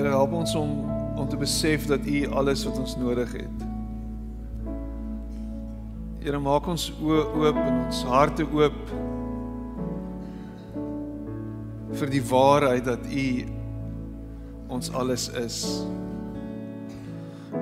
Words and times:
Here 0.00 0.08
help 0.08 0.32
ons 0.32 0.54
om 0.56 0.70
om 1.20 1.26
te 1.28 1.36
besef 1.36 1.82
dat 1.86 2.06
U 2.08 2.20
alles 2.32 2.62
wat 2.64 2.78
ons 2.80 2.94
nodig 2.96 3.32
het. 3.36 3.64
Here 6.24 6.38
maak 6.40 6.68
ons 6.72 6.86
oë 7.04 7.24
oop 7.36 7.58
en 7.60 7.74
ons 7.82 7.98
harte 8.08 8.46
oop 8.48 8.78
vir 12.00 12.12
die 12.14 12.22
waarheid 12.30 12.86
dat 12.88 13.04
U 13.04 13.26
ons 14.72 14.88
alles 14.96 15.26
is. 15.36 15.58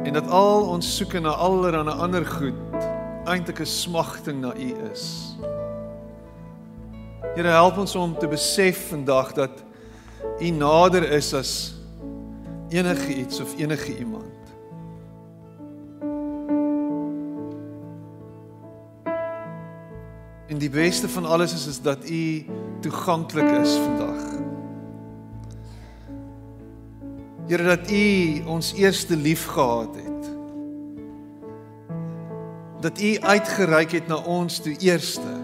En 0.05 0.15
dat 0.15 0.31
al 0.31 0.69
ons 0.77 0.93
soeke 0.95 1.19
na 1.19 1.33
allerlei 1.35 1.91
ander 1.91 2.27
goed 2.37 2.87
eintlik 3.27 3.65
'n 3.67 3.67
smagting 3.67 4.39
na 4.47 4.55
U 4.55 4.71
is. 4.93 5.35
Here 7.35 7.51
help 7.51 7.83
ons 7.83 7.97
om 7.97 8.15
te 8.15 8.29
besef 8.29 8.91
vandag 8.95 9.33
dat 9.33 9.65
U 10.39 10.51
nader 10.51 11.03
is 11.03 11.35
as 11.35 11.78
enige 12.69 13.15
iets 13.15 13.41
of 13.41 13.59
enige 13.59 13.99
iemand. 13.99 14.25
En 20.47 20.59
die 20.59 20.71
beste 20.71 21.09
van 21.09 21.25
alles 21.25 21.53
is 21.53 21.67
is 21.67 21.81
dat 21.81 22.11
u 22.11 22.47
toeganklik 22.81 23.51
is 23.51 23.77
vandag. 23.77 24.37
Here 27.47 27.63
dat 27.63 27.91
u 27.91 28.43
ons 28.47 28.73
eerste 28.73 29.17
lief 29.17 29.47
gehad 29.47 29.95
het. 29.95 30.31
Dat 32.81 33.01
u 33.01 33.19
uitgereik 33.19 33.91
het 33.91 34.07
na 34.07 34.17
ons 34.17 34.59
toe 34.59 34.77
eerste. 34.77 35.38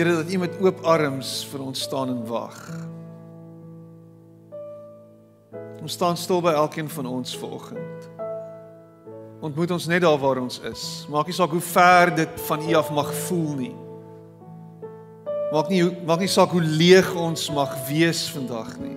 Here 0.00 0.14
dat 0.16 0.32
U 0.32 0.38
met 0.38 0.54
oop 0.64 0.78
arms 0.88 1.42
vir 1.50 1.60
ons 1.60 1.80
staan 1.84 2.08
en 2.08 2.22
wag. 2.24 2.56
Ons 5.82 5.92
staan 5.92 6.16
stil 6.16 6.40
by 6.40 6.54
elkeen 6.56 6.88
van 6.88 7.10
ons 7.10 7.34
vanoggend. 7.36 8.06
Ontmoet 9.44 9.76
ons 9.76 9.90
net 9.92 10.00
daar 10.00 10.16
waar 10.22 10.40
ons 10.40 10.56
is. 10.70 10.86
Maak 11.12 11.28
nie 11.28 11.36
saak 11.36 11.52
hoe 11.52 11.60
ver 11.60 12.14
dit 12.16 12.40
van 12.46 12.64
U 12.64 12.72
af 12.80 12.88
mag 12.96 13.12
voel 13.26 13.52
nie. 13.60 13.76
Maak 15.52 15.68
nie 15.68 15.84
maak 16.08 16.24
nie 16.24 16.32
saak 16.32 16.56
hoe 16.56 16.64
leeg 16.64 17.12
ons 17.12 17.50
mag 17.52 17.76
wees 17.92 18.24
vandag 18.32 18.78
nie. 18.80 18.96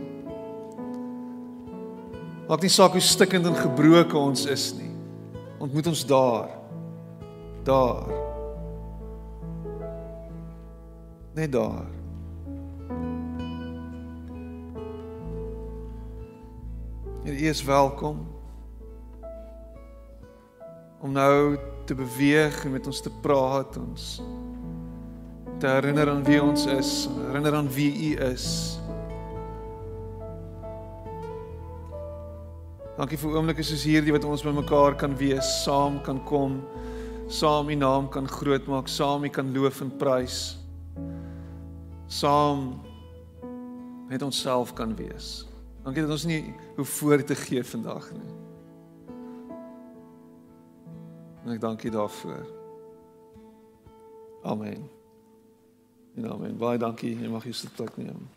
Maak 2.48 2.64
nie 2.64 2.72
saak 2.72 2.96
hoe 2.96 3.04
stikkend 3.04 3.52
en 3.52 3.60
gebroken 3.60 4.24
ons 4.32 4.48
is 4.48 4.72
nie. 4.80 4.94
Ontmoet 5.60 5.92
ons 5.98 6.08
daar. 6.08 6.54
Daar. 7.68 8.23
Net 11.34 11.52
daar. 11.52 11.86
Hier 17.24 17.50
is 17.50 17.64
welkom 17.64 18.28
om 21.02 21.12
nou 21.12 21.58
te 21.86 21.96
beweeg 21.96 22.66
en 22.66 22.72
met 22.72 22.86
ons 22.88 23.02
te 23.02 23.12
praat 23.22 23.78
ons 23.78 24.22
te 25.60 25.68
herinner 25.68 26.10
aan 26.12 26.24
wie 26.28 26.42
ons 26.44 26.66
is, 26.66 27.08
herinner 27.28 27.56
aan 27.56 27.70
wie 27.72 27.92
u 28.12 28.16
is. 28.30 28.48
Dankie 32.98 33.18
vir 33.18 33.38
oomblikke 33.38 33.64
soos 33.66 33.86
hierdie 33.88 34.14
wat 34.14 34.28
ons 34.28 34.44
bymekaar 34.46 34.98
kan 35.00 35.16
wees, 35.18 35.48
saam 35.64 36.02
kan 36.04 36.20
kom, 36.28 36.60
saam 37.32 37.72
u 37.72 37.78
naam 37.80 38.10
kan 38.12 38.28
grootmaak, 38.30 38.92
saam 38.92 39.24
u 39.24 39.32
kan 39.34 39.50
loof 39.56 39.82
en 39.82 39.96
prys 39.98 40.44
saam 42.14 42.82
met 44.08 44.22
onsself 44.22 44.74
kan 44.74 44.96
wees. 44.96 45.48
Dankie 45.84 46.02
dat 46.02 46.12
ons 46.12 46.26
nie 46.26 46.56
hoe 46.76 46.86
voor 46.86 47.24
te 47.24 47.36
gee 47.36 47.64
vandag 47.64 48.12
nie. 48.12 48.32
En 51.44 51.52
ek 51.52 51.62
dank 51.62 51.84
U 51.84 51.90
daarvoor. 51.90 52.46
Amen. 54.44 54.90
En 56.16 56.32
amen. 56.32 56.58
Baie 56.58 56.78
dankie. 56.78 57.16
Jy 57.20 57.32
mag 57.32 57.44
jou 57.44 57.56
sitplek 57.56 57.98
neem. 57.98 58.30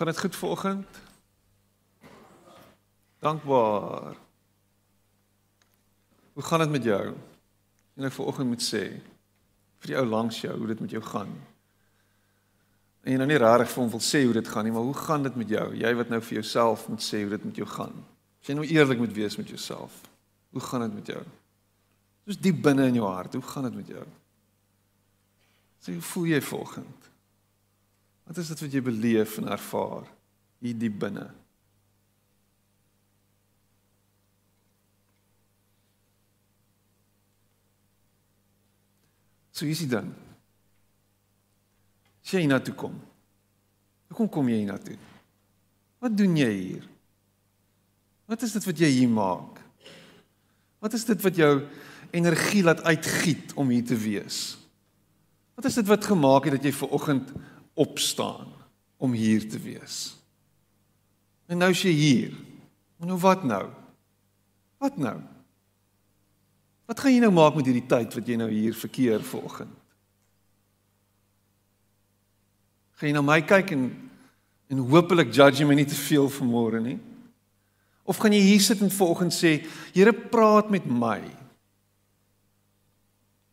Gaan 0.00 0.08
dit 0.08 0.20
goed 0.20 0.36
vanoggend? 0.36 0.86
Dankbaar. 3.18 4.16
Hoe 6.32 6.42
gaan 6.42 6.58
dit 6.58 6.70
met 6.70 6.84
jou? 6.84 7.14
En 7.94 8.04
ek 8.08 8.12
vanoggend 8.12 8.48
moet 8.48 8.64
sê 8.64 8.80
vir 9.84 9.92
die 9.92 9.98
ou 10.00 10.06
langs 10.08 10.38
jou 10.40 10.54
hoe 10.56 10.70
dit 10.70 10.80
met 10.80 10.94
jou 10.96 11.02
gaan. 11.04 11.34
En 13.04 13.12
jy 13.12 13.18
nou 13.20 13.26
nie 13.28 13.36
regtig 13.42 13.74
vir 13.74 13.82
hom 13.82 13.90
wil 13.92 14.02
sê 14.06 14.22
hoe 14.24 14.38
dit 14.38 14.48
gaan 14.48 14.64
nie, 14.64 14.72
maar 14.72 14.88
hoe 14.88 14.96
gaan 15.02 15.28
dit 15.28 15.36
met 15.42 15.52
jou? 15.52 15.66
Jy 15.82 15.92
wat 16.00 16.14
nou 16.14 16.22
vir 16.30 16.38
jouself 16.38 16.88
moet 16.88 17.04
sê 17.04 17.20
hoe 17.20 17.34
dit 17.36 17.44
met 17.50 17.60
jou 17.60 17.68
gaan. 17.68 18.00
As 18.40 18.48
jy 18.48 18.56
nou 18.56 18.64
eerlik 18.70 19.04
moet 19.04 19.12
wees 19.20 19.36
met 19.36 19.52
jouself. 19.52 20.00
Hoe 20.56 20.64
gaan 20.64 20.86
dit 20.86 20.96
met 21.02 21.12
jou? 21.12 21.20
Soos 22.24 22.40
diep 22.40 22.64
binne 22.64 22.88
in 22.88 22.96
jou 23.02 23.12
hart, 23.12 23.36
hoe 23.36 23.44
gaan 23.52 23.68
dit 23.68 23.76
met 23.82 23.92
jou? 23.98 24.08
Sê 25.84 25.92
hoe 25.92 26.08
voel 26.14 26.32
jy 26.32 26.40
vanoggend? 26.48 26.99
Wat 28.30 28.38
is 28.38 28.50
dit 28.52 28.60
wat 28.62 28.74
jy 28.76 28.80
beleef 28.86 29.32
en 29.40 29.48
ervaar 29.50 30.04
hier 30.62 30.76
diep 30.78 31.00
binne? 31.02 31.24
So 39.50 39.66
is 39.66 39.82
dit 39.82 39.90
dan. 39.90 40.14
Sien 42.22 42.46
na 42.46 42.60
toe 42.62 42.76
kom. 42.78 42.94
Hoekom 44.14 44.30
kom 44.30 44.54
jy 44.54 44.62
hier 44.62 44.70
na 44.70 44.78
toe? 44.78 44.94
Wat 45.98 46.14
doen 46.14 46.38
jy 46.38 46.54
hier? 46.54 46.86
Wat 48.30 48.46
is 48.46 48.54
dit 48.54 48.70
wat 48.70 48.86
jy 48.86 48.94
hier 48.94 49.10
maak? 49.10 49.58
Wat 50.78 50.94
is 50.94 51.02
dit 51.08 51.18
wat 51.26 51.34
jou 51.34 51.54
energie 52.14 52.62
laat 52.62 52.86
uitgiet 52.86 53.58
om 53.58 53.74
hier 53.74 53.90
te 53.90 53.98
wees? 53.98 54.54
Wat 55.58 55.66
is 55.66 55.82
dit 55.82 55.90
wat 55.90 56.06
gemaak 56.06 56.46
het 56.46 56.60
dat 56.60 56.70
jy 56.70 56.78
ver 56.78 56.94
oggend 56.94 57.34
opstaan 57.74 58.48
om 59.00 59.12
hier 59.12 59.48
te 59.50 59.58
wees. 59.58 60.16
En 61.50 61.58
nou 61.58 61.70
is 61.74 61.82
jy 61.82 61.92
hier. 61.96 62.34
Nou 63.00 63.18
wat 63.18 63.44
nou? 63.44 63.64
Wat 64.80 64.96
nou? 65.00 65.16
Wat 66.90 67.00
gaan 67.00 67.14
jy 67.14 67.20
nou 67.22 67.32
maak 67.32 67.56
met 67.56 67.68
hierdie 67.68 67.86
tyd 67.88 68.14
wat 68.16 68.28
jy 68.28 68.36
nou 68.38 68.48
hier 68.50 68.74
verkeer 68.76 69.22
vanoggend? 69.24 69.72
Gaan 73.00 73.08
jy 73.08 73.16
na 73.16 73.24
my 73.24 73.40
kyk 73.46 73.74
en 73.76 73.90
en 74.70 74.82
hopelik 74.86 75.32
judge 75.34 75.64
my 75.66 75.74
nie 75.74 75.88
te 75.88 75.96
veel 75.98 76.28
vanmôre 76.30 76.78
nie? 76.84 76.98
Of 78.06 78.20
gaan 78.22 78.34
jy 78.34 78.42
hier 78.44 78.60
sit 78.62 78.82
en 78.84 78.92
vanoggend 78.92 79.34
sê, 79.34 79.56
Here, 79.94 80.12
praat 80.12 80.70
met 80.70 80.86
my. 80.86 81.18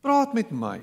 Praat 0.05 0.35
met 0.37 0.51
my. 0.53 0.77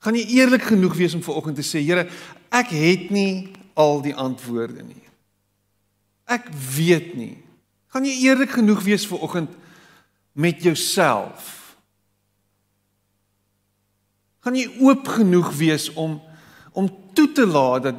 Gaan 0.00 0.16
jy 0.16 0.24
eerlik 0.40 0.64
genoeg 0.70 0.96
wees 0.96 1.14
om 1.14 1.22
vanoggend 1.22 1.58
te 1.60 1.64
sê, 1.66 1.82
Here, 1.84 2.06
ek 2.48 2.72
het 2.72 3.10
nie 3.12 3.52
al 3.78 4.00
die 4.04 4.14
antwoorde 4.16 4.82
nie. 4.82 5.04
Ek 6.30 6.48
weet 6.76 7.12
nie. 7.18 7.36
Gaan 7.90 8.06
jy 8.06 8.14
eerlik 8.28 8.54
genoeg 8.54 8.84
wees 8.86 9.04
vanoggend 9.10 9.52
met 10.32 10.62
jouself? 10.62 11.56
Gaan 14.40 14.56
jy 14.56 14.68
oop 14.80 15.08
genoeg 15.18 15.52
wees 15.58 15.90
om 15.92 16.20
om 16.70 16.86
toe 17.18 17.26
te 17.34 17.42
laat 17.42 17.88
dat 17.88 17.96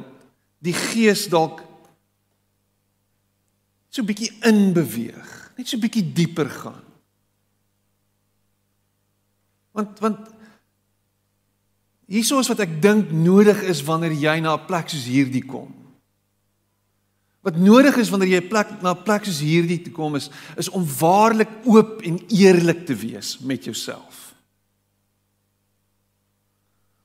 die 0.64 0.72
gees 0.72 1.26
dalk 1.28 1.60
so 3.92 4.00
'n 4.00 4.08
bietjie 4.08 4.32
inbeweeg, 4.48 5.52
net 5.56 5.68
so 5.68 5.76
'n 5.76 5.84
bietjie 5.84 6.12
dieper 6.12 6.48
gaan? 6.48 6.82
Want 9.76 10.00
want 10.00 10.31
Hierso 12.12 12.42
is 12.42 12.50
wat 12.52 12.60
ek 12.60 12.74
dink 12.84 13.12
nodig 13.16 13.62
is 13.72 13.80
wanneer 13.86 14.12
jy 14.12 14.40
na 14.44 14.58
'n 14.58 14.66
plek 14.68 14.90
soos 14.92 15.08
hierdie 15.08 15.46
kom. 15.48 15.72
Wat 17.40 17.56
nodig 17.56 17.96
is 17.96 18.10
wanneer 18.12 18.36
jy 18.36 18.40
'n 18.44 18.48
plek 18.48 18.68
na 18.82 18.92
'n 18.92 19.02
plek 19.02 19.24
soos 19.24 19.40
hierdie 19.40 19.80
toe 19.82 19.92
kom 19.92 20.16
is 20.16 20.28
is 20.56 20.68
om 20.68 20.84
waarlik 20.84 21.48
oop 21.64 22.02
en 22.02 22.20
eerlik 22.28 22.86
te 22.86 22.94
wees 22.94 23.38
met 23.40 23.64
jouself. 23.64 24.34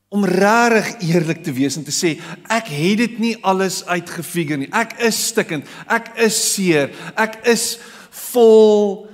Om 0.09 0.25
regtig 0.25 1.01
eerlik 1.01 1.43
te 1.43 1.53
wees 1.53 1.77
en 1.77 1.83
te 1.83 1.91
sê 1.91 2.19
ek 2.49 2.67
het 2.67 2.97
dit 2.97 3.19
nie 3.19 3.43
alles 3.43 3.85
uitgefigure 3.85 4.57
nie. 4.57 4.71
Ek 4.71 4.99
is 4.99 5.27
stikkend. 5.27 5.65
Ek 5.87 6.11
is 6.17 6.53
seer. 6.53 6.91
Ek 7.15 7.47
is 7.47 7.79
vol 8.11 9.07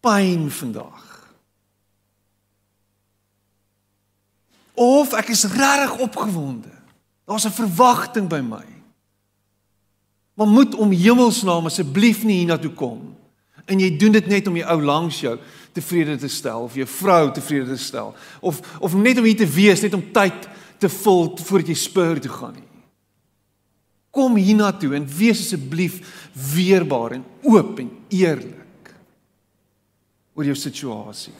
pyn 0.00 0.50
vandag. 0.50 0.99
Of 5.10 5.18
ek 5.18 5.32
is 5.34 5.48
regtig 5.50 5.98
opgewonde. 5.98 6.70
Daar's 7.26 7.44
'n 7.44 7.50
verwagting 7.50 8.28
by 8.28 8.38
my. 8.38 8.66
Maar 10.34 10.46
moet 10.46 10.74
om 10.74 10.90
hemelsnaam 10.90 11.66
asseblief 11.66 12.22
nie 12.24 12.36
hiernatoe 12.36 12.70
kom. 12.70 13.16
En 13.66 13.78
jy 13.78 13.96
doen 13.96 14.12
dit 14.12 14.26
net 14.26 14.46
om 14.46 14.54
die 14.54 14.66
ou 14.66 14.82
langs 14.82 15.20
jou 15.20 15.38
tevrede 15.72 16.16
te 16.16 16.28
stel 16.28 16.62
of 16.62 16.74
jou 16.74 16.86
vrou 16.86 17.32
tevrede 17.32 17.66
te 17.66 17.82
stel 17.82 18.14
of 18.40 18.60
of 18.80 18.94
net 18.94 19.18
om 19.18 19.24
hier 19.24 19.36
te 19.36 19.46
wees, 19.46 19.82
net 19.82 19.94
om 19.94 20.12
tyd 20.12 20.48
te 20.78 20.88
vul 20.88 21.36
voordat 21.36 21.68
jy 21.68 21.74
spur 21.74 22.20
toe 22.20 22.30
gaan 22.30 22.54
nie. 22.54 22.68
Kom 24.10 24.36
hiernatoe 24.36 24.94
en 24.94 25.06
wees 25.06 25.40
asseblief 25.40 26.00
weerbaar 26.54 27.12
en 27.12 27.24
oop 27.42 27.78
en 27.78 27.90
eerlik 28.08 28.94
oor 30.34 30.44
jou 30.44 30.56
situasie. 30.56 31.34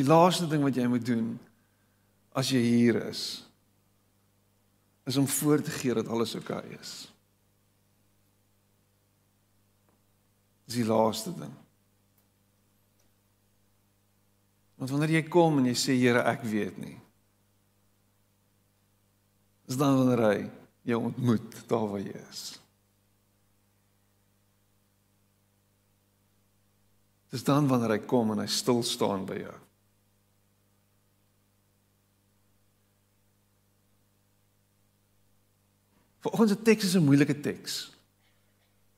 Die 0.00 0.08
laaste 0.08 0.48
ding 0.48 0.64
wat 0.64 0.76
jy 0.78 0.86
moet 0.88 1.04
doen 1.04 1.34
as 2.32 2.48
jy 2.54 2.60
hier 2.64 3.02
is 3.10 3.44
is 5.10 5.16
om 5.20 5.26
voor 5.28 5.60
te 5.60 5.72
gee 5.74 5.94
dat 5.96 6.08
alles 6.08 6.36
oukei 6.38 6.60
okay 6.60 6.76
is. 6.78 6.92
Dis 10.68 10.78
die 10.78 10.86
laaste 10.86 11.32
ding. 11.34 11.52
Want 14.78 14.92
wanneer 14.94 15.16
jy 15.16 15.24
kom 15.28 15.58
en 15.58 15.66
jy 15.66 15.74
sê 15.76 15.96
Here, 15.98 16.22
ek 16.30 16.44
weet 16.46 16.78
nie. 16.78 16.94
Dis 19.66 19.80
dan 19.80 19.98
wanneer 19.98 20.22
hy 20.28 20.38
jou 20.92 21.00
ontmoet 21.10 21.58
daar 21.68 21.88
waar 21.90 22.04
jy 22.04 22.22
is. 22.30 22.44
Dis 27.34 27.44
dan 27.46 27.68
wanneer 27.68 27.98
hy 27.98 28.00
kom 28.06 28.30
en 28.36 28.44
hy 28.44 28.48
stil 28.50 28.84
staan 28.86 29.26
by 29.26 29.42
jou. 29.42 29.58
Vanoggend 36.20 36.48
se 36.48 36.62
teks 36.62 36.84
is 36.84 36.94
'n 36.94 37.04
moeilike 37.04 37.40
teks. 37.40 37.92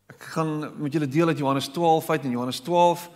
Ek 0.07 0.23
gaan 0.23 0.73
met 0.83 0.93
julle 0.93 1.09
deel 1.09 1.29
uit 1.29 1.39
Johannes 1.39 1.69
12 1.69 2.11
uit 2.11 2.25
en 2.25 2.31
Johannes 2.31 2.61
12 2.61 3.11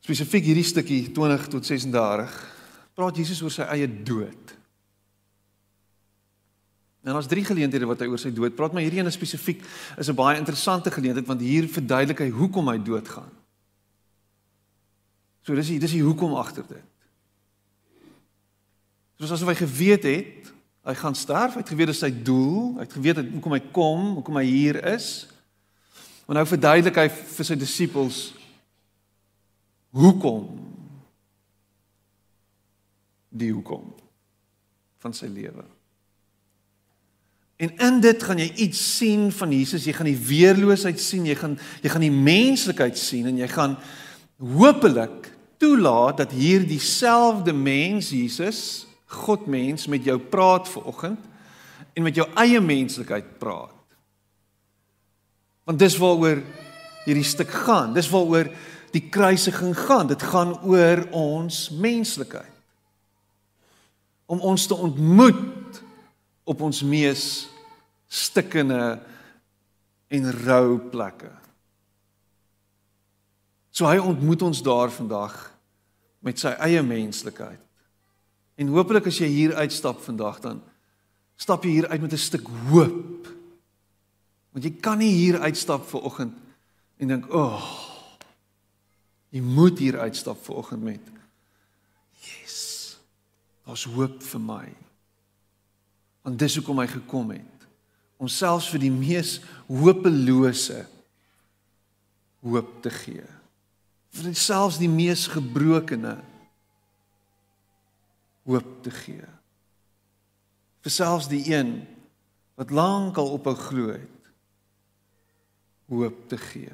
spesifiek 0.00 0.44
hierdie 0.44 0.64
stukkie 0.64 1.12
20 1.12 1.48
tot 1.48 1.66
36 1.66 2.32
praat 2.94 3.16
Jesus 3.16 3.42
oor 3.42 3.50
sy 3.50 3.62
eie 3.62 4.02
dood. 4.02 4.56
En 7.04 7.16
ons 7.16 7.26
drie 7.26 7.44
geleenthede 7.44 7.88
wat 7.88 8.00
hy 8.00 8.06
oor 8.06 8.20
sy 8.20 8.32
dood 8.32 8.54
praat, 8.56 8.72
maar 8.72 8.84
hierdie 8.84 9.00
een 9.00 9.12
spesifiek 9.12 9.62
is 9.96 10.08
'n 10.08 10.14
baie 10.14 10.38
interessante 10.38 10.90
geleentheid 10.90 11.26
want 11.26 11.40
hier 11.40 11.68
verduidelik 11.68 12.18
hy 12.18 12.28
hoekom 12.28 12.68
hy 12.68 12.78
doodgaan. 12.78 13.30
So 15.42 15.54
dis 15.54 15.68
dis 15.68 15.96
die 15.96 16.02
hoekom 16.02 16.34
agter 16.34 16.64
dit. 16.68 16.84
Soos 19.18 19.32
asof 19.32 19.48
hy 19.48 19.54
geweet 19.54 20.02
het 20.02 20.52
Hy 20.86 20.94
gaan 20.96 21.14
sterf, 21.14 21.54
hy 21.54 21.60
het 21.60 21.72
geweet 21.72 21.90
dis 21.92 22.00
sy 22.00 22.10
doel, 22.24 22.78
hy 22.78 22.86
het 22.86 22.96
geweet 22.96 23.20
hoekom 23.34 23.56
hy 23.56 23.62
kom, 23.74 24.06
hoekom 24.18 24.38
hy 24.40 24.46
hier 24.48 24.78
is. 24.94 25.28
Maar 26.24 26.40
nou 26.40 26.46
verduidelik 26.48 27.00
hy 27.02 27.08
vir 27.10 27.48
sy 27.48 27.56
disippels 27.58 28.20
hoekom 29.92 30.46
die 33.30 33.50
hoekom 33.52 33.90
van 35.02 35.14
sy 35.16 35.28
lewe. 35.30 35.64
En 37.60 37.74
in 37.76 37.98
dit 38.00 38.22
gaan 38.24 38.40
jy 38.40 38.48
iets 38.64 38.80
sien 38.96 39.28
van 39.36 39.52
Jesus, 39.52 39.84
jy 39.84 39.92
gaan 39.92 40.08
die 40.08 40.16
weerloosheid 40.16 41.00
sien, 41.02 41.26
jy 41.28 41.36
gaan 41.36 41.58
jy 41.84 41.92
gaan 41.92 42.06
die 42.06 42.14
menslikheid 42.14 42.96
sien 42.98 43.28
en 43.28 43.40
jy 43.42 43.48
gaan 43.52 43.76
hopelik 44.40 45.28
toelaat 45.60 46.22
dat 46.22 46.32
hier 46.32 46.64
dieselfde 46.64 47.52
mens 47.52 48.14
Jesus 48.16 48.62
God 49.10 49.46
mens 49.50 49.86
met 49.90 50.04
jou 50.06 50.18
praat 50.18 50.68
vanoggend 50.70 51.18
en 51.92 52.06
met 52.06 52.14
jou 52.14 52.26
eie 52.38 52.60
menslikheid 52.62 53.38
praat. 53.42 53.74
Want 55.66 55.78
dis 55.78 55.96
waaroor 55.98 56.42
hierdie 57.04 57.26
stuk 57.26 57.50
gaan. 57.64 57.94
Dis 57.94 58.10
waaroor 58.10 58.50
die 58.94 59.02
kruisiging 59.10 59.74
gaan. 59.78 60.10
Dit 60.10 60.22
gaan 60.22 60.54
oor 60.62 61.04
ons 61.16 61.68
menslikheid. 61.70 62.46
Om 64.30 64.40
ons 64.46 64.66
te 64.66 64.74
ontmoet 64.74 65.82
op 66.46 66.62
ons 66.62 66.82
mees 66.86 67.24
stikkende 68.10 68.98
en 70.10 70.30
rou 70.44 70.78
plekke. 70.90 71.30
So 73.70 73.86
hy 73.86 73.98
ontmoet 74.02 74.42
ons 74.42 74.62
daar 74.62 74.90
vandag 74.90 75.34
met 76.26 76.38
sy 76.42 76.52
eie 76.66 76.82
menslikheid. 76.82 77.62
En 78.60 78.68
hopelik 78.74 79.08
as 79.08 79.18
jy 79.22 79.28
hier 79.32 79.54
uitstap 79.56 80.02
vandag 80.04 80.42
dan 80.44 80.60
stap 81.40 81.64
jy 81.64 81.78
hier 81.78 81.88
uit 81.88 82.00
met 82.00 82.12
'n 82.12 82.20
stuk 82.20 82.46
hoop. 82.68 83.28
Want 84.52 84.64
jy 84.64 84.72
kan 84.80 84.98
nie 84.98 85.12
hier 85.12 85.40
uitstap 85.40 85.88
ver 85.88 86.00
oggend 86.00 86.36
en 86.98 87.08
dink, 87.08 87.24
"Ag, 87.24 87.32
oh, 87.32 88.20
jy 89.30 89.40
moet 89.40 89.78
hier 89.78 89.98
uitstap 89.98 90.44
ver 90.44 90.54
oggend 90.54 90.82
met 90.82 91.00
yes. 92.20 92.98
Daar's 93.64 93.84
hoop 93.84 94.22
vir 94.22 94.40
my." 94.40 94.76
Want 96.22 96.38
dis 96.38 96.56
hoekom 96.56 96.78
hy 96.78 96.86
gekom 96.86 97.30
het 97.30 97.66
om 98.16 98.28
selfs 98.28 98.68
vir 98.68 98.80
die 98.80 98.90
mees 98.90 99.40
hopelose 99.66 100.86
hoop 102.42 102.82
te 102.82 102.90
gee. 102.90 103.24
Vir 104.10 104.34
selfs 104.34 104.78
die 104.78 104.88
mees 104.88 105.26
gebrokene 105.26 106.18
hoop 108.48 108.68
te 108.84 108.92
gee. 108.94 109.26
Vir 110.80 110.94
selfs 110.94 111.28
die 111.28 111.42
een 111.52 111.82
wat 112.60 112.72
lankal 112.76 113.30
ophou 113.36 113.54
glo 113.56 113.92
het, 113.92 114.30
hoop 115.90 116.28
te 116.28 116.38
gee. 116.40 116.72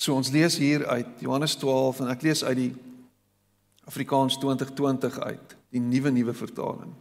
So 0.00 0.16
ons 0.16 0.30
lees 0.32 0.56
hier 0.60 0.86
uit 0.88 1.20
Johannes 1.20 1.56
12 1.60 2.00
en 2.04 2.12
ek 2.12 2.24
lees 2.24 2.44
uit 2.44 2.56
die 2.56 2.72
Afrikaans 3.90 4.38
2020 4.40 5.18
uit, 5.18 5.54
die 5.74 5.82
nuwe 5.82 6.12
nuwe 6.14 6.34
vertaling. 6.36 6.92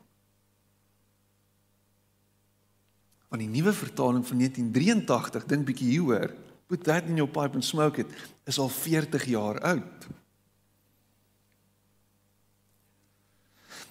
Want 3.29 3.43
die 3.43 3.51
nuwe 3.51 3.74
vertaling 3.77 4.25
van 4.25 4.41
1983 4.41 5.45
dink 5.51 5.67
bietjie 5.67 5.91
hieroor, 5.93 6.33
put 6.67 6.83
that 6.88 7.07
in 7.07 7.19
your 7.19 7.29
pipe 7.29 7.55
and 7.55 7.65
smoke 7.65 8.01
it, 8.01 8.09
is 8.50 8.59
al 8.59 8.71
40 8.74 9.27
jaar 9.29 9.62
oud. 9.69 10.09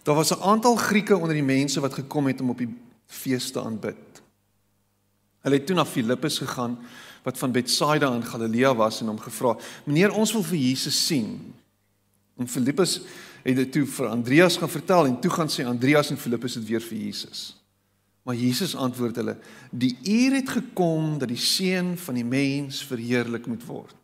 Daar 0.08 0.16
was 0.16 0.30
'n 0.30 0.42
aantal 0.42 0.76
Grieke 0.76 1.16
onder 1.16 1.34
die 1.34 1.42
mense 1.42 1.80
wat 1.80 1.94
gekom 1.94 2.26
het 2.26 2.40
om 2.40 2.50
op 2.50 2.58
die 2.58 2.76
fees 3.06 3.50
te 3.50 3.62
aanbid. 3.62 4.22
Hulle 5.40 5.56
het 5.56 5.66
toe 5.66 5.76
na 5.76 5.86
Filippus 5.86 6.38
gegaan 6.38 6.78
wat 7.22 7.38
van 7.38 7.52
Betsaida 7.52 8.14
in 8.14 8.24
Galilea 8.24 8.74
was 8.74 9.00
en 9.00 9.06
hom 9.06 9.18
gevra: 9.18 9.56
"Meneer, 9.84 10.12
ons 10.12 10.32
wil 10.32 10.42
vir 10.42 10.56
Jesus 10.56 11.06
sien." 11.06 11.54
En 12.36 12.48
Filippus 12.48 13.00
het 13.42 13.56
dit 13.56 13.72
toe 13.72 13.86
vir 13.86 14.06
Andreas 14.06 14.56
gaan 14.56 14.70
vertel 14.70 15.06
en 15.06 15.20
toe 15.20 15.30
gaan 15.30 15.48
sê 15.48 15.64
Andreas 15.64 16.10
en 16.10 16.18
Filippus 16.18 16.52
dit 16.52 16.66
weer 16.66 16.80
vir 16.80 16.98
Jesus. 16.98 17.62
Maar 18.22 18.34
Jesus 18.34 18.76
antwoord 18.76 19.16
hulle: 19.16 19.36
"Die 19.70 19.98
uur 20.02 20.32
het 20.32 20.48
gekom 20.48 21.18
dat 21.18 21.28
die 21.28 21.36
seun 21.36 21.98
van 21.98 22.14
die 22.14 22.24
mens 22.24 22.84
verheerlik 22.84 23.46
moet 23.46 23.64
word." 23.64 23.94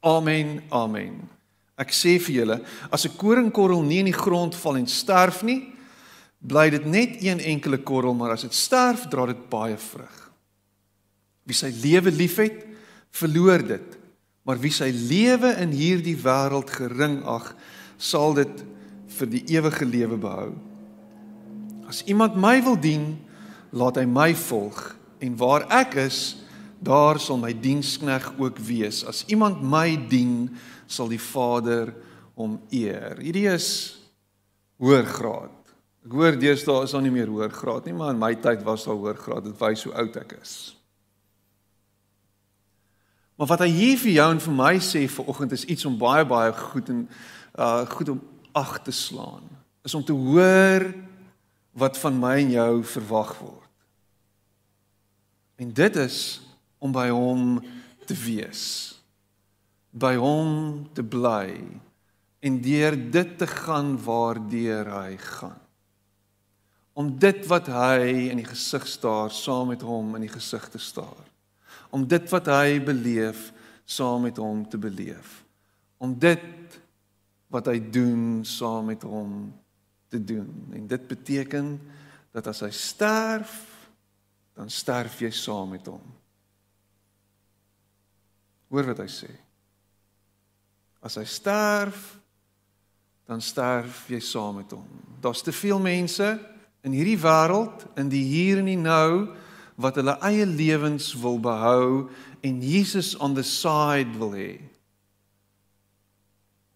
Amen. 0.00 0.62
Amen. 0.68 1.37
Ek 1.78 1.94
sê 1.94 2.18
vir 2.18 2.34
julle, 2.40 2.60
as 2.90 3.06
'n 3.06 3.16
koringkorrel 3.16 3.82
nie 3.82 4.00
in 4.00 4.10
die 4.10 4.22
grond 4.24 4.54
val 4.54 4.76
en 4.76 4.86
sterf 4.86 5.42
nie, 5.42 5.72
bly 6.40 6.70
dit 6.70 6.86
net 6.86 7.22
een 7.22 7.40
enkele 7.40 7.78
korrel, 7.78 8.14
maar 8.14 8.32
as 8.32 8.42
dit 8.42 8.54
sterf, 8.54 9.08
dra 9.10 9.26
dit 9.26 9.48
baie 9.50 9.76
vrug. 9.76 10.30
Wie 11.46 11.54
sy 11.54 11.70
lewe 11.82 12.10
liefhet, 12.10 12.66
verloor 13.10 13.62
dit, 13.66 13.98
maar 14.44 14.58
wie 14.58 14.72
sy 14.72 14.90
lewe 14.90 15.54
in 15.60 15.70
hierdie 15.70 16.16
wêreld 16.16 16.70
gering 16.70 17.22
ag, 17.24 17.54
sal 17.98 18.34
dit 18.34 18.64
vir 19.18 19.26
die 19.26 19.44
ewige 19.56 19.84
lewe 19.84 20.16
behou. 20.16 20.52
As 21.88 22.04
iemand 22.06 22.36
my 22.36 22.62
wil 22.62 22.76
dien, 22.76 23.16
laat 23.72 23.96
hy 23.96 24.06
my 24.08 24.34
volg 24.34 24.96
en 25.20 25.36
waar 25.36 25.66
ek 25.72 25.96
is, 26.06 26.36
daar 26.84 27.18
sal 27.18 27.40
my 27.42 27.50
dienskneg 27.52 28.28
ook 28.38 28.60
wees. 28.62 29.02
As 29.04 29.24
iemand 29.26 29.62
my 29.66 29.96
dien, 30.08 30.50
sal 30.88 31.10
die 31.12 31.20
Vader 31.20 31.92
hom 32.38 32.58
eer. 32.74 33.18
Hierdie 33.20 33.48
is 33.50 33.68
hoër 34.80 35.06
graad. 35.10 35.54
Ek 36.06 36.14
hoor 36.14 36.38
deesdae 36.40 36.86
is 36.86 36.94
daar 36.94 37.04
nie 37.04 37.12
meer 37.12 37.30
hoër 37.30 37.52
graad 37.52 37.88
nie, 37.88 37.94
maar 37.96 38.14
in 38.14 38.20
my 38.20 38.32
tyd 38.40 38.64
was 38.66 38.86
daar 38.86 38.98
hoër 38.98 39.18
graad. 39.20 39.48
Dit 39.50 39.60
wys 39.60 39.84
hoe 39.84 39.94
oud 40.00 40.16
ek 40.22 40.38
is. 40.38 40.54
Maar 43.38 43.50
wat 43.52 43.62
hy 43.62 43.68
hier 43.70 43.98
vir 44.00 44.14
jou 44.16 44.26
en 44.34 44.40
vir 44.42 44.56
my 44.58 44.72
sê 44.82 45.04
vanoggend 45.10 45.52
is 45.54 45.66
iets 45.70 45.86
om 45.86 45.98
baie 45.98 46.24
baie 46.26 46.50
goed 46.58 46.88
en 46.90 47.04
uh 47.58 47.84
goed 47.86 48.08
om 48.14 48.22
ag 48.58 48.80
te 48.82 48.94
slaan. 48.94 49.46
Is 49.86 49.94
om 49.94 50.04
te 50.04 50.16
hoor 50.16 50.88
wat 51.78 51.98
van 51.98 52.18
my 52.18 52.34
en 52.42 52.50
jou 52.50 52.72
verwag 52.84 53.36
word. 53.38 53.70
En 55.58 55.70
dit 55.72 55.96
is 55.96 56.40
om 56.78 56.92
by 56.94 57.08
hom 57.10 57.58
te 58.06 58.14
wees. 58.14 58.97
By 59.98 60.14
hom 60.20 60.86
te 60.94 61.02
bly 61.02 61.58
en 62.38 62.60
deur 62.62 62.94
dit 63.10 63.32
te 63.38 63.48
gaan 63.50 63.96
waardeur 64.04 64.90
hy 64.94 65.16
gaan. 65.18 65.58
Om 66.98 67.12
dit 67.18 67.44
wat 67.50 67.70
hy 67.70 68.30
in 68.30 68.40
die 68.40 68.46
gesig 68.46 68.86
staar 68.90 69.30
saam 69.34 69.72
met 69.72 69.82
hom 69.86 70.16
in 70.18 70.26
die 70.26 70.32
gesig 70.32 70.64
te 70.70 70.80
staar. 70.82 71.26
Om 71.94 72.06
dit 72.10 72.26
wat 72.30 72.50
hy 72.50 72.78
beleef 72.82 73.48
saam 73.88 74.26
met 74.26 74.38
hom 74.42 74.64
te 74.68 74.78
beleef. 74.78 75.40
Om 75.98 76.14
dit 76.18 76.78
wat 77.54 77.70
hy 77.70 77.78
doen 77.90 78.44
saam 78.46 78.90
met 78.90 79.02
hom 79.06 79.48
te 80.10 80.20
doen. 80.24 80.50
En 80.74 80.86
dit 80.90 81.08
beteken 81.08 81.74
dat 82.34 82.50
as 82.50 82.60
hy 82.66 82.70
sterf, 82.74 83.54
dan 84.58 84.70
sterf 84.70 85.20
jy 85.22 85.30
saam 85.34 85.70
met 85.76 85.86
hom. 85.86 86.02
Hoor 88.68 88.90
wat 88.90 89.00
hy 89.04 89.08
sê. 89.10 89.30
As 91.08 91.16
hy 91.16 91.24
sterf, 91.24 92.18
dan 93.24 93.40
sterf 93.40 94.04
jy 94.12 94.20
saam 94.20 94.58
met 94.60 94.72
hom. 94.76 94.84
Daar's 95.24 95.40
te 95.44 95.54
veel 95.56 95.80
mense 95.80 96.34
in 96.84 96.92
hierdie 96.92 97.16
wêreld, 97.20 97.86
in 97.96 98.10
die 98.12 98.24
hier 98.28 98.60
en 98.60 98.68
die 98.68 98.80
nou 98.80 99.30
wat 99.80 99.96
hulle 99.96 100.18
eie 100.26 100.44
lewens 100.44 101.14
wil 101.16 101.38
behou 101.40 102.08
en 102.44 102.60
Jesus 102.60 103.14
on 103.24 103.36
the 103.36 103.44
side 103.46 104.18
wil 104.20 104.34
hê. 104.36 104.58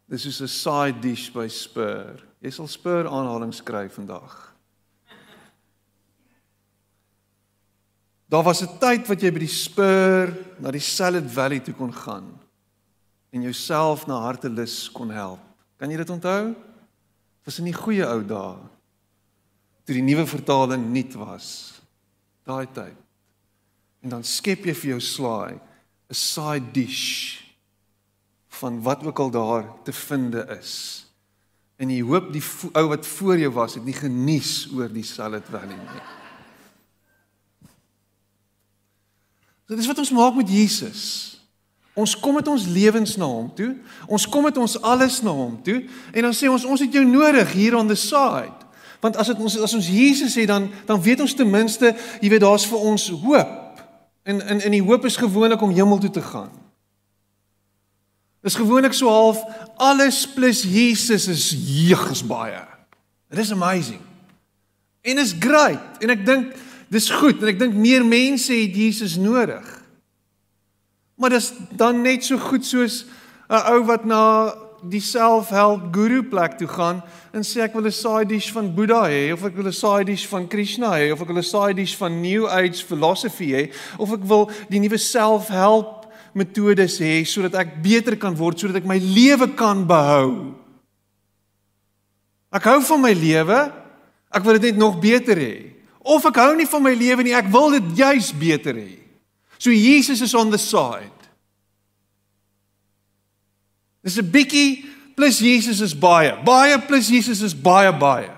Dis 0.08 0.24
is 0.26 0.40
'n 0.40 0.48
side 0.48 1.00
dish 1.00 1.28
by 1.32 1.48
Spur. 1.48 2.16
Jy 2.40 2.50
sal 2.50 2.68
Spur 2.68 3.08
aanhaling 3.08 3.52
skryf 3.52 3.94
vandag. 3.94 4.54
Daar 8.28 8.44
was 8.44 8.62
'n 8.62 8.78
tyd 8.78 9.08
wat 9.08 9.20
jy 9.20 9.30
by 9.30 9.38
die 9.38 9.48
Spur 9.48 10.32
na 10.58 10.70
die 10.70 10.80
Salad 10.80 11.28
Valley 11.28 11.60
toe 11.60 11.74
kon 11.74 11.92
gaan 11.92 12.41
en 13.32 13.42
jouself 13.42 14.06
na 14.06 14.20
hartelus 14.20 14.90
kon 14.92 15.10
help. 15.10 15.40
Kan 15.80 15.90
jy 15.90 15.98
dit 16.02 16.12
onthou? 16.12 16.52
Was 17.46 17.58
in 17.58 17.70
die 17.70 17.76
goeie 17.76 18.04
ou 18.06 18.20
dae. 18.22 18.58
Toe 19.82 19.96
die 19.96 20.04
nuwe 20.04 20.26
vertaling 20.30 20.84
nuut 20.92 21.16
was. 21.18 21.48
Daai 22.46 22.68
tyd. 22.70 22.98
En 24.02 24.18
dan 24.18 24.26
skep 24.26 24.66
jy 24.66 24.74
vir 24.74 24.90
jou 24.94 25.00
slaai 25.00 25.58
'n 26.10 26.14
side 26.14 26.72
dish 26.72 27.40
van 28.60 28.82
wat 28.82 29.04
ook 29.04 29.18
al 29.18 29.30
daar 29.30 29.64
te 29.84 29.92
finde 29.92 30.46
is. 30.60 31.06
En 31.76 31.90
jy 31.90 32.02
hoop 32.02 32.32
die 32.32 32.42
ou 32.72 32.88
wat 32.88 33.06
voor 33.06 33.38
jou 33.38 33.52
was 33.52 33.74
het 33.74 33.84
nie 33.84 33.96
genies 33.96 34.68
oor 34.74 34.92
die 34.92 35.06
salad 35.06 35.46
valley 35.50 35.76
nie. 35.76 36.02
So 39.66 39.76
dis 39.76 39.86
wat 39.86 39.98
ons 39.98 40.10
maak 40.10 40.34
met 40.34 40.48
Jesus. 40.48 41.41
Ons 41.94 42.14
kom 42.16 42.34
met 42.34 42.48
ons 42.48 42.66
lewens 42.66 43.16
na 43.20 43.28
hom 43.28 43.50
toe. 43.54 43.74
Ons 44.08 44.24
kom 44.28 44.46
met 44.48 44.56
ons 44.56 44.78
alles 44.80 45.20
na 45.20 45.32
hom 45.36 45.58
toe 45.64 45.82
en 46.12 46.28
dan 46.28 46.36
sê 46.36 46.48
ons 46.48 46.64
ons 46.64 46.80
het 46.80 46.92
jou 46.92 47.04
nodig 47.04 47.52
hier 47.52 47.76
on 47.76 47.88
the 47.88 47.98
side. 47.98 48.56
Want 49.02 49.18
as 49.20 49.28
dit 49.32 49.42
ons 49.42 49.58
as 49.60 49.74
ons 49.76 49.90
Jesus 49.92 50.38
het 50.40 50.48
dan 50.48 50.70
dan 50.88 51.02
weet 51.02 51.20
ons 51.20 51.34
ten 51.36 51.50
minste, 51.50 51.92
jy 52.22 52.30
weet 52.32 52.44
daar's 52.44 52.64
vir 52.70 52.80
ons 52.80 53.08
hoop. 53.24 53.82
En 54.24 54.40
in 54.40 54.64
in 54.70 54.76
die 54.78 54.84
hoop 54.84 55.04
is 55.04 55.20
gewoonlik 55.20 55.60
om 55.60 55.74
hemel 55.74 56.00
toe 56.00 56.10
te 56.10 56.24
gaan. 56.24 56.50
Dis 58.42 58.56
gewoonlik 58.58 58.94
so 58.96 59.10
half 59.12 59.42
alles 59.76 60.24
plus 60.26 60.62
Jesus 60.62 61.28
is 61.28 61.50
jeug 61.52 62.08
is 62.10 62.24
baie. 62.26 62.64
It 63.30 63.38
is 63.38 63.52
amazing. 63.52 64.00
En 65.02 65.18
is 65.18 65.34
great 65.38 66.00
en 66.00 66.10
ek 66.10 66.24
dink 66.26 66.56
dis 66.88 67.10
goed 67.10 67.42
en 67.42 67.52
ek 67.52 67.60
dink 67.60 67.76
meer 67.76 68.04
mense 68.06 68.54
het 68.54 68.76
Jesus 68.76 69.18
nodig. 69.20 69.81
Maar 71.22 71.36
dis 71.36 71.52
dan 71.78 72.00
net 72.02 72.24
so 72.26 72.34
goed 72.42 72.66
soos 72.66 73.04
'n 73.46 73.62
ou 73.70 73.84
wat 73.86 74.04
na 74.04 74.54
die 74.82 75.00
self-help 75.00 75.94
guru 75.94 76.22
plek 76.26 76.56
toe 76.58 76.66
gaan 76.66 77.02
en 77.30 77.44
sê 77.46 77.62
ek 77.62 77.74
wil 77.74 77.86
'n 77.86 77.92
side 77.92 78.28
dish 78.28 78.50
van 78.50 78.74
Boeddha 78.74 79.06
hê 79.06 79.32
of 79.32 79.44
ek 79.44 79.54
wil 79.54 79.66
'n 79.66 79.72
side 79.72 80.06
dish 80.06 80.26
van 80.26 80.48
Krishna 80.48 80.90
hê 80.98 81.12
of 81.12 81.22
ek 81.22 81.28
wil 81.28 81.38
'n 81.38 81.42
side 81.42 81.76
dish 81.76 81.94
van 81.94 82.20
New 82.20 82.48
Age 82.48 82.82
philosophy 82.82 83.52
hê 83.52 83.72
of 83.98 84.12
ek 84.12 84.24
wil 84.24 84.50
die 84.68 84.80
nuwe 84.80 84.98
self-help 84.98 86.10
metodes 86.34 86.98
hê 86.98 87.24
sodat 87.24 87.54
ek 87.54 87.82
beter 87.82 88.16
kan 88.16 88.34
word 88.34 88.58
sodat 88.58 88.82
ek 88.82 88.84
my 88.84 88.98
lewe 88.98 89.54
kan 89.54 89.86
behou. 89.86 90.54
Ek 92.52 92.64
hou 92.64 92.80
van 92.82 93.00
my 93.00 93.12
lewe. 93.12 93.72
Ek 94.32 94.42
wil 94.42 94.58
dit 94.58 94.72
net 94.72 94.76
nog 94.76 94.98
beter 94.98 95.36
hê. 95.36 95.70
Of 96.02 96.26
ek 96.26 96.36
hou 96.36 96.56
nie 96.56 96.66
van 96.66 96.82
my 96.82 96.94
lewe 96.94 97.22
nie, 97.22 97.34
ek 97.34 97.52
wil 97.52 97.70
dit 97.70 97.96
juis 97.96 98.32
beter 98.32 98.74
hê. 98.74 99.01
So 99.62 99.70
Jesus 99.70 100.20
is 100.20 100.34
on 100.34 100.50
the 100.50 100.58
side. 100.58 101.18
Dis 104.02 104.18
'n 104.18 104.26
bietjie 104.26 104.82
plus 105.14 105.38
Jesus 105.38 105.78
is 105.80 105.94
baie. 105.94 106.34
Baie 106.42 106.74
plus 106.82 107.06
Jesus 107.06 107.42
is 107.46 107.54
baie 107.54 107.92
baie. 107.94 108.34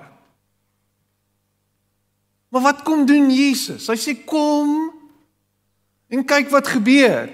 Maar 2.53 2.63
wat 2.63 2.83
kom 2.85 3.07
doen 3.07 3.31
Jesus? 3.33 3.89
Hy 3.89 3.97
sê 3.97 4.13
kom 4.25 4.93
en 6.13 6.27
kyk 6.29 6.53
wat 6.53 6.69
gebeur 6.69 7.33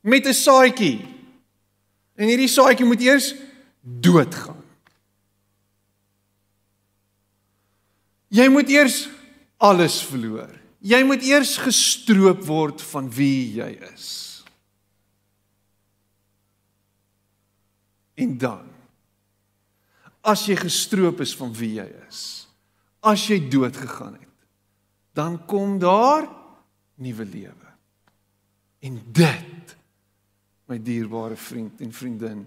met 0.00 0.24
'n 0.24 0.32
saadjie. 0.32 1.04
En 2.16 2.24
hierdie 2.24 2.48
saadjie 2.48 2.88
moet 2.88 3.04
eers 3.04 3.34
doodgaan. 3.84 4.64
Jy 8.32 8.48
moet 8.48 8.68
eers 8.68 9.10
alles 9.58 10.00
verloor. 10.00 10.67
Jy 10.78 11.02
moet 11.02 11.22
eers 11.26 11.56
gestroop 11.58 12.44
word 12.46 12.82
van 12.92 13.08
wie 13.10 13.58
jy 13.58 13.70
is. 13.92 14.08
En 18.18 18.38
dan 18.38 18.66
as 20.28 20.44
jy 20.48 20.56
gestroop 20.58 21.22
is 21.24 21.32
van 21.38 21.54
wie 21.56 21.78
jy 21.78 21.86
is, 22.08 22.20
as 23.06 23.22
jy 23.30 23.38
dood 23.48 23.76
gegaan 23.78 24.18
het, 24.18 24.34
dan 25.16 25.38
kom 25.48 25.78
daar 25.80 26.26
nuwe 27.00 27.24
lewe. 27.24 27.70
En 28.84 28.98
dit 29.14 29.74
my 30.68 30.76
dierbare 30.84 31.38
vriend 31.38 31.80
en 31.80 31.94
vriendin, 31.94 32.44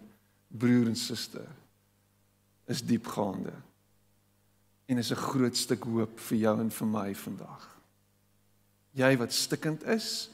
broer 0.47 0.91
en 0.91 0.95
suster, 0.99 1.47
is 2.69 2.83
diepgaande. 2.85 3.53
En 4.85 4.97
is 4.97 5.11
'n 5.11 5.15
groot 5.15 5.57
stuk 5.57 5.83
hoop 5.83 6.19
vir 6.19 6.37
jou 6.37 6.59
en 6.59 6.71
vir 6.71 6.87
my 6.87 7.15
vandag. 7.15 7.70
Jy 8.97 9.11
wat 9.19 9.33
stikkend 9.35 9.83
is, 9.87 10.29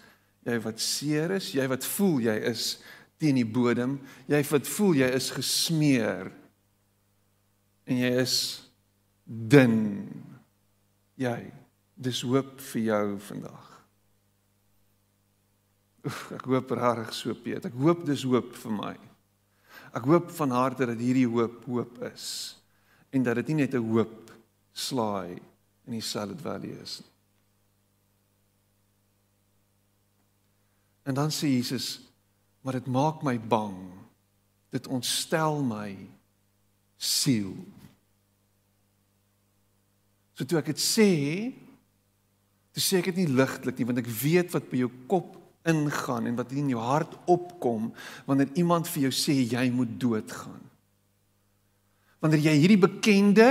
jy 0.47 0.57
wat 0.63 0.81
seer 0.81 1.35
is, 1.37 1.51
jy 1.53 1.65
wat 1.69 1.85
voel 1.85 2.21
jy 2.25 2.37
is 2.49 2.77
teen 3.21 3.37
die 3.39 3.45
bodem, 3.45 3.97
jy 4.29 4.41
wat 4.51 4.69
voel 4.69 5.01
jy 5.01 5.09
is 5.17 5.29
gesmeer 5.33 6.31
en 7.87 8.01
jy 8.01 8.11
is 8.21 8.35
dun. 9.25 9.79
Jy, 11.17 11.39
dis 11.97 12.21
hoop 12.27 12.59
vir 12.71 12.83
jou 12.85 13.05
vandag. 13.29 13.65
Oef, 16.07 16.21
ek 16.37 16.45
hoop 16.47 16.71
regtig 16.77 17.13
so 17.17 17.35
Piet. 17.41 17.65
Ek 17.67 17.75
hoop 17.81 18.05
dis 18.07 18.23
hoop 18.27 18.53
vir 18.61 18.75
my. 18.75 18.93
Ek 19.97 20.05
hoop 20.07 20.29
van 20.37 20.53
harte 20.55 20.87
dat 20.87 21.01
hierdie 21.01 21.27
hoop 21.27 21.65
hoop 21.67 21.99
is 22.11 22.55
en 23.15 23.23
dat 23.25 23.39
dit 23.39 23.49
nie 23.49 23.63
net 23.63 23.73
'n 23.73 23.89
hoop 23.91 24.31
slaai 24.73 25.39
in 25.87 25.93
die 25.93 26.01
Salad 26.01 26.41
Valley 26.41 26.75
is 26.83 27.01
nie. 27.01 27.16
En 31.07 31.15
dan 31.15 31.31
sê 31.31 31.47
Jesus, 31.55 32.01
maar 32.61 32.75
dit 32.75 32.89
maak 32.91 33.23
my 33.23 33.37
bang. 33.39 33.77
Dit 34.75 34.89
ontstel 34.91 35.61
my 35.63 35.95
siel. 36.99 37.55
So 40.35 40.43
toe 40.43 40.59
ek 40.59 40.73
dit 40.73 40.81
sê, 40.83 41.11
toe 42.75 42.83
sê 42.83 42.99
ek 42.99 43.11
dit 43.13 43.23
nie 43.23 43.37
ligtelik 43.39 43.79
nie, 43.79 43.87
want 43.87 44.01
ek 44.03 44.11
weet 44.19 44.51
wat 44.53 44.67
by 44.69 44.83
jou 44.83 44.91
kop 45.09 45.37
ingaan 45.67 46.27
en 46.29 46.35
wat 46.39 46.51
in 46.55 46.69
jou 46.71 46.81
hart 46.83 47.15
opkom 47.27 47.89
wanneer 48.27 48.51
iemand 48.59 48.87
vir 48.91 49.07
jou 49.07 49.13
sê 49.15 49.35
jy 49.47 49.65
moet 49.73 49.95
doodgaan. 49.99 50.61
Wanneer 52.23 52.49
jy 52.49 52.55
hierdie 52.61 52.81
bekende 52.81 53.47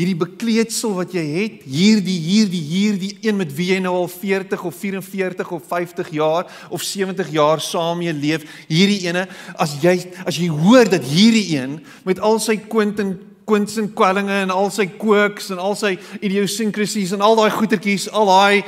hierdie 0.00 0.16
bekleedsel 0.16 0.94
wat 0.96 1.12
jy 1.12 1.22
het, 1.34 1.64
hierdie 1.68 2.16
hierdie 2.24 2.62
hierdie 2.64 3.10
een 3.20 3.36
met 3.36 3.50
wie 3.52 3.70
jy 3.74 3.80
nou 3.84 3.92
al 3.98 4.08
40 4.08 4.62
of 4.64 4.76
44 4.80 5.50
of 5.52 5.66
50 5.68 6.12
jaar 6.16 6.48
of 6.72 6.84
70 6.86 7.32
jaar 7.34 7.60
saam 7.60 8.00
mee 8.00 8.14
leef, 8.16 8.46
hierdie 8.70 9.02
ene, 9.10 9.26
as 9.60 9.76
jy 9.82 9.98
as 10.24 10.40
jy 10.40 10.48
hoor 10.48 10.88
dat 10.88 11.04
hierdie 11.04 11.50
een 11.52 11.80
met 12.08 12.22
al 12.24 12.40
sy 12.40 12.56
Quentin 12.70 13.18
Quentin 13.50 13.90
kwellinge 13.98 14.44
en 14.44 14.52
al 14.54 14.70
sy 14.70 14.86
quirks 15.00 15.50
en 15.50 15.58
al 15.58 15.74
sy 15.76 15.96
idiosyncrasies 16.22 17.16
en 17.16 17.24
al 17.26 17.34
daai 17.34 17.50
goetertjies, 17.50 18.06
al 18.14 18.30
daai 18.30 18.62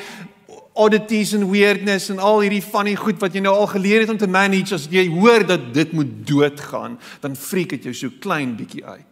oddities 0.83 1.37
en 1.37 1.47
weirdness 1.53 2.11
en 2.11 2.19
al 2.19 2.43
hierdie 2.43 2.65
funny 2.65 2.97
goed 2.99 3.21
wat 3.23 3.37
jy 3.37 3.45
nou 3.45 3.55
al 3.55 3.71
geleer 3.71 4.03
het 4.03 4.13
om 4.13 4.19
te 4.19 4.29
manage 4.29 4.75
as 4.75 4.89
jy 4.91 5.07
hoor 5.13 5.47
dat 5.47 5.71
dit 5.77 5.95
moet 5.97 6.13
doodgaan, 6.27 6.99
dan 7.23 7.39
freak 7.39 7.77
dit 7.77 7.91
jou 7.91 7.97
so 7.97 8.21
klein 8.25 8.57
bietjie 8.59 8.85
uit. 8.85 9.12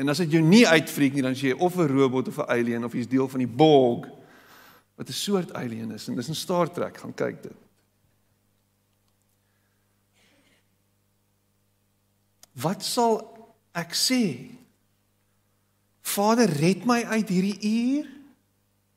En 0.00 0.08
as 0.08 0.22
dit 0.22 0.38
jou 0.38 0.40
nie 0.44 0.64
uitfreak 0.64 1.12
nie, 1.12 1.24
dan 1.24 1.36
is 1.36 1.42
jy 1.44 1.52
of 1.52 1.76
'n 1.76 1.88
robot 1.92 2.28
of 2.28 2.38
'n 2.38 2.48
alien 2.48 2.84
of 2.84 2.92
jy's 2.92 3.08
deel 3.08 3.28
van 3.28 3.38
die 3.38 3.54
Borg 3.62 4.08
wat 4.96 5.08
'n 5.08 5.12
soort 5.12 5.52
alien 5.52 5.92
is 5.92 6.08
en 6.08 6.14
dis 6.14 6.28
in 6.28 6.34
Star 6.34 6.72
Trek, 6.72 6.96
gaan 6.96 7.14
kyk 7.14 7.42
dit. 7.42 7.58
Wat 12.52 12.84
sal 12.84 13.20
ek 13.72 13.94
sê? 13.94 14.50
Vader, 16.00 16.48
red 16.48 16.84
my 16.84 17.04
uit 17.04 17.28
hierdie 17.28 17.60
uur. 17.60 18.06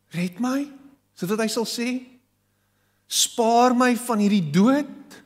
Red 0.10 0.40
my 0.40 0.72
sodat 1.14 1.40
hy 1.40 1.48
sal 1.48 1.66
sê 1.66 2.02
spaar 3.08 3.76
my 3.76 3.96
van 3.96 4.20
hierdie 4.20 4.50
dood. 4.50 5.22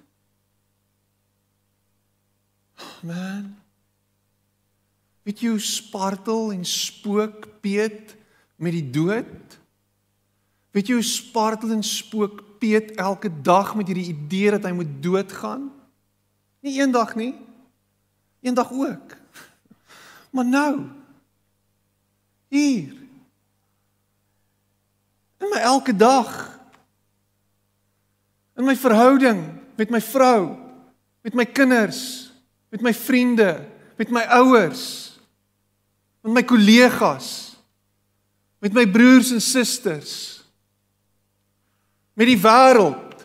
Man. 3.04 3.57
Weet 5.28 5.42
jy 5.44 5.50
hoe 5.52 5.60
spartel 5.60 6.54
en 6.56 6.64
spook 6.64 7.50
Piet 7.60 8.14
met 8.56 8.72
die 8.72 8.86
dood? 8.96 9.58
Weet 10.72 10.88
jy 10.88 10.96
hoe 11.02 11.04
spartel 11.04 11.74
en 11.76 11.84
spook 11.84 12.46
Piet 12.62 12.94
elke 12.96 13.28
dag 13.44 13.74
met 13.76 13.90
hierdie 13.92 14.14
idee 14.14 14.54
dat 14.56 14.64
hy 14.64 14.72
moet 14.78 14.94
doodgaan? 15.04 15.66
Nie 16.64 16.78
eendag 16.80 17.12
nie. 17.20 17.34
Eendag 18.40 18.72
ook. 18.72 19.18
Maar 20.36 20.46
nou 20.46 20.74
hier 22.52 22.94
in 25.44 25.50
my 25.52 25.60
elke 25.60 25.96
dag 25.96 26.30
in 28.56 28.68
my 28.68 28.76
verhouding 28.76 29.44
met 29.76 29.90
my 29.92 30.02
vrou, 30.02 30.56
met 31.22 31.34
my 31.34 31.46
kinders, 31.46 32.32
met 32.70 32.82
my 32.82 32.94
vriende, 32.94 33.66
met 33.98 34.12
my 34.14 34.24
ouers, 34.40 35.07
met 36.28 36.42
my 36.42 36.44
kollegas, 36.44 37.56
met 38.60 38.74
my 38.76 38.84
broers 38.92 39.32
en 39.32 39.42
susters, 39.42 40.44
met 42.20 42.28
die 42.28 42.40
wêreld, 42.44 43.24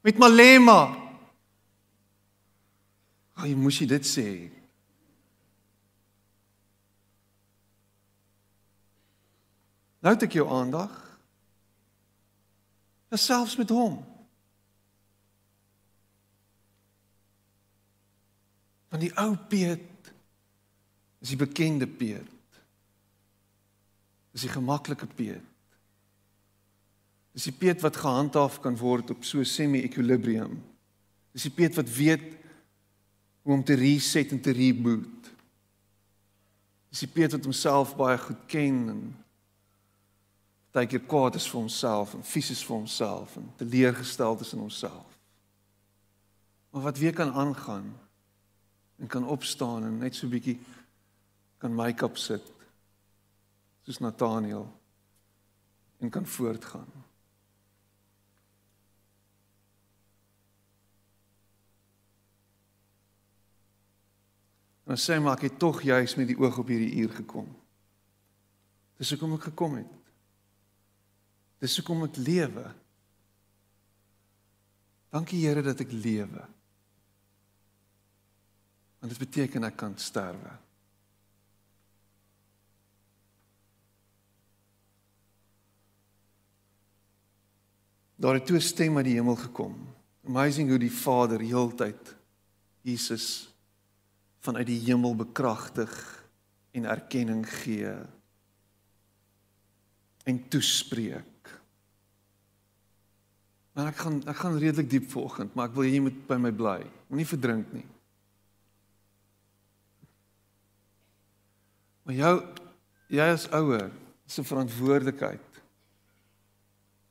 met 0.00 0.16
Malema. 0.16 0.78
Ag, 3.36 3.44
jy 3.50 3.58
moes 3.58 3.82
jy 3.82 3.90
dit 3.92 4.08
sê. 4.08 4.26
Nou 10.00 10.16
het 10.16 10.24
ek 10.24 10.38
jou 10.38 10.48
aandag. 10.48 10.92
Dis 13.12 13.28
selfs 13.28 13.58
met 13.60 13.72
hom. 13.72 13.98
Want 18.88 19.04
die 19.04 19.12
ou 19.20 19.34
Piet 19.50 19.90
is 21.24 21.32
die 21.32 21.40
bekende 21.40 21.86
Piet. 21.88 22.28
Dis 24.34 24.44
die 24.44 24.52
gemaklike 24.52 25.08
Piet. 25.16 25.52
Dis 27.32 27.48
die 27.48 27.56
Piet 27.56 27.80
wat 27.82 27.96
gehandhaaf 27.96 28.60
kan 28.62 28.76
word 28.76 29.14
op 29.14 29.24
so 29.24 29.42
semi-equilibrium. 29.48 30.58
Dis 31.32 31.48
die 31.48 31.54
Piet 31.54 31.78
wat 31.80 31.88
weet 31.96 32.26
hoe 33.42 33.56
om 33.56 33.64
te 33.64 33.74
reset 33.80 34.36
en 34.36 34.40
te 34.40 34.52
reboot. 34.52 35.32
Dis 36.92 37.06
die 37.06 37.10
Piet 37.16 37.32
wat 37.32 37.48
homself 37.48 37.96
baie 37.96 38.20
goed 38.20 38.44
ken 38.52 38.84
en 38.92 39.02
baie 40.76 40.90
keer 40.90 41.02
kwaad 41.08 41.40
is 41.40 41.48
vir 41.48 41.62
homself 41.62 42.14
en 42.18 42.22
vies 42.26 42.52
is 42.52 42.62
vir 42.66 42.76
homself 42.76 43.36
en 43.40 43.48
teleurgesteld 43.56 44.44
is 44.44 44.52
in 44.52 44.62
homself. 44.62 45.18
Maar 46.74 46.90
wat 46.90 46.98
weer 46.98 47.14
kan 47.16 47.32
aangaan 47.32 47.92
en 48.98 49.06
kan 49.06 49.26
opstaan 49.26 49.86
en 49.86 50.00
net 50.04 50.14
so 50.18 50.28
bietjie 50.28 50.58
kan 51.64 51.72
make-up 51.72 52.18
sit 52.20 52.44
soos 53.84 53.98
Nathaniel 54.04 54.66
en 55.98 56.10
kan 56.12 56.26
voortgaan. 56.26 56.90
En 64.84 65.00
sê 65.00 65.16
maar 65.16 65.38
ek 65.38 65.46
het 65.48 65.56
tog 65.58 65.80
juis 65.82 66.14
met 66.20 66.28
die 66.28 66.36
oog 66.36 66.58
op 66.60 66.68
hierdie 66.68 67.00
uur 67.00 67.14
gekom. 67.22 67.48
Dis 69.00 69.14
hoekom 69.14 69.32
ek 69.38 69.46
gekom 69.48 69.78
het. 69.80 69.94
Dis 71.64 71.78
hoekom 71.80 72.04
ek 72.10 72.20
lewe. 72.20 72.66
Dankie 75.16 75.40
Here 75.46 75.64
dat 75.64 75.80
ek 75.80 75.96
lewe. 75.96 76.44
Want 79.00 79.16
dit 79.16 79.24
beteken 79.24 79.64
ek 79.64 79.80
kan 79.80 79.96
sterwe. 79.96 80.58
Daar 88.24 88.34
het 88.34 88.46
toe 88.46 88.56
'n 88.56 88.60
stem 88.60 88.96
uit 88.96 89.04
die 89.04 89.14
hemel 89.14 89.36
gekom. 89.36 89.94
Amazing 90.26 90.68
hoe 90.68 90.78
die 90.78 90.92
Vader 90.92 91.40
heeltyd 91.40 92.16
Jesus 92.80 93.54
vanuit 94.40 94.66
die 94.66 94.80
hemel 94.80 95.16
bekragtig 95.16 96.24
en 96.70 96.84
erkenning 96.84 97.44
gee 97.48 97.92
en 100.22 100.48
toespreek. 100.48 101.60
Maar 103.72 103.86
ek 103.86 103.96
gaan 103.96 104.22
ek 104.26 104.36
gaan 104.36 104.58
redelik 104.58 104.90
diep 104.90 105.10
vanoggend, 105.10 105.54
maar 105.54 105.68
ek 105.68 105.74
wil 105.74 105.84
jy 105.84 106.00
moet 106.00 106.26
by 106.26 106.36
my 106.36 106.52
bly. 106.52 106.80
Moenie 107.08 107.28
verdrink 107.28 107.72
nie. 107.72 107.86
Maar 112.02 112.14
jou 112.14 112.36
jy 113.06 113.28
as 113.32 113.50
ouer 113.50 113.90
se 114.26 114.44
verantwoordelikheid 114.44 115.53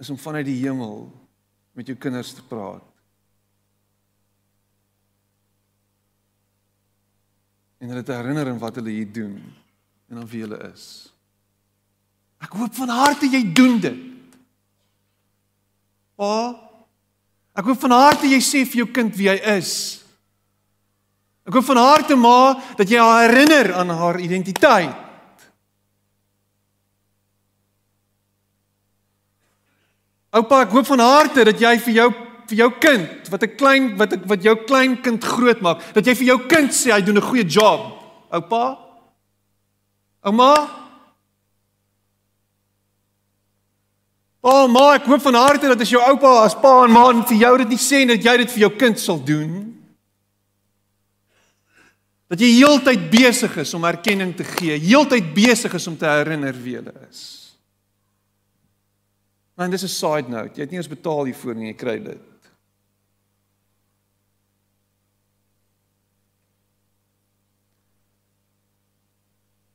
is 0.01 0.09
om 0.09 0.17
vanuit 0.17 0.45
die 0.45 0.59
hemel 0.63 1.07
met 1.73 1.87
jou 1.89 1.97
kinders 1.97 2.33
te 2.33 2.43
praat. 2.45 2.85
En 7.81 7.91
hulle 7.91 8.03
te 8.03 8.15
herinner 8.15 8.49
aan 8.49 8.61
wat 8.61 8.77
hulle 8.79 8.93
hier 8.93 9.09
doen 9.11 9.37
en 10.09 10.21
aan 10.21 10.29
wie 10.29 10.43
hulle 10.45 10.59
is. 10.71 10.85
Ek 12.43 12.55
hoop 12.59 12.75
van 12.75 12.91
harte 12.91 13.27
jy 13.31 13.41
doen 13.55 13.79
dit. 13.83 14.01
Pa, 16.19 16.33
ek 17.57 17.67
hoop 17.67 17.81
van 17.83 17.95
harte 17.97 18.29
jy 18.29 18.39
sê 18.43 18.63
vir 18.67 18.83
jou 18.83 18.89
kind 18.95 19.15
wie 19.17 19.29
hy 19.31 19.39
is. 19.57 19.73
Ek 21.43 21.55
hoop 21.57 21.65
van 21.67 21.81
harte 21.81 22.15
ma 22.15 22.53
dat 22.79 22.87
jy 22.87 22.99
haar 23.01 23.27
herinner 23.27 23.73
aan 23.79 23.91
haar 23.91 24.19
identiteit. 24.23 25.02
Oupa, 30.33 30.63
ek 30.65 30.71
hoop 30.73 30.87
van 30.89 31.03
harte 31.03 31.43
dat 31.45 31.59
jy 31.61 31.75
vir 31.87 31.93
jou 32.01 32.11
vir 32.43 32.57
jou 32.59 32.69
kind 32.81 33.29
wat 33.31 33.43
'n 33.43 33.55
klein 33.55 33.97
wat 33.97 34.13
wat 34.27 34.43
jou 34.43 34.55
klein 34.65 35.01
kind 35.01 35.23
groot 35.23 35.61
maak, 35.61 35.93
dat 35.93 36.05
jy 36.05 36.15
vir 36.15 36.27
jou 36.27 36.39
kind 36.47 36.71
sê 36.71 36.91
hy 36.91 37.01
doen 37.01 37.17
'n 37.17 37.29
goeie 37.29 37.45
job. 37.45 38.03
Oupa? 38.31 38.77
Ouma? 40.23 40.83
Oh, 44.43 44.67
maar 44.67 44.95
ek 44.95 45.05
hoop 45.05 45.21
van 45.21 45.33
harte 45.33 45.67
dat 45.67 45.81
as 45.81 45.89
jou 45.89 46.01
oupa 46.01 46.43
as 46.43 46.55
pa 46.55 46.83
en 46.83 46.91
ma 46.91 47.11
vir 47.23 47.37
jou 47.37 47.57
dit 47.57 47.69
nie 47.69 47.77
sê 47.77 48.05
dat 48.07 48.23
jy 48.23 48.37
dit 48.37 48.51
vir 48.51 48.59
jou 48.59 48.71
kind 48.75 48.99
sal 48.99 49.23
doen. 49.23 49.79
Dat 52.27 52.39
jy 52.39 52.49
heeltyd 52.57 53.09
besig 53.09 53.57
is 53.57 53.73
om 53.73 53.85
erkenning 53.85 54.35
te 54.35 54.43
gee, 54.43 54.79
heeltyd 54.79 55.33
besig 55.33 55.73
is 55.73 55.87
om 55.87 55.97
te 55.97 56.05
herinner 56.05 56.53
wie 56.53 56.73
jy 56.73 56.83
is. 57.09 57.42
Man, 59.55 59.69
dis 59.69 59.83
'n 59.83 59.87
side 59.87 60.29
note. 60.29 60.55
Jy 60.55 60.61
het 60.61 60.69
nie 60.69 60.79
eens 60.79 60.87
betaal 60.87 61.25
hiervoor 61.25 61.55
nie, 61.55 61.67
jy 61.67 61.77
kry 61.77 61.99
dit. 62.03 62.29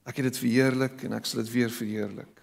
Ek 0.08 0.16
het 0.16 0.24
dit 0.24 0.38
verheerlik 0.38 1.04
en 1.04 1.12
ek 1.12 1.26
sal 1.26 1.42
dit 1.42 1.52
weer 1.52 1.70
verheerlik. 1.70 2.34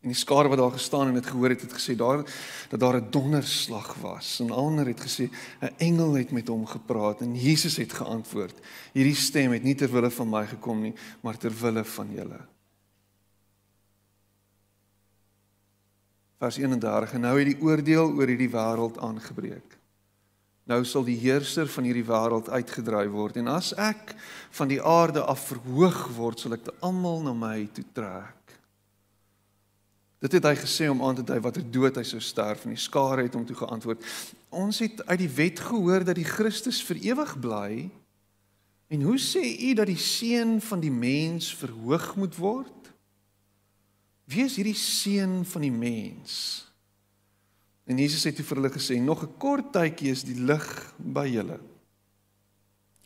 En 0.00 0.08
die 0.08 0.16
skare 0.16 0.48
wat 0.48 0.58
daar 0.58 0.72
gestaan 0.72 1.08
en 1.08 1.14
dit 1.14 1.26
gehoor 1.26 1.52
het, 1.52 1.60
het 1.60 1.74
gesê 1.76 1.94
daar 1.96 2.24
dat 2.68 2.80
daar 2.80 2.96
'n 2.96 3.10
donderslag 3.10 3.94
was. 3.94 4.40
En 4.40 4.50
ander 4.50 4.86
het 4.86 5.00
gesê 5.00 5.30
'n 5.60 5.74
engel 5.76 6.12
het 6.12 6.30
met 6.30 6.48
hom 6.48 6.66
gepraat 6.66 7.20
en 7.20 7.36
Jesus 7.36 7.76
het 7.76 7.92
geantwoord: 7.92 8.58
"Hierdie 8.92 9.14
stem 9.14 9.52
het 9.52 9.62
nie 9.62 9.74
ter 9.74 9.92
wille 9.92 10.10
van 10.10 10.28
my 10.28 10.46
gekom 10.46 10.80
nie, 10.80 10.94
maar 11.20 11.36
ter 11.36 11.52
wille 11.52 11.84
van 11.84 12.12
julle." 12.12 12.59
Vers 16.40 16.56
31: 16.56 17.12
"En 17.12 17.20
nou 17.20 17.38
het 17.38 17.50
die 17.50 17.60
oordeel 17.60 18.14
oor 18.16 18.26
hierdie 18.26 18.48
wêreld 18.48 18.98
aangebreek. 18.98 19.76
Nou 20.64 20.84
sal 20.84 21.04
die 21.04 21.18
heerser 21.20 21.68
van 21.68 21.84
hierdie 21.84 22.06
wêreld 22.06 22.48
uitgedraai 22.48 23.08
word 23.12 23.36
en 23.36 23.50
as 23.52 23.74
ek 23.76 24.14
van 24.56 24.68
die 24.68 24.80
aarde 24.80 25.20
af 25.20 25.50
verhoog 25.50 26.08
word, 26.16 26.40
sal 26.40 26.56
ek 26.56 26.70
almal 26.80 27.20
na 27.22 27.34
my 27.34 27.68
toe 27.72 27.84
trek." 27.92 28.56
Dit 30.20 30.32
het 30.32 30.44
hy 30.44 30.54
gesê 30.56 30.88
om 30.88 31.02
aan 31.04 31.14
te 31.20 31.24
dui 31.24 31.40
watter 31.40 31.64
dood 31.70 31.96
hy 31.96 32.04
sou 32.04 32.20
sterf 32.20 32.64
en 32.64 32.72
die 32.72 32.80
skare 32.80 33.22
het 33.22 33.34
hom 33.34 33.44
toe 33.44 33.56
geantwoord. 33.56 34.04
Ons 34.48 34.78
het 34.78 35.06
uit 35.06 35.18
die 35.18 35.34
wet 35.36 35.60
gehoor 35.60 36.04
dat 36.04 36.16
die 36.16 36.28
Christus 36.28 36.80
vir 36.84 36.96
ewig 36.96 37.36
bly. 37.40 37.90
En 38.88 39.02
hoe 39.02 39.18
sê 39.18 39.44
u 39.68 39.74
dat 39.74 39.86
die 39.86 40.00
seun 40.00 40.60
van 40.60 40.80
die 40.80 40.92
mens 40.92 41.52
verhoog 41.56 42.16
moet 42.16 42.36
word? 42.36 42.79
Wie 44.30 44.44
is 44.46 44.56
hierdie 44.60 44.78
seun 44.78 45.40
van 45.48 45.64
die 45.64 45.74
mens? 45.74 46.34
En 47.90 47.98
Jesus 47.98 48.28
het 48.28 48.38
vir 48.38 48.60
hulle 48.60 48.70
gesê: 48.70 49.00
"Nog 49.02 49.24
'n 49.24 49.38
kort 49.38 49.72
tydjie 49.72 50.10
is 50.10 50.22
die 50.22 50.38
lig 50.38 50.94
by 50.96 51.26
julle. 51.26 51.58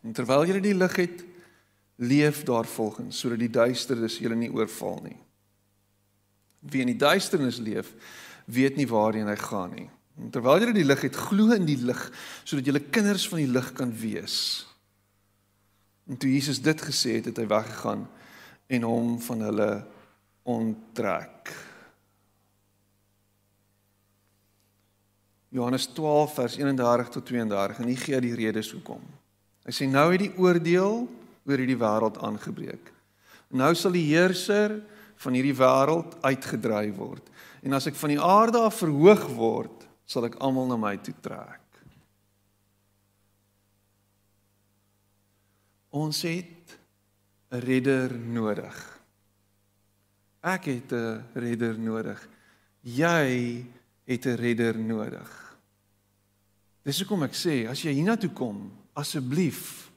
En 0.03 0.13
terwyl 0.13 0.45
julle 0.47 0.61
die 0.61 0.75
lig 0.75 0.97
het, 0.97 1.25
leef 1.97 2.43
daarvolgens 2.45 3.19
sodat 3.19 3.39
die 3.39 3.51
duisternis 3.51 4.19
julle 4.19 4.35
nie 4.37 4.53
oorval 4.53 5.01
nie." 5.03 5.17
Wie 6.61 6.81
in 6.81 6.93
die 6.93 7.01
duisternis 7.01 7.59
leef, 7.59 7.95
weet 8.45 8.77
nie 8.77 8.89
waarheen 8.89 9.29
hy 9.29 9.37
gaan 9.37 9.75
nie. 9.75 9.91
En 10.19 10.31
terwyl 10.31 10.61
jy 10.61 10.73
die 10.73 10.85
lig 10.85 11.01
het, 11.01 11.17
glo 11.17 11.53
in 11.53 11.67
die 11.67 11.81
lig 11.81 12.13
sodat 12.45 12.67
jy 12.67 12.81
kinders 12.91 13.29
van 13.29 13.39
die 13.39 13.51
lig 13.51 13.73
kan 13.73 13.93
wees. 13.93 14.67
En 16.07 16.17
toe 16.17 16.31
Jesus 16.31 16.61
dit 16.61 16.81
gesê 16.81 17.17
het, 17.17 17.25
het 17.25 17.37
hy 17.37 17.47
weggegaan 17.47 18.09
en 18.67 18.83
hom 18.83 19.21
van 19.21 19.41
hulle 19.41 19.87
onttrek. 20.45 21.53
Johannes 25.55 25.87
12 25.95 26.35
vers 26.35 26.57
31 26.59 27.13
tot 27.15 27.27
32 27.27 27.79
en 27.79 27.91
hier 27.91 28.01
gee 28.03 28.17
hy 28.17 28.23
die 28.25 28.39
redes 28.39 28.73
hoekom. 28.75 29.03
Hy 29.65 29.73
sê 29.73 29.87
nou 29.89 30.09
het 30.11 30.25
die 30.25 30.35
oordeel 30.41 31.05
oor 31.45 31.61
hierdie 31.61 31.79
wêreld 31.79 32.19
aangebreek. 32.27 32.91
Nou 33.55 33.71
sal 33.79 33.95
die 33.95 34.09
heerser 34.09 34.81
van 35.23 35.37
hierdie 35.37 35.57
wêreld 35.57 36.17
uitgedryf 36.27 36.97
word. 36.99 37.29
En 37.65 37.77
as 37.77 37.87
ek 37.89 37.97
van 37.97 38.13
die 38.13 38.21
aarde 38.21 38.61
af 38.67 38.81
verhoog 38.83 39.29
word, 39.37 39.87
sal 40.05 40.27
ek 40.29 40.41
almal 40.43 40.67
na 40.69 40.77
my 40.81 40.97
toe 41.01 41.15
trek. 41.25 41.63
Ons 45.95 46.25
het 46.27 46.77
'n 47.53 47.63
redder 47.63 48.11
nodig. 48.13 48.75
Ek 50.45 50.65
het 50.69 50.93
'n 50.93 51.25
redder 51.33 51.79
nodig. 51.79 52.29
Jy 52.81 53.65
het 54.05 54.27
'n 54.27 54.37
redder 54.37 54.79
nodig. 54.79 55.57
Dis 56.83 56.99
hoekom 56.99 57.23
ek 57.23 57.33
sê 57.33 57.65
as 57.69 57.83
jy 57.83 57.93
hiernatoe 57.93 58.31
kom, 58.31 58.73
asseblief 58.93 59.91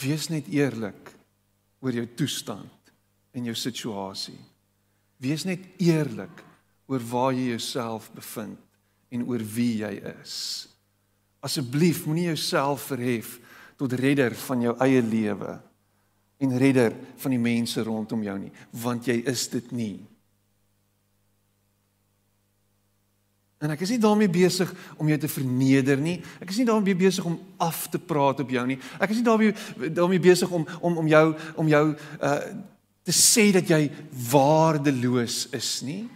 wees 0.00 0.28
net 0.28 0.48
eerlik 0.48 1.12
oor 1.80 1.92
jou 1.92 2.06
toestand 2.14 2.92
in 3.32 3.44
jou 3.44 3.54
situasie. 3.54 4.38
Wees 5.16 5.44
net 5.44 5.60
eerlik 5.76 6.44
oor 6.86 7.00
waar 7.00 7.32
jy 7.32 7.48
jouself 7.48 8.12
bevind 8.12 8.58
en 9.08 9.26
oor 9.28 9.44
wie 9.44 9.76
jy 9.76 9.92
is. 10.22 10.68
Asseblief 11.40 12.06
moenie 12.06 12.30
jouself 12.32 12.88
verhef 12.90 13.40
tot 13.76 13.92
redder 13.92 14.34
van 14.34 14.60
jou 14.60 14.76
eie 14.80 15.02
lewe 15.02 15.60
en 16.36 16.58
redder 16.58 16.92
van 17.16 17.32
die 17.32 17.40
mense 17.40 17.82
rondom 17.82 18.22
jou 18.22 18.36
nie, 18.38 18.52
want 18.70 19.08
jy 19.08 19.22
is 19.24 19.46
dit 19.52 19.72
nie. 19.72 19.96
En 23.56 23.72
ek 23.72 23.86
is 23.86 23.94
nie 23.94 24.02
daarmee 24.02 24.28
besig 24.28 24.68
om 25.00 25.08
jou 25.08 25.16
te 25.20 25.30
verneder 25.32 26.00
nie. 26.00 26.18
Ek 26.44 26.50
is 26.52 26.58
nie 26.60 26.68
daarmee 26.68 26.96
besig 26.98 27.24
om 27.24 27.38
af 27.56 27.86
te 27.88 27.98
praat 27.98 28.42
op 28.44 28.50
jou 28.52 28.64
nie. 28.68 28.76
Ek 29.00 29.14
is 29.14 29.22
nie 29.22 29.24
daarmee 29.24 29.92
daarmee 29.96 30.20
besig 30.20 30.50
om 30.52 30.66
om 30.80 30.98
om 31.04 31.08
jou 31.08 31.26
om 31.56 31.70
jou 31.72 31.84
uh 32.20 32.40
te 33.06 33.14
sê 33.14 33.52
dat 33.54 33.68
jy 33.70 33.84
waardeloos 34.32 35.44
is 35.54 35.68
nie. 35.86 36.08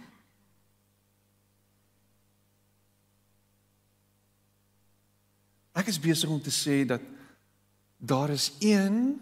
Ek 5.71 5.87
is 5.87 5.99
besig 6.03 6.29
om 6.29 6.41
te 6.43 6.51
sê 6.51 6.81
dat 6.83 6.99
daar 7.95 8.35
is 8.35 8.49
een 8.59 9.15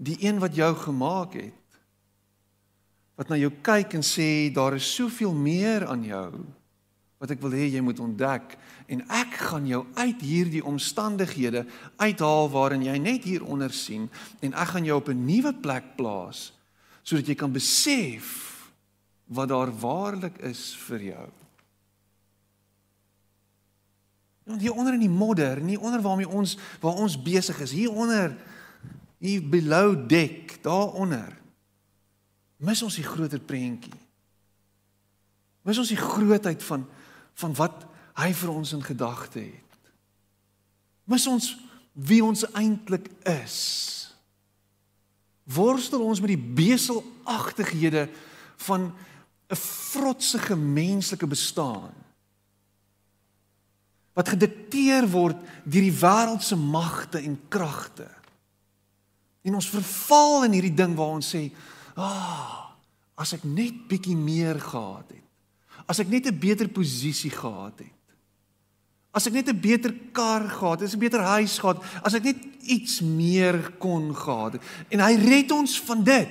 die 0.00 0.16
een 0.24 0.40
wat 0.40 0.56
jou 0.56 0.70
gemaak 0.86 1.36
het 1.36 1.56
wat 3.20 3.28
na 3.28 3.36
jou 3.36 3.52
kyk 3.60 3.98
en 3.98 4.04
sê 4.06 4.48
daar 4.54 4.78
is 4.78 4.88
soveel 4.94 5.34
meer 5.36 5.84
aan 5.86 6.04
jou 6.08 6.30
wat 7.20 7.34
ek 7.34 7.42
wil 7.44 7.52
hê 7.52 7.68
jy 7.68 7.82
moet 7.84 8.00
ontdek 8.00 8.56
en 8.88 9.04
ek 9.12 9.34
gaan 9.50 9.66
jou 9.68 9.82
uit 10.00 10.22
hierdie 10.24 10.64
omstandighede 10.64 11.66
uithaal 12.00 12.48
waarin 12.50 12.86
jy 12.86 12.96
net 12.98 13.28
hieronder 13.28 13.74
sien 13.76 14.08
en 14.40 14.56
ek 14.56 14.72
gaan 14.72 14.88
jou 14.88 14.96
op 14.96 15.12
'n 15.12 15.26
nuwe 15.26 15.52
plek 15.52 15.96
plaas 16.00 16.50
sodat 17.02 17.28
jy 17.28 17.36
kan 17.36 17.52
besef 17.52 18.50
wat 19.30 19.48
daar 19.48 19.70
waarlik 19.70 20.38
is 20.46 20.74
vir 20.86 21.02
jou. 21.02 21.26
Want 24.50 24.60
hier 24.60 24.74
onder 24.74 24.96
in 24.96 25.04
die 25.04 25.12
modder, 25.12 25.60
nie 25.62 25.78
onder 25.78 26.02
waarmee 26.02 26.28
ons 26.28 26.56
waar 26.82 26.98
ons 26.98 27.14
besig 27.22 27.60
is, 27.62 27.70
hier 27.70 27.92
onder 27.92 28.34
hier 29.20 29.42
below 29.44 29.94
deck, 30.08 30.58
daaronder 30.64 31.36
mis 32.60 32.82
ons 32.84 32.96
die 32.98 33.06
groter 33.06 33.40
prentjie. 33.40 33.96
Mis 35.64 35.78
ons 35.80 35.92
die 35.92 36.00
grootheid 36.00 36.62
van 36.64 36.88
van 37.40 37.54
wat 37.56 37.86
hy 38.20 38.34
vir 38.36 38.50
ons 38.52 38.72
in 38.76 38.82
gedagte 38.84 39.40
het. 39.40 39.92
Mis 41.08 41.24
ons 41.30 41.54
wie 41.96 42.20
ons 42.24 42.42
eintlik 42.52 43.06
is. 43.28 43.56
Worstel 45.48 46.02
ons 46.04 46.20
met 46.20 46.34
die 46.34 46.50
beselagtighede 46.60 48.10
van 48.66 48.92
'n 49.50 49.56
vrotsige 49.56 50.56
menslike 50.56 51.26
bestaan 51.26 51.94
wat 54.12 54.28
gedikteer 54.28 55.08
word 55.08 55.38
deur 55.64 55.86
die 55.86 55.98
wêreld 56.02 56.42
se 56.42 56.56
magte 56.56 57.18
en 57.18 57.40
kragte. 57.48 58.19
En 59.42 59.54
ons 59.54 59.68
verval 59.68 60.44
in 60.44 60.52
hierdie 60.52 60.74
ding 60.74 60.94
waar 60.94 61.16
ons 61.16 61.34
sê, 61.34 61.50
"Ag, 61.96 62.04
oh, 62.04 62.66
as 63.16 63.32
ek 63.32 63.44
net 63.44 63.88
bietjie 63.88 64.16
meer 64.16 64.60
gehad 64.60 65.08
het." 65.08 65.20
as 65.90 65.98
ek 65.98 66.08
net 66.08 66.26
'n 66.26 66.38
beter 66.38 66.68
posisie 66.68 67.30
gehad 67.30 67.78
het. 67.78 67.98
As 69.10 69.26
ek 69.26 69.32
net 69.32 69.48
'n 69.48 69.60
beter 69.60 69.92
kar 70.12 70.48
gehad 70.48 70.80
het, 70.80 70.88
as 70.88 70.94
'n 70.94 71.02
beter 71.02 71.20
huis 71.20 71.58
gehad, 71.58 71.82
as 72.02 72.14
ek 72.14 72.22
net 72.22 72.38
iets 72.62 73.00
meer 73.00 73.72
kon 73.78 74.14
gehad 74.14 74.52
het. 74.52 74.62
En 74.88 75.00
hy 75.00 75.14
red 75.14 75.50
ons 75.50 75.80
van 75.80 76.04
dit. 76.04 76.28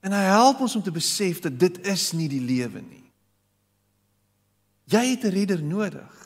En 0.00 0.12
hy 0.12 0.22
help 0.22 0.60
ons 0.60 0.76
om 0.76 0.82
te 0.82 0.92
besef 0.92 1.40
dat 1.40 1.58
dit 1.58 1.86
is 1.86 2.12
nie 2.12 2.28
die 2.28 2.40
lewe 2.40 2.80
nie. 2.80 3.10
Jy 4.84 5.04
het 5.10 5.24
'n 5.24 5.34
redder 5.34 5.62
nodig. 5.62 6.23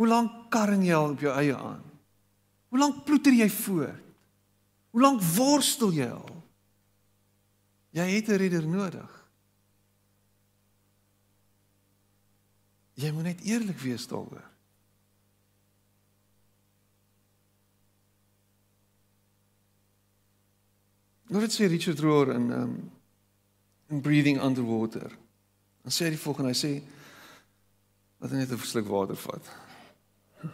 Hoe 0.00 0.08
lank 0.08 0.46
karring 0.48 0.86
jy 0.86 0.94
al 0.96 1.12
op 1.12 1.20
jou 1.20 1.32
eie 1.36 1.52
aan? 1.52 1.82
Hoe 2.72 2.78
lank 2.80 3.02
ploeter 3.04 3.34
jy 3.36 3.50
voort? 3.52 4.06
Hoe 4.90 5.02
lank 5.04 5.20
worstel 5.36 5.92
jy 5.92 6.06
al? 6.08 6.38
Jy 7.92 8.06
het 8.08 8.28
'n 8.32 8.40
redder 8.40 8.66
nodig. 8.66 9.10
Jy 12.94 13.12
moet 13.12 13.22
net 13.22 13.40
eerlik 13.44 13.78
wees 13.78 14.06
daaroor. 14.06 14.48
Nou 21.28 21.40
dit 21.40 21.52
sê 21.52 21.66
Richard 21.66 21.98
Rohr 21.98 22.32
in 22.34 22.50
um 22.50 22.90
in 23.88 24.00
breathing 24.00 24.40
underwater. 24.40 25.10
Dan 25.82 25.92
sê 25.92 26.04
hy 26.04 26.10
die 26.10 26.24
volgende, 26.24 26.48
hy 26.48 26.58
sê 26.58 26.82
dat 28.18 28.30
hy 28.30 28.36
net 28.36 28.52
'n 28.52 28.58
sluk 28.58 28.86
water 28.88 29.16
vat. 29.16 29.69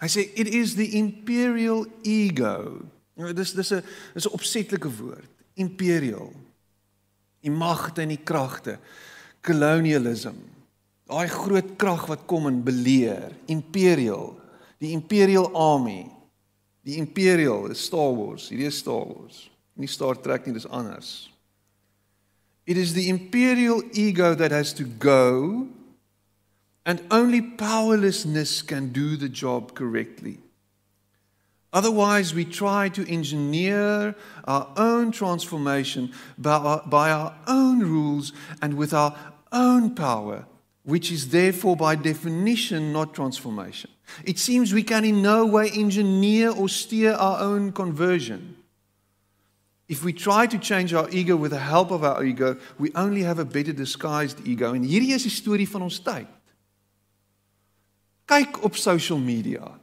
hy 0.00 0.08
sê 0.10 0.26
it 0.34 0.48
is 0.48 0.74
the 0.76 0.98
imperial 0.98 1.86
ego 2.04 2.84
Nou 3.14 3.32
dis 3.32 3.54
dis 3.54 3.72
'n 3.72 3.82
dis 4.14 4.26
'n 4.26 4.34
opsetlike 4.34 4.90
woord. 4.98 5.30
Imperial. 5.54 6.32
Die 7.40 7.50
magte 7.50 8.02
en 8.02 8.08
die 8.08 8.24
kragte. 8.24 8.78
Colonialism. 9.40 10.34
Daai 11.06 11.28
groot 11.28 11.76
krag 11.76 12.06
wat 12.06 12.26
kom 12.26 12.46
en 12.46 12.62
beleer. 12.62 13.36
Imperial. 13.46 14.40
Die 14.78 14.90
Imperial 14.90 15.54
Army. 15.54 16.10
Die 16.82 16.96
Imperial 16.96 17.70
is 17.70 17.84
Star 17.84 18.14
Wars. 18.14 18.48
Hierdie 18.48 18.66
is 18.66 18.78
Star 18.78 19.06
Wars. 19.06 19.50
Nie 19.74 19.86
Star 19.86 20.20
Trek 20.20 20.46
nie, 20.46 20.54
dis 20.54 20.66
anders. 20.66 21.30
It 22.66 22.76
is 22.76 22.94
the 22.94 23.08
imperial 23.08 23.82
ego 23.92 24.34
that 24.34 24.50
has 24.50 24.72
to 24.74 24.84
go 24.98 25.68
and 26.86 27.02
only 27.10 27.40
powerlessness 27.40 28.62
can 28.62 28.92
do 28.92 29.16
the 29.16 29.28
job 29.28 29.74
correctly. 29.74 30.38
Otherwise, 31.72 32.34
we 32.34 32.44
try 32.44 32.88
to 32.88 33.08
engineer 33.10 34.14
our 34.44 34.72
own 34.76 35.10
transformation 35.10 36.12
by 36.38 36.52
our, 36.52 36.82
by 36.86 37.10
our, 37.10 37.34
own 37.48 37.80
rules 37.80 38.32
and 38.62 38.74
with 38.74 38.94
our 38.94 39.16
own 39.50 39.94
power 39.94 40.46
which 40.84 41.10
is 41.10 41.30
therefore 41.30 41.76
by 41.76 41.96
definition 41.96 42.92
not 42.92 43.14
transformation. 43.14 43.90
It 44.24 44.38
seems 44.38 44.72
we 44.72 44.82
can 44.82 45.04
in 45.04 45.22
no 45.22 45.46
way 45.46 45.70
engineer 45.70 46.50
or 46.50 46.68
steer 46.68 47.12
our 47.12 47.40
own 47.40 47.72
conversion. 47.72 48.56
If 49.88 50.04
we 50.04 50.12
try 50.12 50.46
to 50.46 50.58
change 50.58 50.94
our 50.94 51.08
ego 51.10 51.36
with 51.36 51.52
the 51.52 51.58
help 51.58 51.90
of 51.90 52.04
our 52.04 52.22
ego, 52.22 52.58
we 52.78 52.92
only 52.94 53.22
have 53.22 53.38
a 53.38 53.44
better 53.44 53.72
disguised 53.72 54.46
ego. 54.46 54.74
En 54.74 54.82
hierdie 54.82 55.12
is 55.12 55.24
die 55.24 55.32
storie 55.32 55.68
van 55.68 55.82
ons 55.82 55.98
tyd. 56.00 56.28
Kyk 58.34 58.64
op 58.66 58.74
social 58.76 59.18
media. 59.18 59.78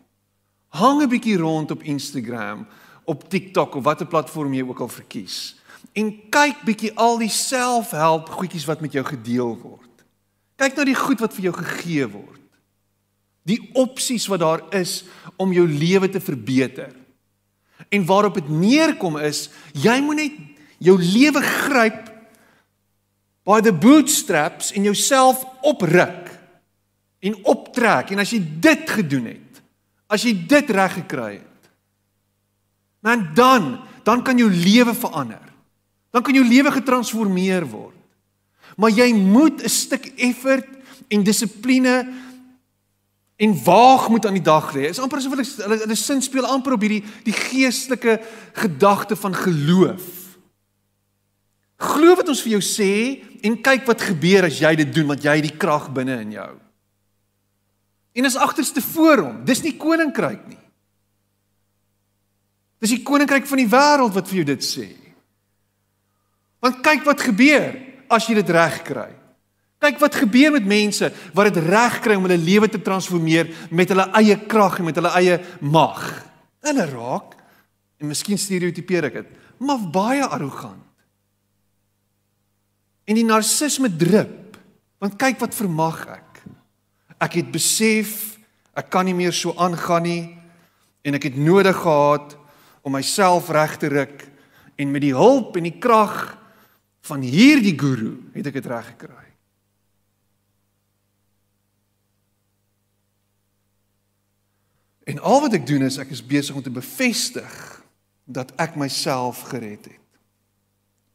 Hang 0.67 1.01
'n 1.01 1.09
bietjie 1.09 1.37
rond 1.37 1.71
op 1.71 1.83
Instagram, 1.83 2.67
op 3.03 3.29
TikTok 3.29 3.75
of 3.75 3.83
watter 3.83 4.07
platform 4.07 4.53
jy 4.53 4.63
ook 4.67 4.79
al 4.79 4.87
verkies. 4.87 5.55
En 5.93 6.29
kyk 6.29 6.63
bietjie 6.63 6.91
al 6.95 7.17
die 7.17 7.29
selfhelp 7.29 8.29
goedjies 8.29 8.65
wat 8.65 8.81
met 8.81 8.91
jou 8.91 9.05
gedeel 9.05 9.57
word. 9.61 10.03
Kyk 10.55 10.75
na 10.75 10.83
die 10.83 10.95
goed 10.95 11.19
wat 11.19 11.33
vir 11.33 11.43
jou 11.43 11.53
gegee 11.53 12.07
word. 12.07 12.41
Die 13.43 13.69
opsies 13.73 14.27
wat 14.27 14.39
daar 14.39 14.63
is 14.69 15.03
om 15.37 15.53
jou 15.53 15.67
lewe 15.67 16.09
te 16.09 16.19
verbeter. 16.19 16.95
En 17.89 18.05
waarop 18.05 18.33
dit 18.33 18.49
neerkom 18.49 19.17
is, 19.17 19.49
jy 19.73 20.01
moet 20.01 20.15
net 20.15 20.31
jou 20.77 20.97
lewe 20.97 21.41
gryp 21.41 22.11
by 23.43 23.61
the 23.61 23.73
bootstraps 23.73 24.71
en 24.71 24.83
jouself 24.83 25.45
opruk 25.61 26.30
en 27.21 27.37
optrek 27.45 28.11
en 28.11 28.23
as 28.23 28.33
jy 28.33 28.41
dit 28.63 28.89
gedoen 28.89 29.29
het, 29.31 29.61
as 30.11 30.25
jy 30.25 30.33
dit 30.49 30.73
reg 30.73 30.97
gekry 31.03 31.31
het, 31.37 31.71
man 33.05 33.29
dan 33.37 33.71
dan 34.03 34.23
kan 34.25 34.37
jou 34.37 34.49
lewe 34.49 34.93
verander. 34.97 35.43
Dan 36.11 36.23
kan 36.25 36.33
jou 36.35 36.45
lewe 36.45 36.71
getransformeer 36.73 37.65
word. 37.69 37.97
Maar 38.75 38.89
jy 38.89 39.13
moet 39.13 39.63
'n 39.63 39.69
stuk 39.69 40.05
effort 40.17 40.67
en 41.07 41.23
dissipline 41.23 42.07
en 43.35 43.63
waag 43.63 44.09
moet 44.09 44.25
aan 44.25 44.33
die 44.33 44.41
dag 44.41 44.73
lê. 44.73 44.89
Is 44.89 44.99
amper 44.99 45.17
asof 45.17 45.33
hulle 45.35 45.45
hulle, 45.57 45.77
hulle 45.77 45.95
sin 45.95 46.21
speel 46.21 46.45
amper 46.45 46.73
op 46.73 46.81
hierdie 46.81 47.03
die 47.23 47.33
geestelike 47.33 48.21
gedagte 48.53 49.15
van 49.15 49.35
geloof. 49.35 50.37
Glo 51.77 52.15
wat 52.15 52.29
ons 52.29 52.41
vir 52.41 52.51
jou 52.51 52.61
sê 52.61 53.23
en 53.41 53.61
kyk 53.61 53.85
wat 53.85 54.01
gebeur 54.01 54.45
as 54.45 54.59
jy 54.59 54.75
dit 54.75 54.93
doen 54.93 55.07
want 55.07 55.23
jy 55.23 55.35
het 55.35 55.47
die 55.49 55.57
krag 55.57 55.89
binne 55.93 56.19
in 56.21 56.31
jou. 56.31 56.51
En 58.13 58.27
is 58.27 58.35
agterste 58.35 58.81
voor 58.81 59.23
hom. 59.25 59.37
Dis 59.47 59.63
nie 59.63 59.77
koninkryk 59.79 60.43
nie. 60.49 60.59
Dis 62.81 62.95
die 62.95 63.03
koninkryk 63.05 63.45
van 63.47 63.61
die 63.61 63.69
wêreld 63.69 64.15
wat 64.15 64.29
vir 64.29 64.41
jou 64.41 64.47
dit 64.51 64.65
sê. 64.65 64.87
Want 66.61 66.81
kyk 66.85 67.05
wat 67.07 67.23
gebeur 67.23 67.75
as 68.11 68.27
jy 68.27 68.39
dit 68.41 68.53
reg 68.53 68.81
kry. 68.85 69.09
Kyk 69.81 70.01
wat 70.01 70.17
gebeur 70.23 70.53
met 70.53 70.67
mense 70.69 71.09
wat 71.33 71.49
dit 71.49 71.61
reg 71.65 71.99
kry 72.05 72.17
om 72.17 72.25
hulle 72.27 72.41
lewe 72.41 72.69
te 72.69 72.81
transformeer 72.81 73.49
met 73.73 73.89
hulle 73.93 74.05
eie 74.19 74.37
krag 74.49 74.79
en 74.81 74.89
met 74.89 74.97
hulle 74.99 75.13
eie 75.17 75.39
mag. 75.61 76.03
Hulle 76.65 76.85
raak 76.89 77.37
en 78.01 78.09
miskien 78.09 78.37
stereotipeer 78.41 79.09
ek 79.09 79.19
dit, 79.21 79.33
maar 79.61 79.81
baie 79.93 80.25
arrogant. 80.25 80.81
En 83.05 83.17
die 83.17 83.25
narcisme 83.25 83.89
drup, 83.89 84.57
want 85.01 85.17
kyk 85.21 85.41
wat 85.41 85.57
vermag 85.57 85.99
ek. 86.13 86.30
Ek 87.21 87.37
het 87.37 87.51
besef 87.53 88.39
ek 88.77 88.89
kan 88.89 89.05
nie 89.05 89.15
meer 89.15 89.35
so 89.35 89.53
aangaan 89.59 90.05
nie 90.07 90.21
en 91.05 91.17
ek 91.17 91.29
het 91.29 91.37
nodig 91.37 91.75
gehad 91.83 92.37
om 92.81 92.95
myself 92.95 93.49
reg 93.53 93.77
te 93.77 93.91
ruk 93.91 94.23
en 94.79 94.93
met 94.93 95.03
die 95.03 95.15
hulp 95.15 95.57
en 95.59 95.67
die 95.67 95.79
krag 95.81 96.37
van 97.05 97.25
hierdie 97.25 97.75
guru 97.77 98.15
het 98.33 98.49
ek 98.49 98.57
dit 98.61 98.69
reg 98.71 98.93
gekry. 98.93 99.27
En 105.11 105.19
al 105.19 105.41
wat 105.43 105.57
ek 105.57 105.65
doen 105.67 105.83
is 105.85 105.99
ek 106.01 106.13
is 106.13 106.23
besig 106.25 106.55
om 106.55 106.63
te 106.63 106.73
bevestig 106.73 107.57
dat 108.25 108.53
ek 108.61 108.77
myself 108.79 109.43
gered 109.49 109.89
het. 109.89 110.00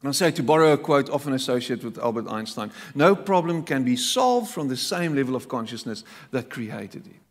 Dan 0.07 0.14
sê 0.14 0.29
hy 0.29 0.35
to 0.38 0.45
borrow 0.47 0.71
a 0.71 0.79
quote 0.79 1.11
of 1.11 1.27
an 1.27 1.35
associate 1.35 1.83
with 1.83 1.99
Albert 1.99 2.29
Einstein, 2.31 2.71
no 2.95 3.16
problem 3.16 3.64
can 3.64 3.83
be 3.83 3.97
solved 3.97 4.53
from 4.53 4.69
the 4.69 4.77
same 4.77 5.16
level 5.16 5.35
of 5.35 5.49
consciousness 5.49 6.05
that 6.31 6.47
created 6.47 7.09
it. 7.11 7.23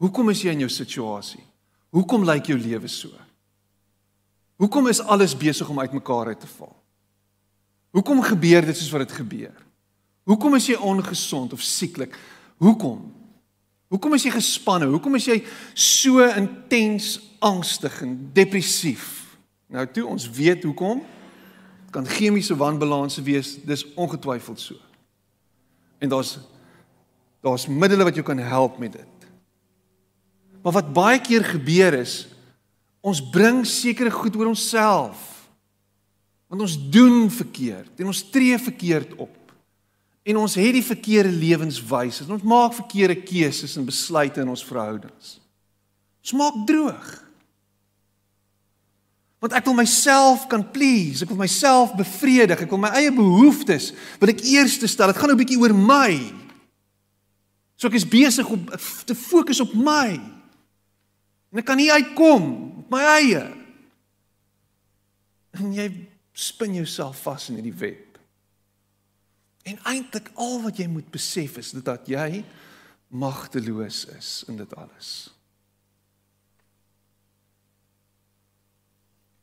Hoekom 0.00 0.30
is 0.32 0.40
jy 0.40 0.54
in 0.56 0.62
jou 0.64 0.70
situasie? 0.72 1.44
Hoekom 1.92 2.24
lyk 2.24 2.48
jou 2.48 2.56
lewe 2.56 2.88
so? 2.88 3.12
Hoekom 4.56 4.88
is 4.88 5.02
alles 5.04 5.36
besig 5.36 5.68
om 5.68 5.82
uitmekaar 5.84 6.32
uit 6.32 6.40
te 6.40 6.48
val? 6.54 6.72
Hoekom 7.92 8.24
gebeur 8.30 8.64
dit 8.64 8.80
soos 8.80 8.96
wat 8.96 9.04
dit 9.04 9.20
gebeur? 9.20 9.60
Hoekom 10.24 10.56
is 10.56 10.72
jy 10.72 10.80
ongesond 10.80 11.52
of 11.52 11.60
sieklik? 11.60 12.16
Hoekom? 12.64 13.04
Hoekom 13.92 14.16
is 14.16 14.24
jy 14.24 14.36
gespanne? 14.40 14.88
Hoekom 14.88 15.20
is 15.20 15.28
jy 15.28 15.42
so 15.76 16.24
intens 16.32 17.18
angstig 17.44 18.00
en 18.08 18.16
depressief? 18.32 19.34
Nou 19.68 19.84
toe 19.92 20.08
ons 20.08 20.30
weet 20.32 20.64
hoekom 20.64 21.04
kan 21.90 22.06
chemiese 22.06 22.56
wanbalanse 22.56 23.22
wees, 23.22 23.56
dis 23.64 23.86
ongetwyfeld 23.94 24.60
so. 24.60 24.78
En 25.98 26.08
daar's 26.08 26.38
daar's 27.40 27.64
middele 27.66 28.04
wat 28.04 28.14
jou 28.14 28.24
kan 28.24 28.38
help 28.38 28.78
met 28.78 28.92
dit. 28.92 29.28
Maar 30.62 30.72
wat 30.72 30.92
baie 30.92 31.20
keer 31.20 31.44
gebeur 31.44 31.94
is 32.02 32.28
ons 33.00 33.22
bring 33.32 33.62
sekere 33.66 34.10
goed 34.12 34.36
oor 34.36 34.50
onsself 34.52 35.30
Want 36.50 36.64
ons 36.66 36.90
doen 36.90 37.30
verkeerd 37.30 38.00
en 38.02 38.10
ons 38.10 38.24
tree 38.30 38.58
verkeerd 38.58 39.14
op. 39.14 39.36
En 40.26 40.36
ons 40.36 40.54
het 40.58 40.72
die 40.74 40.84
verkeerde 40.84 41.30
lewenswyse. 41.30 42.26
Ons 42.26 42.42
maak 42.42 42.74
verkeerde 42.74 43.20
keuses 43.22 43.76
en 43.78 43.86
besluite 43.86 44.42
in 44.42 44.50
ons 44.50 44.64
verhoudings. 44.66 45.36
Ons 46.20 46.34
maak 46.36 46.58
droog. 46.66 47.12
Want 49.40 49.56
ek 49.56 49.64
wil 49.64 49.78
myself 49.78 50.44
kan 50.52 50.62
please, 50.70 51.24
ek 51.24 51.30
wil 51.32 51.40
myself 51.40 51.94
bevredig, 51.96 52.60
ek 52.60 52.72
wil 52.72 52.82
my 52.82 52.90
eie 52.98 53.12
behoeftes 53.14 53.90
wil 54.20 54.32
ek 54.32 54.44
eers 54.44 54.76
stel. 54.84 55.08
Dit 55.08 55.16
gaan 55.16 55.32
nou 55.32 55.36
'n 55.38 55.40
bietjie 55.40 55.60
oor 55.60 55.72
my. 55.72 56.12
So 57.76 57.88
ek 57.88 57.96
is 57.96 58.04
besig 58.04 58.44
om 58.44 58.68
te 59.08 59.14
fokus 59.14 59.60
op 59.60 59.72
my. 59.72 60.20
En 61.50 61.58
ek 61.58 61.64
kan 61.64 61.76
nie 61.76 61.92
uitkom 61.92 62.76
op 62.84 62.90
my 62.92 63.00
eie. 63.16 63.42
En 65.56 65.72
jy 65.72 65.88
spin 66.32 66.74
jouself 66.74 67.22
vas 67.22 67.48
in 67.48 67.54
hierdie 67.54 67.78
web. 67.80 68.18
En 69.64 69.80
eintlik 69.88 70.30
al 70.34 70.60
wat 70.62 70.76
jy 70.76 70.86
moet 70.86 71.10
besef 71.10 71.56
is 71.56 71.72
dat 71.72 72.06
jy 72.06 72.44
magteloos 73.08 74.04
is 74.18 74.44
in 74.48 74.56
dit 74.60 74.76
alles. 74.76 75.30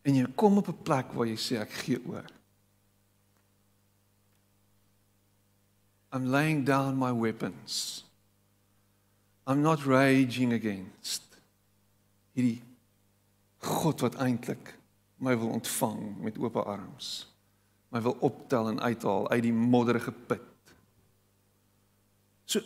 En 0.07 0.15
jy 0.15 0.25
kom 0.39 0.57
op 0.57 0.67
'n 0.71 0.83
plek 0.87 1.11
waar 1.11 1.27
jy 1.27 1.35
sê 1.35 1.59
ek 1.59 1.71
gee 1.83 1.99
oor. 2.07 2.25
I'm 6.13 6.25
laying 6.25 6.63
down 6.65 6.97
my 6.97 7.11
weapons. 7.11 8.05
I'm 9.45 9.61
not 9.61 9.83
raging 9.83 10.53
against 10.53 11.23
hierdie 12.37 12.61
God 13.57 14.03
wat 14.05 14.15
eintlik 14.21 14.75
my 15.17 15.33
wil 15.37 15.55
ontvang 15.57 16.21
met 16.21 16.37
oop 16.37 16.55
arms. 16.61 17.27
My 17.89 18.01
wil 18.01 18.17
optel 18.21 18.69
en 18.69 18.79
uithaal 18.79 19.29
uit 19.29 19.43
die 19.47 19.53
modderige 19.53 20.11
put. 20.11 20.73
So 22.45 22.61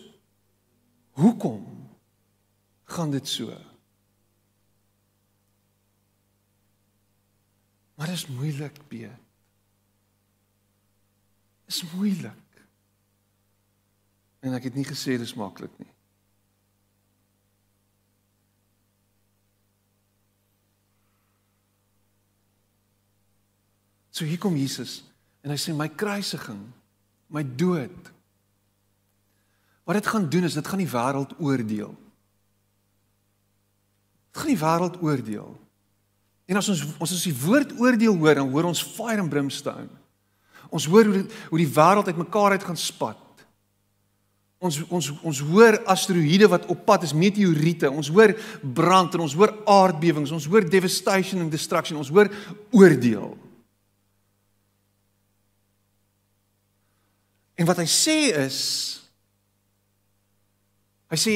hoekom 1.12 1.64
gaan 2.84 3.12
dit 3.12 3.28
so? 3.28 3.56
Maar 8.02 8.10
dit 8.10 8.20
is 8.20 8.28
moeilik, 8.28 8.78
B. 8.88 8.94
Is 11.66 11.84
moeilik. 11.94 12.64
En 14.40 14.58
ek 14.58 14.64
het 14.66 14.74
nie 14.74 14.86
gesê 14.90 15.20
dit 15.22 15.28
is 15.28 15.36
maklik 15.38 15.76
nie. 15.78 15.92
So 24.10 24.26
hier 24.26 24.42
kom 24.42 24.58
Jesus 24.58 25.04
en 25.46 25.54
hy 25.54 25.62
sê 25.62 25.78
my 25.78 25.92
kruisiging, 25.94 26.66
my 27.30 27.46
dood. 27.46 28.14
Wat 29.86 30.02
dit 30.02 30.10
gaan 30.10 30.26
doen 30.26 30.50
is 30.50 30.58
dit 30.58 30.74
gaan 30.74 30.82
die 30.82 30.90
wêreld 30.90 31.38
oordeel. 31.38 31.94
Dit 34.34 34.42
gaan 34.42 34.56
die 34.58 34.64
wêreld 34.66 35.04
oordeel. 35.06 35.54
En 36.52 36.60
as 36.60 36.68
ons 36.74 36.84
ons 37.00 37.16
as 37.16 37.24
die 37.24 37.36
woord 37.46 37.72
oordeel 37.80 38.18
hoor, 38.20 38.42
dan 38.42 38.50
hoor 38.52 38.68
ons 38.68 38.84
fire 38.84 39.24
and 39.24 39.32
brimstone. 39.32 39.88
Ons 40.72 40.88
hoor 40.92 41.08
hoe 41.08 41.22
die, 41.22 41.40
hoe 41.52 41.60
die 41.62 41.72
wêreld 41.72 42.10
uitmekaar 42.12 42.58
uit 42.58 42.66
gaan 42.68 42.80
spat. 42.80 43.20
Ons 44.62 44.82
ons 44.94 45.08
ons 45.26 45.40
hoor 45.48 45.80
asteroïde 45.90 46.50
wat 46.52 46.68
op 46.70 46.84
pad 46.86 47.08
is, 47.08 47.16
meteoriete. 47.18 47.90
Ons 47.90 48.12
hoor 48.14 48.36
brand 48.62 49.16
en 49.16 49.24
ons 49.26 49.38
hoor 49.40 49.56
aardbewings. 49.66 50.34
Ons 50.36 50.50
hoor 50.52 50.68
devastation 50.68 51.42
and 51.42 51.54
destruction. 51.54 52.00
Ons 52.00 52.12
hoor 52.14 52.30
oordeel. 52.76 53.32
En 57.56 57.68
wat 57.70 57.80
hy 57.80 57.88
sê 57.90 58.18
is 58.44 58.58
Hy 61.12 61.18
sê 61.20 61.34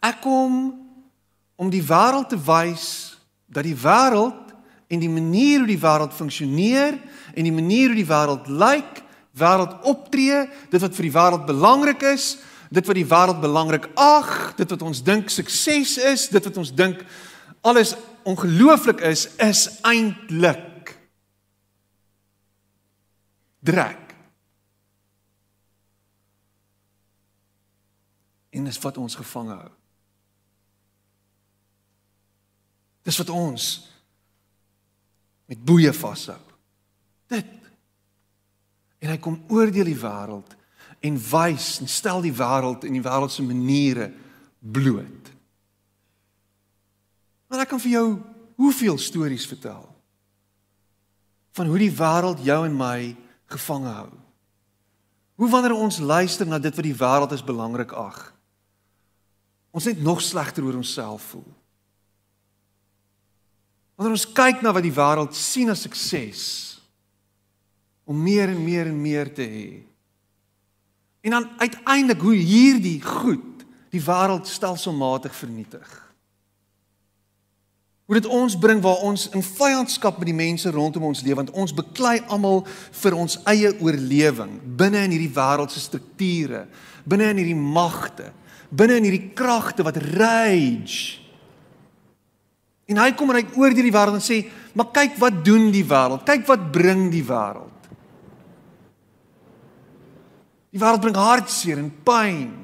ek 0.00 0.22
kom 0.24 0.54
om 1.60 1.68
die 1.70 1.82
wêreld 1.84 2.30
te 2.32 2.38
wys 2.40 3.11
dat 3.52 3.66
die 3.66 3.76
wêreld 3.76 4.52
en 4.92 5.00
die 5.00 5.10
manier 5.12 5.62
hoe 5.62 5.70
die 5.70 5.80
wêreld 5.80 6.14
funksioneer 6.16 6.96
en 7.34 7.46
die 7.46 7.54
manier 7.54 7.92
hoe 7.92 7.98
die 8.00 8.08
wêreld 8.08 8.48
lyk, 8.48 9.02
wêreld 9.36 9.76
optree, 9.88 10.46
dit 10.72 10.80
wat 10.80 10.96
vir 10.96 11.08
die 11.08 11.14
wêreld 11.14 11.46
belangrik 11.48 12.04
is, 12.12 12.34
dit 12.72 12.88
wat 12.88 12.96
die 12.96 13.08
wêreld 13.08 13.40
belangrik 13.40 13.88
ag, 14.00 14.52
dit 14.56 14.68
wat 14.72 14.84
ons 14.84 15.02
dink 15.04 15.32
sukses 15.32 15.98
is, 16.00 16.28
dit 16.32 16.48
wat 16.48 16.60
ons 16.60 16.72
dink 16.76 17.04
alles 17.62 17.94
ongelooflik 18.28 19.00
is, 19.06 19.26
is 19.40 19.66
eintlik 19.86 20.96
drek. 23.62 24.00
En 28.52 28.66
dis 28.68 28.82
wat 28.84 28.98
ons 29.00 29.16
gevange 29.16 29.56
hou. 29.56 29.70
Dis 33.02 33.18
wat 33.18 33.30
ons 33.34 33.68
met 35.50 35.64
boeye 35.64 35.92
vashou. 35.92 36.38
Dit. 37.32 37.48
En 39.02 39.10
hy 39.10 39.18
kom 39.18 39.40
oordeel 39.50 39.90
die 39.90 39.98
wêreld 39.98 40.54
en 41.02 41.18
wys 41.18 41.80
en 41.82 41.90
stel 41.90 42.22
die 42.22 42.34
wêreld 42.34 42.86
en 42.86 42.94
die 42.94 43.02
wêreld 43.02 43.34
se 43.34 43.42
maniere 43.42 44.12
bloot. 44.62 45.32
Maar 47.50 47.64
ek 47.64 47.72
kan 47.74 47.82
vir 47.82 47.96
jou 47.96 48.06
hoeveel 48.62 49.00
stories 49.02 49.48
vertel 49.50 49.88
van 51.52 51.68
hoe 51.68 51.80
die 51.82 51.92
wêreld 51.92 52.40
jou 52.46 52.62
en 52.64 52.76
my 52.78 53.12
gevange 53.52 53.90
hou. 53.92 54.12
Hoe 55.42 55.48
wanneer 55.50 55.74
ons 55.76 55.98
luister 55.98 56.48
na 56.48 56.60
dit 56.62 56.72
wat 56.72 56.86
die 56.86 56.96
wêreld 56.96 57.34
as 57.34 57.44
belangrik 57.44 57.92
ag, 57.92 58.20
ons 59.72 59.88
net 59.88 60.00
nog 60.00 60.22
slegter 60.24 60.64
oor 60.64 60.78
onsself 60.78 61.32
voel. 61.32 61.50
Wanneer 63.96 64.16
ons 64.16 64.28
kyk 64.34 64.62
na 64.64 64.72
wat 64.74 64.84
die 64.86 64.94
wêreld 64.94 65.36
sien 65.36 65.70
as 65.72 65.84
sukses 65.84 66.44
om 68.08 68.18
meer 68.18 68.50
en 68.50 68.60
meer 68.64 68.88
en 68.90 68.98
meer 68.98 69.30
te 69.32 69.44
hê. 69.46 69.82
En 71.22 71.36
dan 71.36 71.48
uiteindelik 71.58 72.20
hoe 72.20 72.34
hierdie 72.34 72.98
goed 73.02 73.62
die 73.92 74.02
wêreld 74.02 74.48
stelselmatig 74.48 75.34
vernietig. 75.36 75.86
Hoe 78.10 78.18
dit 78.18 78.26
ons 78.26 78.58
bring 78.58 78.82
waar 78.82 79.04
ons 79.06 79.28
in 79.36 79.44
vyandskap 79.44 80.18
met 80.18 80.28
die 80.28 80.36
mense 80.36 80.70
rondom 80.74 81.06
ons 81.12 81.22
lewe 81.22 81.38
want 81.38 81.54
ons 81.56 81.74
beklei 81.76 82.18
almal 82.26 82.64
vir 82.98 83.16
ons 83.16 83.38
eie 83.48 83.70
oorlewing 83.78 84.58
binne 84.76 85.04
in 85.06 85.14
hierdie 85.14 85.32
wêreld 85.32 85.72
se 85.72 85.80
strukture, 85.80 86.66
binne 87.08 87.30
in 87.30 87.40
hierdie 87.40 87.56
magte, 87.56 88.32
binne 88.68 88.98
in 88.98 89.06
hierdie 89.06 89.30
kragte 89.38 89.86
wat 89.86 90.00
rage 90.16 91.21
En 92.90 92.98
hy 92.98 93.12
kom 93.14 93.30
en 93.30 93.38
hy 93.38 93.44
oordeel 93.56 93.88
die 93.88 93.94
wêreld 93.94 94.18
en 94.18 94.24
sê, 94.24 94.50
"Maar 94.74 94.90
kyk 94.92 95.18
wat 95.18 95.44
doen 95.44 95.70
die 95.70 95.84
wêreld? 95.84 96.24
Kyk 96.24 96.46
wat 96.46 96.72
bring 96.72 97.10
die 97.10 97.24
wêreld?" 97.24 97.70
Die 100.72 100.80
wêreld 100.80 101.00
bring 101.00 101.16
hartseer 101.16 101.78
en 101.78 101.92
pyn. 102.04 102.62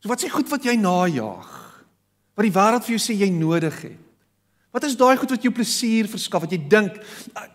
So 0.00 0.08
wat 0.08 0.20
sê 0.20 0.28
goed 0.28 0.48
wat 0.48 0.64
jy 0.64 0.76
najag? 0.76 1.50
Wat 2.34 2.44
die 2.44 2.52
wêreld 2.52 2.84
vir 2.84 2.96
jou 2.96 3.02
sê 3.02 3.18
jy 3.18 3.30
nodig 3.30 3.82
het? 3.82 4.00
Wat 4.74 4.84
is 4.84 4.96
daai 4.98 5.16
goed 5.16 5.30
wat 5.30 5.44
jou 5.46 5.52
plesier 5.54 6.08
verskaf 6.10 6.42
wat 6.44 6.52
jy 6.52 6.58
dink 6.58 6.96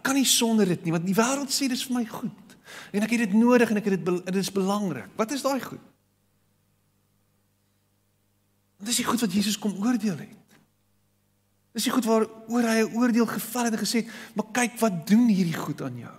kan 0.01 0.15
nie 0.15 0.27
sonder 0.27 0.65
dit 0.65 0.85
nie 0.85 0.93
want 0.95 1.05
die 1.05 1.17
wêreld 1.17 1.51
sê 1.51 1.67
dis 1.67 1.83
vir 1.89 1.97
my 1.97 2.05
goed 2.07 2.55
en 2.95 3.03
ek 3.03 3.12
het 3.12 3.25
dit 3.25 3.33
nodig 3.35 3.69
en 3.73 3.81
ek 3.81 3.89
het 3.89 3.97
dit 3.97 4.25
dit 4.29 4.39
is 4.39 4.51
belangrik. 4.55 5.09
Wat 5.19 5.33
is 5.35 5.43
daai 5.43 5.59
goed? 5.59 5.88
Dis 8.84 9.02
die 9.02 9.06
goed 9.06 9.20
wat 9.20 9.34
Jesus 9.34 9.60
kom 9.60 9.76
oordeel 9.84 10.18
het. 10.18 10.56
Dis 11.76 11.86
die 11.86 11.94
goed 11.94 12.08
waaroor 12.08 12.65
hy 12.65 12.80
'n 12.82 12.96
oordeel 12.96 13.28
geval 13.28 13.63
het 13.70 13.74
en 13.74 13.86
gesê, 13.86 14.08
"Maar 14.34 14.46
kyk 14.52 14.80
wat 14.80 15.08
doen 15.08 15.28
hierdie 15.28 15.58
goed 15.58 15.82
aan 15.82 15.98
jou." 15.98 16.18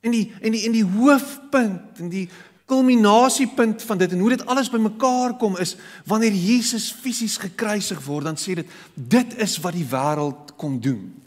En 0.00 0.10
die 0.10 0.32
en 0.40 0.52
die 0.52 0.64
en 0.64 0.72
die 0.72 0.84
hoofpunt 0.84 1.98
en 1.98 2.08
die 2.08 2.28
kulminasiepunt 2.64 3.82
van 3.82 3.98
dit 3.98 4.12
en 4.12 4.18
hoe 4.18 4.28
dit 4.28 4.46
alles 4.46 4.70
bymekaar 4.70 5.36
kom 5.36 5.56
is 5.56 5.76
wanneer 6.04 6.32
Jesus 6.32 6.92
fisies 6.92 7.36
gekruisig 7.36 8.00
word, 8.04 8.24
dan 8.24 8.36
sê 8.36 8.54
dit 8.54 8.68
dit 8.94 9.36
is 9.36 9.58
wat 9.58 9.72
die 9.72 9.86
wêreld 9.86 10.56
kom 10.56 10.80
doen. 10.80 11.22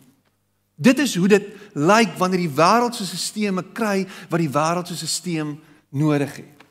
Dit 0.76 1.00
is 1.00 1.16
hoe 1.16 1.28
dit 1.28 1.46
lyk 1.74 2.18
wanneer 2.18 2.44
die 2.44 2.56
wêreld 2.58 2.96
se 2.96 3.06
stelsels 3.06 3.72
kry 3.74 4.08
wat 4.30 4.40
die 4.40 4.52
wêreld 4.52 4.88
se 4.88 5.08
stelsel 5.08 5.60
nodig 5.90 6.36
het. 6.36 6.66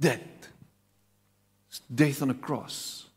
Dit 0.00 0.39
death 1.94 2.22
on 2.22 2.30
a 2.30 2.38
cross. 2.40 3.10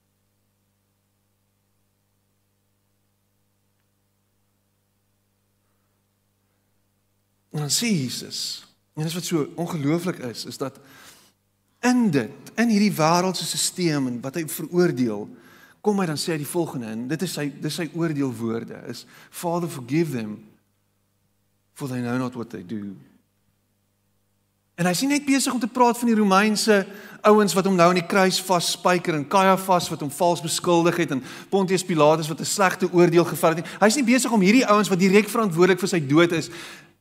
En 7.53 7.59
dan 7.59 7.69
sê 7.69 7.87
Jesus, 7.87 8.65
en 8.93 9.05
dis 9.05 9.13
wat 9.13 9.25
so 9.27 9.45
ongelooflik 9.61 10.17
is, 10.25 10.45
is 10.49 10.57
dat 10.57 10.79
in 11.85 12.07
dit, 12.09 12.51
in 12.57 12.71
hierdie 12.73 12.93
wêreldse 12.97 13.45
stelsel 13.45 14.09
en 14.09 14.17
wat 14.23 14.39
hy 14.39 14.47
veroordeel, 14.49 15.27
kom 15.83 15.99
hy 15.99 16.07
dan 16.09 16.17
sê 16.17 16.33
hy 16.33 16.39
die 16.41 16.49
volgende 16.49 16.89
en 16.89 17.05
dit 17.11 17.25
is 17.27 17.33
sy 17.37 17.49
dis 17.61 17.77
sy 17.77 17.89
oordeelwoorde 17.91 18.77
is 18.89 19.03
Father 19.29 19.69
forgive 19.69 20.15
them 20.15 20.37
for 21.75 21.91
they 21.91 21.99
know 21.99 22.17
not 22.17 22.37
what 22.39 22.49
they 22.49 22.63
do. 22.63 22.95
En 24.75 24.87
hy 24.89 24.93
sien 24.97 25.11
net 25.13 25.25
besig 25.25 25.53
om 25.53 25.59
te 25.61 25.69
praat 25.69 25.97
van 25.99 26.09
die 26.09 26.17
Romeinse 26.17 26.79
ouens 27.21 27.53
wat 27.53 27.67
hom 27.69 27.75
nou 27.77 27.91
aan 27.91 27.99
die 27.99 28.09
kruis 28.09 28.39
vasspyker 28.41 29.13
en 29.13 29.27
Caiaphas 29.29 29.89
wat 29.91 30.01
hom 30.01 30.11
vals 30.11 30.41
beskuldig 30.41 30.97
het 31.03 31.13
en 31.13 31.21
Pontius 31.49 31.85
Pilatus 31.85 32.27
wat 32.27 32.41
'n 32.41 32.45
slegte 32.45 32.89
oordeel 32.91 33.25
gevat 33.25 33.57
het. 33.57 33.67
Hy's 33.79 33.95
nie 33.95 34.03
besig 34.03 34.31
om 34.31 34.41
hierdie 34.41 34.65
ouens 34.65 34.89
wat 34.89 34.99
direk 34.99 35.29
verantwoordelik 35.29 35.79
vir 35.79 35.89
sy 35.89 35.99
dood 36.07 36.31
is 36.31 36.49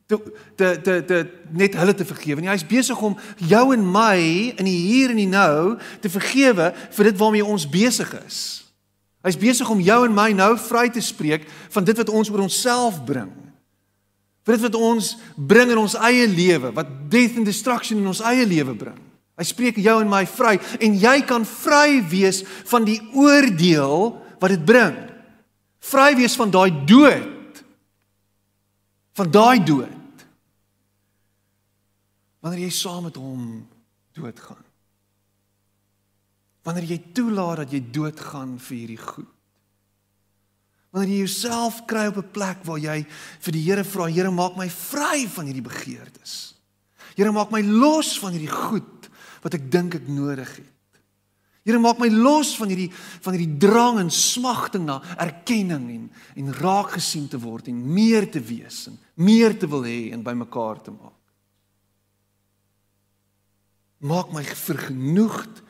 te 0.06 0.20
te 0.56 0.80
te, 0.82 1.04
te 1.04 1.26
net 1.50 1.74
hulle 1.74 1.94
te 1.94 2.04
vergewe 2.04 2.40
nie. 2.40 2.48
Hy's 2.48 2.66
besig 2.66 3.00
om 3.00 3.16
jou 3.36 3.72
en 3.72 3.90
my 3.92 4.18
in 4.56 4.64
die 4.64 4.76
hier 4.76 5.10
en 5.10 5.16
die 5.16 5.26
nou 5.26 5.78
te 6.00 6.10
vergewe 6.10 6.74
vir 6.90 7.04
dit 7.04 7.18
waarmee 7.18 7.44
ons 7.44 7.68
besig 7.68 8.24
is. 8.26 8.64
Hy's 9.22 9.38
besig 9.38 9.70
om 9.70 9.80
jou 9.80 10.04
en 10.04 10.14
my 10.14 10.32
nou 10.32 10.58
vry 10.58 10.88
te 10.90 11.00
spreek 11.00 11.46
van 11.70 11.84
dit 11.84 11.96
wat 11.96 12.08
ons 12.08 12.30
oor 12.30 12.40
onsself 12.40 13.04
bring. 13.04 13.30
Vir 14.42 14.56
dit 14.56 14.64
wat 14.66 14.78
ons 14.78 15.12
bring 15.36 15.70
in 15.70 15.78
ons 15.78 15.94
eie 16.08 16.26
lewe, 16.26 16.72
wat 16.74 16.90
death 17.10 17.38
and 17.38 17.46
destruction 17.46 18.00
in 18.02 18.10
ons 18.10 18.22
eie 18.26 18.46
lewe 18.48 18.74
bring. 18.74 18.98
Hy 19.38 19.46
spreek 19.48 19.78
jou 19.80 19.94
en 20.02 20.10
my 20.10 20.24
vry 20.28 20.56
en 20.82 20.96
jy 20.98 21.14
kan 21.26 21.46
vry 21.48 22.02
wees 22.10 22.42
van 22.70 22.84
die 22.86 22.98
oordeel 23.16 24.12
wat 24.42 24.52
dit 24.52 24.64
bring. 24.66 24.96
Vry 25.82 26.12
wees 26.18 26.36
van 26.38 26.50
daai 26.52 26.70
dood. 26.86 27.62
Van 29.18 29.30
daai 29.32 29.62
dood. 29.64 30.26
Wanneer 32.42 32.66
jy 32.66 32.72
saam 32.74 33.06
met 33.06 33.18
hom 33.18 33.62
doodgaan. 34.18 34.62
Wanneer 36.66 36.90
jy 36.90 36.98
toelaat 37.14 37.64
dat 37.64 37.74
jy 37.74 37.82
doodgaan 37.94 38.56
vir 38.62 38.76
hierdie 38.76 39.00
goed. 39.00 39.30
Wanneer 40.92 41.08
jy 41.08 41.22
jouself 41.24 41.84
kry 41.88 42.06
op 42.10 42.18
'n 42.20 42.30
plek 42.32 42.64
waar 42.64 42.78
jy 42.78 43.06
vir 43.40 43.52
die 43.52 43.64
Here 43.64 43.84
vra, 43.84 44.06
Here 44.06 44.30
maak 44.30 44.56
my 44.56 44.68
vry 44.68 45.26
van 45.26 45.46
hierdie 45.46 45.64
begeertes. 45.64 46.54
Here 47.16 47.32
maak 47.32 47.50
my 47.50 47.62
los 47.62 48.18
van 48.18 48.32
hierdie 48.32 48.52
goed 48.52 49.08
wat 49.42 49.54
ek 49.54 49.70
dink 49.70 49.94
ek 49.94 50.08
nodig 50.08 50.56
het. 50.56 50.72
Here 51.62 51.78
maak 51.78 52.00
my 52.02 52.08
los 52.10 52.56
van 52.58 52.68
hierdie 52.68 52.90
van 53.22 53.36
hierdie 53.36 53.58
drang 53.62 54.00
en 54.02 54.10
smagting 54.10 54.84
na 54.84 55.00
erkenning 55.16 55.88
en 55.90 56.10
en 56.36 56.54
raak 56.58 56.96
gesien 56.96 57.28
te 57.28 57.38
word 57.38 57.68
en 57.68 57.94
meer 57.94 58.26
te 58.30 58.40
wees 58.40 58.88
en 58.90 58.98
meer 59.14 59.54
te 59.58 59.68
wil 59.70 59.84
hê 59.86 60.12
en 60.12 60.24
by 60.26 60.34
mekaar 60.34 60.82
te 60.82 60.90
maak. 60.90 61.18
Maak 64.02 64.32
my 64.34 64.42
vergenoegd 64.42 65.62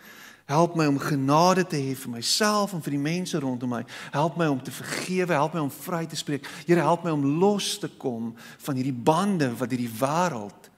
Help 0.51 0.75
my 0.77 0.87
om 0.91 0.99
genade 0.99 1.65
te 1.67 1.79
hê 1.79 1.95
vir 1.97 2.11
myself 2.11 2.75
en 2.75 2.83
vir 2.83 2.97
die 2.97 3.03
mense 3.03 3.39
rondom 3.41 3.71
my. 3.77 3.83
Help 4.15 4.37
my 4.41 4.49
om 4.51 4.61
te 4.63 4.75
vergewe, 4.75 5.35
help 5.35 5.55
my 5.55 5.63
om 5.63 5.71
vry 5.73 6.03
te 6.07 6.19
spreek. 6.19 6.47
Here, 6.67 6.83
help 6.83 7.05
my 7.07 7.15
om 7.15 7.25
los 7.41 7.77
te 7.79 7.89
kom 7.89 8.33
van 8.67 8.79
hierdie 8.79 8.97
bande 8.97 9.53
wat 9.61 9.71
hierdie 9.71 9.93
wêreld 10.01 10.71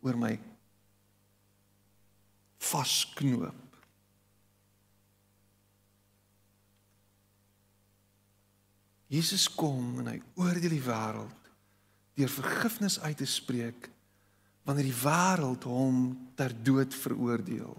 oor 0.00 0.16
my 0.16 0.34
vasknoop. 2.70 3.56
Jesus 9.10 9.48
kom 9.50 9.98
en 10.00 10.12
hy 10.12 10.18
oordeel 10.38 10.76
die 10.76 10.84
wêreld 10.86 11.48
deur 12.20 12.30
vergifnis 12.30 13.00
uit 13.02 13.16
te 13.18 13.26
spreek 13.26 13.88
wanneer 14.68 14.86
die 14.86 15.00
wêreld 15.02 15.64
hom 15.66 16.02
ter 16.38 16.52
dood 16.62 16.94
veroordeel. 16.94 17.74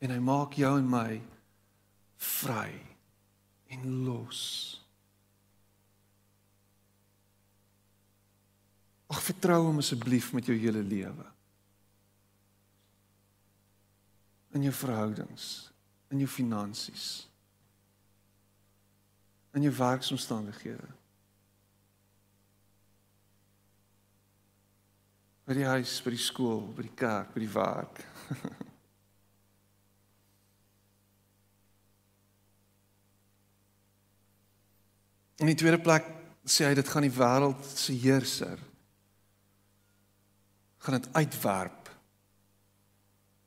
En 0.00 0.12
hy 0.12 0.18
maak 0.22 0.56
jou 0.60 0.72
en 0.78 0.90
my 0.90 1.20
vry 2.16 2.72
en 3.72 3.86
los. 4.06 4.42
vertrou 9.26 9.64
hom 9.66 9.80
asseblief 9.82 10.32
met 10.36 10.46
jou 10.46 10.54
hele 10.58 10.82
lewe. 10.86 11.24
In 14.54 14.66
jou 14.66 14.74
verhoudings, 14.74 15.70
in 16.14 16.22
jou 16.22 16.28
finansies, 16.30 17.26
in 19.56 19.66
jou 19.66 19.74
werksomstandighede. 19.74 20.92
by 25.46 25.54
die 25.54 25.66
huis, 25.70 25.92
by 26.02 26.10
die 26.10 26.18
skool, 26.18 26.64
by 26.74 26.82
die 26.82 26.96
kerk, 26.98 27.28
by 27.30 27.38
die 27.44 27.52
werk. 27.54 28.00
In 35.36 35.50
die 35.50 35.58
tweede 35.58 35.80
plek 35.82 36.06
sê 36.46 36.68
hy 36.68 36.76
dit 36.78 36.88
gaan 36.88 37.04
die 37.04 37.12
wêreld 37.12 37.64
se 37.76 37.92
heerser 37.92 38.60
gaan 40.86 41.00
dit 41.00 41.14
uitwerp. 41.14 41.90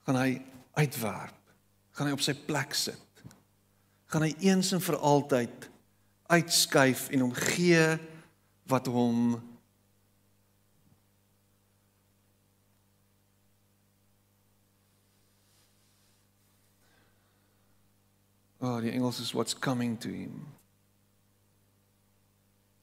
Gaan 0.04 0.16
hy 0.16 0.42
uitwerp. 0.74 1.54
Gaan 1.96 2.10
hy 2.10 2.14
op 2.14 2.24
sy 2.24 2.34
plek 2.36 2.76
sit. 2.76 3.22
Gaan 4.12 4.26
hy 4.28 4.34
eens 4.44 4.74
en 4.76 4.84
vir 4.84 4.98
altyd 5.00 5.70
uitskuif 6.28 7.08
en 7.16 7.24
hom 7.24 7.38
gee 7.54 7.86
wat 8.70 8.92
hom 8.92 9.40
Oh, 18.60 18.82
die 18.84 18.92
Engels 18.92 19.22
is 19.24 19.32
what's 19.32 19.56
coming 19.56 19.96
to 20.04 20.10
him. 20.12 20.59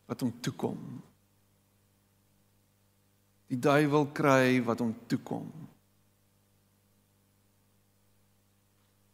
Wat 0.06 0.22
hom 0.22 0.32
toe 0.40 0.54
kom. 0.54 0.80
Die 3.50 3.58
duiwel 3.58 4.08
kry 4.14 4.60
wat 4.66 4.82
hom 4.82 4.94
toe 5.06 5.20
kom. 5.22 5.48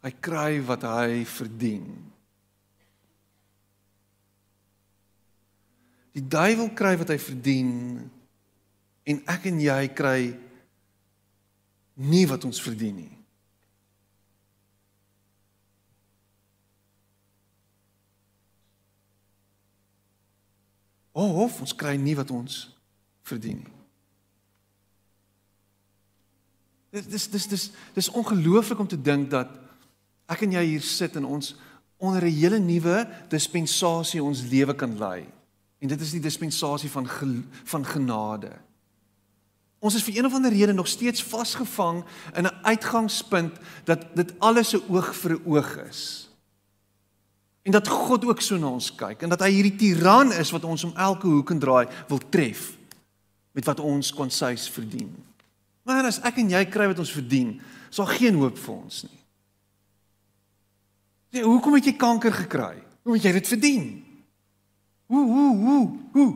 Hy 0.03 0.13
kry 0.25 0.57
wat 0.67 0.85
hy 0.89 1.23
verdien. 1.29 1.87
Die 6.13 6.25
duiwel 6.25 6.73
kry 6.77 6.97
wat 7.01 7.13
hy 7.13 7.19
verdien 7.23 7.73
en 9.09 9.21
ek 9.33 9.49
en 9.49 9.61
jy 9.63 9.83
kry 9.97 10.19
nie 12.03 12.25
wat 12.29 12.45
ons 12.49 12.61
verdien 12.63 12.97
nie. 12.99 13.22
O, 21.13 21.23
oh, 21.23 21.43
of 21.45 21.61
ons 21.61 21.75
kry 21.77 21.97
nie 21.97 22.17
wat 22.17 22.31
ons 22.31 22.71
verdien 23.23 23.61
nie. 23.61 23.79
Dit 26.93 27.09
dis 27.09 27.29
dis 27.33 27.47
dis 27.49 27.71
dis 27.97 28.09
ongelooflik 28.13 28.81
om 28.81 28.89
te 28.89 29.01
dink 29.01 29.31
dat 29.33 29.53
ek 30.33 30.45
en 30.45 30.57
jy 30.59 30.65
hier 30.75 30.85
sit 30.85 31.17
en 31.17 31.25
ons 31.25 31.55
onder 32.03 32.25
'n 32.25 32.35
hele 32.35 32.59
nuwe 32.59 33.07
dispensasie 33.29 34.23
ons 34.23 34.43
lewe 34.43 34.75
kan 34.75 34.99
lei. 34.99 35.27
En 35.81 35.89
dit 35.89 36.01
is 36.01 36.11
die 36.11 36.21
dispensasie 36.21 36.91
van 36.91 37.09
van 37.65 37.85
genade. 37.85 38.53
Ons 39.81 39.95
is 39.95 40.03
vir 40.03 40.17
een 40.17 40.27
of 40.27 40.35
ander 40.35 40.53
rede 40.53 40.73
nog 40.73 40.89
steeds 40.89 41.23
vasgevang 41.23 42.05
in 42.35 42.47
'n 42.47 42.59
uitgangspunt 42.63 43.59
dat 43.85 44.17
dit 44.17 44.33
alles 44.39 44.75
'n 44.75 44.83
oog 44.89 45.15
vir 45.17 45.33
'n 45.33 45.43
oog 45.45 45.77
is. 45.77 46.31
En 47.63 47.73
dat 47.73 47.89
God 47.89 48.25
ook 48.27 48.41
so 48.43 48.59
na 48.59 48.73
ons 48.75 48.91
kyk 48.99 49.23
en 49.23 49.31
dat 49.31 49.43
hy 49.47 49.53
hierdie 49.55 49.77
tiran 49.79 50.33
is 50.35 50.51
wat 50.51 50.65
ons 50.67 50.85
om 50.85 50.97
elke 50.99 51.29
hoek 51.31 51.53
en 51.55 51.61
draai 51.63 51.87
wil 52.09 52.21
tref 52.29 52.73
met 53.55 53.67
wat 53.69 53.81
ons 53.81 54.13
konsuis 54.17 54.67
verdien. 54.73 55.11
Maar 55.87 56.09
as 56.11 56.21
ek 56.27 56.41
en 56.43 56.51
jy 56.51 56.63
kry 56.71 56.89
wat 56.91 57.03
ons 57.03 57.13
verdien, 57.15 57.55
is 57.91 58.01
daar 58.01 58.15
geen 58.17 58.39
hoop 58.41 58.59
vir 58.59 58.75
ons 58.75 59.03
nie. 59.07 59.19
Nee, 61.33 61.45
hoekom 61.47 61.77
het 61.79 61.87
jy 61.89 61.95
kanker 61.97 62.35
gekry? 62.43 62.75
Omdat 63.07 63.29
jy 63.29 63.33
dit 63.39 63.53
verdien. 63.55 63.85
Hoe 65.13 65.23
hoe 65.29 65.53
hoe 65.57 65.85
hoe? 66.13 66.31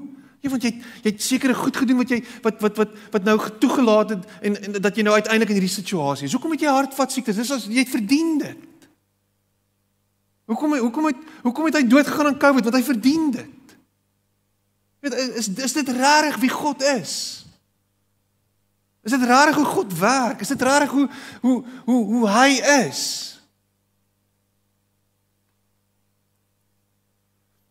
Jy 0.45 0.53
want 0.53 0.65
jy 0.65 0.73
jy 0.77 1.11
het 1.11 1.23
sekere 1.23 1.57
goed 1.57 1.77
gedoen 1.77 2.01
wat 2.01 2.13
jy 2.13 2.21
wat 2.45 2.63
wat 2.63 2.81
wat 2.81 2.95
wat 3.17 3.27
nou 3.27 3.37
toegelaat 3.61 4.15
het 4.15 4.25
en, 4.41 4.57
en 4.63 4.79
dat 4.79 4.97
jy 4.97 5.05
nou 5.07 5.15
uiteindelik 5.17 5.53
in 5.53 5.59
hierdie 5.59 5.75
situasie 5.75 6.29
is. 6.29 6.35
Hoekom 6.37 6.55
het 6.55 6.65
jy 6.65 6.73
hartvat 6.73 7.13
siektes? 7.13 7.41
Dis 7.41 7.55
as 7.55 7.67
jy 7.71 7.85
verdien 7.89 8.37
dit. 8.45 8.65
Hoekom 10.47 10.77
hoekom 10.79 11.05
het 11.05 11.17
hoekom 11.43 11.65
het 11.65 11.75
hy 11.75 11.87
dood 11.87 12.07
gegaan 12.07 12.27
aan 12.27 12.39
COVID? 12.39 12.65
Want 12.65 12.77
hy 12.77 12.83
verdien 12.83 13.31
dit. 13.35 13.77
Weet 15.03 15.15
is 15.15 15.49
is 15.49 15.73
dit 15.73 15.89
regtig 15.89 16.37
wie 16.43 16.51
God 16.51 16.83
is? 16.83 17.13
Is 19.03 19.15
dit 19.15 19.23
regtig 19.23 19.55
hoe 19.55 19.65
God 19.65 19.99
werk? 19.99 20.41
Is 20.41 20.49
dit 20.55 20.63
regtig 20.63 20.91
hoe 20.91 21.09
hoe 21.41 21.65
hoe 21.85 22.05
hoe 22.05 22.29
hy 22.31 22.51
is? 22.87 23.03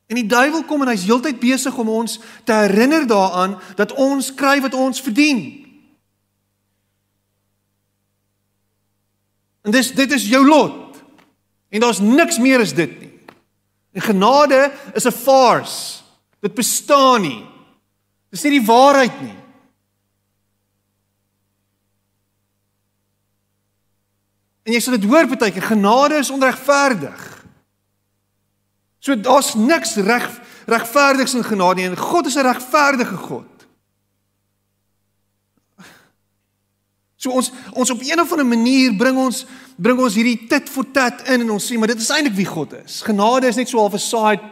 En 0.05 0.15
die 0.15 0.27
duiwel 0.27 0.63
kom 0.63 0.83
en 0.83 0.91
hy's 0.91 1.07
heeltyd 1.07 1.39
besig 1.39 1.77
om 1.81 1.89
ons 1.89 2.19
te 2.43 2.53
herinner 2.53 3.07
daaraan 3.07 3.57
dat 3.75 3.95
ons 3.97 4.33
kry 4.35 4.59
wat 4.61 4.73
ons 4.73 5.01
verdien. 5.01 5.41
En 9.65 9.71
dis 9.71 9.91
dit 9.95 10.11
is 10.11 10.27
jou 10.29 10.43
lot. 10.45 10.84
En 11.69 11.79
daar's 11.79 11.99
niks 11.99 12.37
meer 12.39 12.59
as 12.59 12.73
dit 12.73 12.99
nie. 12.99 13.13
En 13.95 14.01
genade 14.01 14.71
is 14.93 15.05
'n 15.05 15.11
farce. 15.11 16.01
Dit 16.39 16.53
bestaan 16.53 17.21
nie. 17.21 17.45
Dis 18.29 18.43
nie 18.43 18.59
die 18.59 18.65
waarheid 18.67 19.21
nie. 19.21 19.37
En 24.65 24.73
jy 24.73 24.79
sal 24.79 24.97
dit 24.97 25.09
hoor 25.09 25.27
baie 25.27 25.51
keer, 25.51 25.61
genade 25.61 26.17
is 26.17 26.33
onregverdig. 26.33 27.45
So 28.99 29.15
daar's 29.15 29.53
niks 29.53 29.95
reg 29.95 30.41
regverdigs 30.65 31.35
in 31.37 31.43
genade 31.45 31.75
nie. 31.75 31.89
En 31.89 31.97
God 31.97 32.25
is 32.25 32.35
'n 32.35 32.41
regverdige 32.41 33.17
God. 33.17 33.54
So 37.25 37.33
ons 37.33 37.51
ons 37.73 37.93
op 37.95 38.03
een 38.05 38.21
of 38.21 38.31
ander 38.31 38.45
manier 38.45 38.93
bring 38.97 39.17
ons 39.17 39.45
bring 39.75 39.99
ons 39.99 40.15
hierdie 40.15 40.45
tit 40.47 40.69
vir 40.71 40.91
tat 40.95 41.25
in 41.33 41.43
en 41.43 41.55
ons 41.57 41.65
sê 41.65 41.79
maar 41.79 41.91
dit 41.91 41.99
is 41.99 42.13
eintlik 42.13 42.37
wie 42.37 42.49
God 42.49 42.77
is. 42.85 43.01
Genade 43.03 43.49
is 43.49 43.57
net 43.59 43.71
so 43.71 43.81
half 43.81 43.97
'n 43.97 44.05
side 44.05 44.43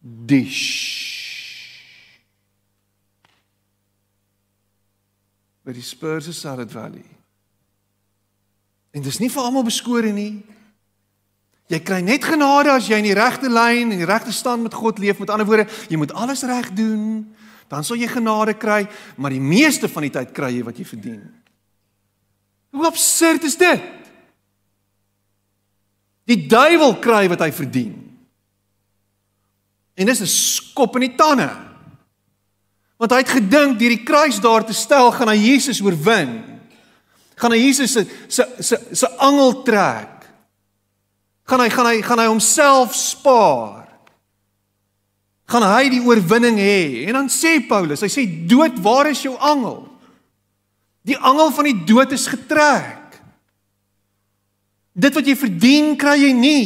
dish. 0.00 1.02
by 5.62 5.74
die 5.74 5.84
Spurs 5.84 6.28
of 6.28 6.34
Salad 6.34 6.70
Valley. 6.74 7.04
En 8.92 9.02
dis 9.02 9.20
nie 9.22 9.30
vir 9.30 9.42
almal 9.42 9.64
beskore 9.66 10.10
nie. 10.12 10.42
Jy 11.70 11.78
kry 11.86 12.00
net 12.04 12.26
genade 12.26 12.72
as 12.74 12.88
jy 12.90 12.98
in 13.00 13.06
die 13.06 13.16
regte 13.16 13.48
lyn 13.48 13.94
en 13.94 14.02
die 14.02 14.08
regte 14.08 14.34
stand 14.34 14.66
met 14.66 14.74
God 14.76 14.98
leef. 15.00 15.22
Met 15.22 15.30
ander 15.32 15.48
woorde, 15.48 15.68
jy 15.88 16.00
moet 16.00 16.12
alles 16.18 16.42
reg 16.44 16.68
doen, 16.76 17.22
dan 17.70 17.86
sal 17.86 17.96
jy 17.96 18.10
genade 18.10 18.52
kry, 18.60 18.82
maar 19.16 19.32
die 19.32 19.40
meeste 19.40 19.88
van 19.88 20.04
die 20.04 20.12
tyd 20.12 20.34
kry 20.36 20.50
jy 20.58 20.66
wat 20.66 20.82
jy 20.82 20.84
verdien. 20.84 21.22
Hoe 22.72 22.86
absurd 22.88 23.44
is 23.44 23.56
dit? 23.60 23.82
Die 26.30 26.46
duiwel 26.48 26.96
kry 27.02 27.26
wat 27.28 27.42
hy 27.44 27.50
verdien. 27.52 27.92
En 29.94 30.08
dis 30.08 30.20
'n 30.20 30.26
skop 30.26 30.96
in 30.96 31.08
die 31.10 31.16
tande. 31.16 31.50
Want 32.96 33.10
hy 33.10 33.18
het 33.18 33.28
gedink 33.28 33.78
deur 33.78 33.92
die 33.92 34.04
kruis 34.04 34.40
daar 34.40 34.64
te 34.64 34.72
stel 34.72 35.10
gaan 35.12 35.28
hy 35.28 35.36
Jesus 35.36 35.80
oorwin. 35.80 36.60
Gaan 37.36 37.52
hy 37.52 37.58
Jesus 37.58 37.92
se 37.92 38.06
se 38.28 38.46
se 38.60 38.78
se 38.92 39.08
angel 39.18 39.62
trek. 39.62 40.22
Gaan 41.44 41.60
hy 41.60 41.68
gaan 41.68 41.86
hy 41.86 42.02
gaan 42.02 42.18
hy 42.18 42.26
homself 42.26 42.94
spaar. 42.94 43.88
Gaan 45.46 45.62
hy 45.62 45.88
die 45.88 46.00
oorwinning 46.00 46.56
hê. 46.56 47.06
En 47.08 47.12
dan 47.12 47.28
sê 47.28 47.60
Paulus, 47.68 48.00
hy 48.00 48.08
sê 48.08 48.24
dood, 48.48 48.78
waar 48.80 49.10
is 49.10 49.22
jou 49.22 49.36
angel? 49.36 49.91
Die 51.02 51.18
angel 51.18 51.50
van 51.50 51.66
die 51.66 51.78
dood 51.84 52.12
is 52.14 52.28
getrek. 52.30 53.18
Dit 54.92 55.14
wat 55.16 55.26
jy 55.26 55.34
verdien, 55.38 55.94
kry 55.98 56.18
jy 56.20 56.32
nie. 56.36 56.64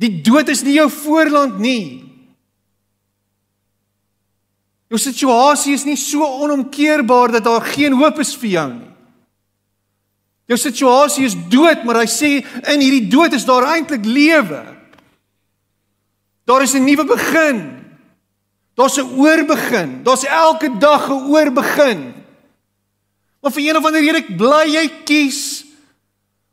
Die 0.00 0.20
dood 0.24 0.48
is 0.48 0.64
nie 0.64 0.78
jou 0.78 0.88
voorland 0.90 1.58
nie. 1.60 2.00
Jou 4.90 4.98
situasie 4.98 5.76
is 5.76 5.84
nie 5.86 5.98
so 6.00 6.26
onomkeerbaar 6.42 7.36
dat 7.36 7.44
daar 7.46 7.66
geen 7.68 7.94
hoop 7.94 8.18
is 8.24 8.32
vir 8.40 8.50
jou 8.56 8.70
nie. 8.72 8.88
Jou 10.50 10.58
situasie 10.58 11.28
is 11.28 11.36
dood, 11.52 11.84
maar 11.86 12.00
hy 12.00 12.08
sê 12.10 12.30
in 12.72 12.82
hierdie 12.82 13.06
dood 13.12 13.36
is 13.36 13.46
daar 13.46 13.68
eintlik 13.76 14.02
lewe. 14.02 14.64
Daar 16.42 16.62
is 16.62 16.74
'n 16.74 16.82
nuwe 16.82 17.04
begin. 17.06 17.79
Daar's 18.80 18.96
'n 18.96 19.12
oorbegin. 19.18 20.02
Daar's 20.02 20.24
elke 20.24 20.78
dag 20.78 21.08
'n 21.08 21.28
oorbegin. 21.28 22.14
Maar 23.40 23.52
vir 23.52 23.68
een 23.68 23.76
of 23.76 23.84
ander 23.84 24.00
rede 24.00 24.34
bly 24.36 24.64
jy 24.72 24.90
kies 25.04 25.64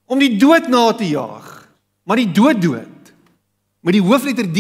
om 0.06 0.20
die 0.20 0.38
dood 0.38 0.68
na 0.68 0.94
te 0.94 1.08
jaag. 1.08 1.70
Maar 2.04 2.16
die 2.16 2.32
dood 2.32 2.62
dood 2.62 3.04
met 3.80 3.94
die 3.94 4.02
hoofletter 4.02 4.52
D. 4.52 4.58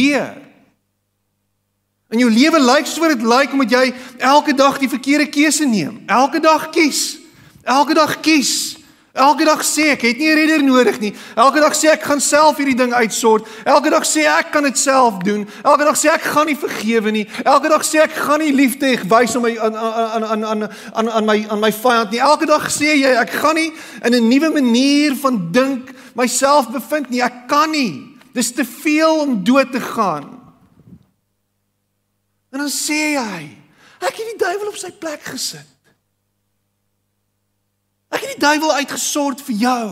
En 2.07 2.19
jou 2.19 2.31
lewe 2.31 2.59
lyk 2.59 2.85
soos 2.85 3.07
dit 3.07 3.21
lyk 3.21 3.51
omdat 3.51 3.69
jy 3.69 3.93
elke 4.17 4.53
dag 4.53 4.77
die 4.77 4.89
verkeerde 4.89 5.27
keuse 5.27 5.65
neem. 5.65 6.03
Elke 6.05 6.39
dag 6.39 6.69
kies. 6.69 7.17
Elke 7.63 7.93
dag 7.93 8.19
kies. 8.19 8.76
Elke 9.17 9.45
dag 9.45 9.63
sê 9.65 9.89
ek 9.95 10.01
het 10.05 10.17
nie 10.17 10.29
'n 10.29 10.35
redder 10.37 10.63
nodig 10.63 10.99
nie. 10.99 11.13
Elke 11.35 11.59
dag 11.59 11.73
sê 11.73 11.89
ek 11.89 12.03
gaan 12.03 12.21
self 12.21 12.57
hierdie 12.57 12.75
ding 12.75 12.93
uitsort. 12.93 13.47
Elke 13.65 13.89
dag 13.89 14.05
sê 14.05 14.25
ek 14.25 14.51
kan 14.51 14.63
dit 14.63 14.77
self 14.77 15.17
doen. 15.23 15.47
Elke 15.63 15.83
dag 15.83 15.97
sê 15.97 16.09
ek 16.13 16.21
gaan 16.21 16.45
nie 16.45 16.57
vergewe 16.57 17.11
nie. 17.11 17.27
Elke 17.43 17.69
dag 17.69 17.81
sê 17.81 18.01
ek 18.01 18.11
gaan 18.11 18.39
nie 18.39 18.53
liefde 18.53 18.97
wys 19.09 19.35
aan 19.35 19.41
my 19.41 19.57
aan 19.57 19.75
aan 19.75 20.23
aan 20.23 20.45
aan 20.45 20.69
aan 20.93 21.09
aan 21.09 21.25
my 21.25 21.45
aan 21.49 21.59
my 21.59 21.71
vyand 21.71 22.11
nie. 22.11 22.19
Elke 22.19 22.45
dag 22.45 22.69
sê 22.69 22.93
jy 22.93 23.15
ek 23.17 23.29
gaan 23.29 23.55
nie 23.55 23.73
in 24.03 24.13
'n 24.13 24.29
nuwe 24.29 24.49
manier 24.49 25.15
van 25.15 25.51
dink 25.51 25.89
myself 26.15 26.69
bevind 26.69 27.09
nie. 27.09 27.21
Ek 27.21 27.47
kan 27.47 27.71
nie. 27.71 28.17
Dis 28.33 28.51
te 28.53 28.65
veel 28.65 29.19
om 29.19 29.43
dood 29.43 29.71
te 29.71 29.79
gaan. 29.79 30.37
En 32.51 32.59
dan 32.59 32.69
sê 32.69 33.17
hy, 33.17 33.57
ek 33.99 34.13
het 34.13 34.27
die 34.31 34.37
duiwel 34.37 34.67
op 34.67 34.77
sy 34.77 34.91
plek 34.91 35.21
gesit. 35.21 35.76
Ek 38.09 38.21
het 38.23 38.35
die 38.35 38.43
duiwel 38.43 38.73
uitgesort 38.79 39.41
vir 39.47 39.55
jou. 39.55 39.87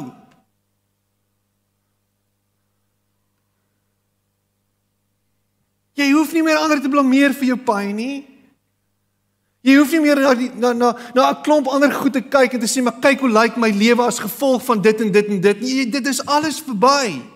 Jy 5.96 6.10
hoef 6.12 6.34
nie 6.36 6.44
meer 6.44 6.60
ander 6.60 6.82
te 6.84 6.92
blameer 6.92 7.36
vir 7.36 7.54
jou 7.54 7.60
pyn 7.68 7.94
nie. 7.96 8.16
Jy 9.66 9.78
hoef 9.80 9.94
nie 9.96 10.02
meer 10.04 10.20
na 10.22 10.34
die, 10.38 10.50
na 10.62 10.74
na 10.78 10.92
na 11.16 11.30
'n 11.32 11.42
klomp 11.42 11.68
ander 11.68 11.92
goed 11.92 12.14
te 12.14 12.22
kyk 12.22 12.54
en 12.54 12.60
te 12.60 12.68
sê 12.68 12.84
maar 12.84 13.00
kyk 13.02 13.20
hoe 13.20 13.30
lyk 13.30 13.58
my 13.58 13.72
lewe 13.72 14.04
as 14.04 14.20
gevolg 14.20 14.62
van 14.64 14.82
dit 14.82 15.02
en 15.02 15.12
dit 15.12 15.28
en 15.28 15.42
dit. 15.42 15.62
Nee, 15.62 15.90
dit 15.90 16.08
is 16.08 16.26
alles 16.26 16.60
verby. 16.60 17.35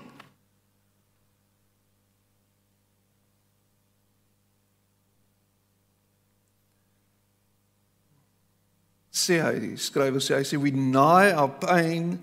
Sê 9.20 9.40
hy 9.44 9.56
die 9.60 9.78
skrywer 9.78 10.24
sê 10.24 10.38
hy 10.40 10.46
sê 10.48 10.60
we 10.62 10.72
deny 10.72 11.32
our 11.36 11.52
pain 11.62 12.20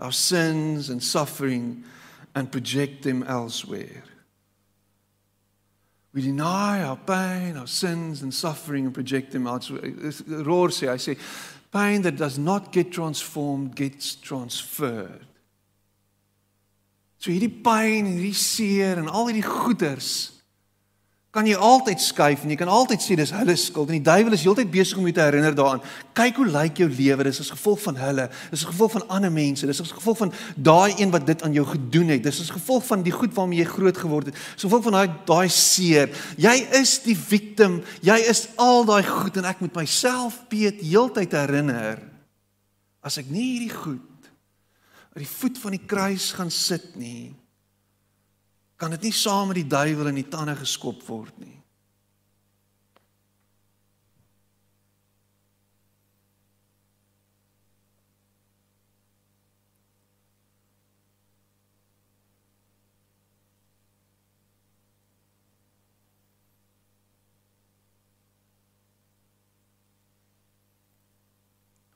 our 0.00 0.12
sins 0.12 0.88
and 0.88 1.02
suffering 1.02 1.84
and 2.34 2.50
project 2.50 3.02
them 3.02 3.22
elsewhere. 3.24 4.02
We 6.12 6.22
deny 6.22 6.82
our 6.82 6.96
pain 6.96 7.56
our 7.56 7.68
sins 7.68 8.22
and 8.22 8.32
suffering 8.32 8.86
and 8.86 8.94
project 8.94 9.32
them 9.32 9.46
elsewhere. 9.46 9.92
Roar 10.44 10.72
sê 10.72 10.88
hy 10.88 10.98
sê 10.98 11.18
pain 11.70 12.02
that 12.02 12.16
does 12.16 12.38
not 12.38 12.72
get 12.72 12.90
transformed 12.90 13.76
gets 13.76 14.16
transferred. 14.16 15.26
So 17.20 17.30
hierdie 17.30 17.52
pyn 17.62 18.08
hierdie 18.08 18.34
seer 18.34 18.98
en 18.98 19.12
al 19.12 19.28
hierdie 19.28 19.44
goeders 19.44 20.39
kan 21.30 21.46
jy 21.46 21.54
altyd 21.54 22.02
skuif 22.02 22.42
en 22.42 22.50
jy 22.50 22.56
kan 22.58 22.70
altyd 22.72 23.02
sê 23.04 23.14
dis 23.18 23.30
hulle 23.30 23.54
skuld 23.54 23.92
en 23.92 24.00
die 24.00 24.06
duiwel 24.08 24.34
is 24.34 24.42
heeltyd 24.42 24.70
besig 24.72 24.98
om 24.98 25.06
jou 25.06 25.12
te 25.14 25.22
herinner 25.22 25.54
daaraan. 25.54 25.84
Kyk 26.18 26.40
hoe 26.42 26.46
lyk 26.50 26.82
jou 26.82 26.88
lewe? 26.90 27.26
Dis 27.28 27.38
as 27.44 27.52
gevolg 27.54 27.78
van 27.84 28.00
hulle. 28.02 28.26
Dis 28.50 28.64
as 28.64 28.70
gevolg 28.72 28.96
van 28.96 29.06
ander 29.14 29.30
mense. 29.30 29.68
Dis 29.70 29.82
as 29.84 29.94
gevolg 29.94 30.18
van 30.24 30.34
daai 30.58 30.98
een 30.98 31.14
wat 31.14 31.28
dit 31.30 31.46
aan 31.46 31.54
jou 31.54 31.64
gedoen 31.70 32.10
het. 32.16 32.24
Dis 32.26 32.42
as 32.42 32.50
gevolg 32.50 32.82
van 32.88 33.06
die 33.06 33.14
goed 33.14 33.34
waarmee 33.38 33.62
jy 33.62 33.68
groot 33.70 34.02
geword 34.02 34.32
het. 34.32 34.42
So 34.56 34.66
gevolg 34.66 34.88
van 34.88 34.98
daai 34.98 35.14
daai 35.30 35.54
seer. 35.54 36.10
Jy 36.34 36.56
is 36.80 36.98
die 37.06 37.16
victim. 37.16 37.78
Jy 38.02 38.18
is 38.32 38.48
al 38.58 38.82
daai 38.90 39.04
goed 39.06 39.38
en 39.38 39.46
ek 39.52 39.62
moet 39.62 39.78
myself 39.84 40.42
Piet 40.50 40.82
heeltyd 40.82 41.38
herinner 41.38 42.10
as 43.00 43.16
ek 43.20 43.30
nie 43.32 43.46
hierdie 43.54 43.74
goed 43.74 44.28
uit 45.14 45.22
die 45.24 45.30
voet 45.30 45.58
van 45.62 45.74
die 45.74 45.86
kruis 45.88 46.30
gaan 46.36 46.52
sit 46.54 46.92
nie 47.00 47.32
kan 48.80 48.94
dit 48.96 49.10
nie 49.10 49.12
saam 49.12 49.50
met 49.52 49.58
die 49.60 49.68
duiwel 49.68 50.08
in 50.08 50.22
die 50.22 50.28
tande 50.32 50.54
geskop 50.56 51.02
word 51.04 51.36
nie. 51.42 51.56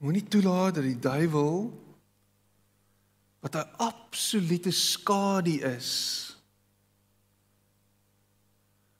Moenie 0.04 0.26
toelaat 0.28 0.76
dat 0.76 0.84
die 0.84 1.00
duiwel 1.00 1.72
wat 3.40 3.56
'n 3.56 3.72
absolute 3.80 4.70
skadu 4.70 5.56
is 5.64 6.23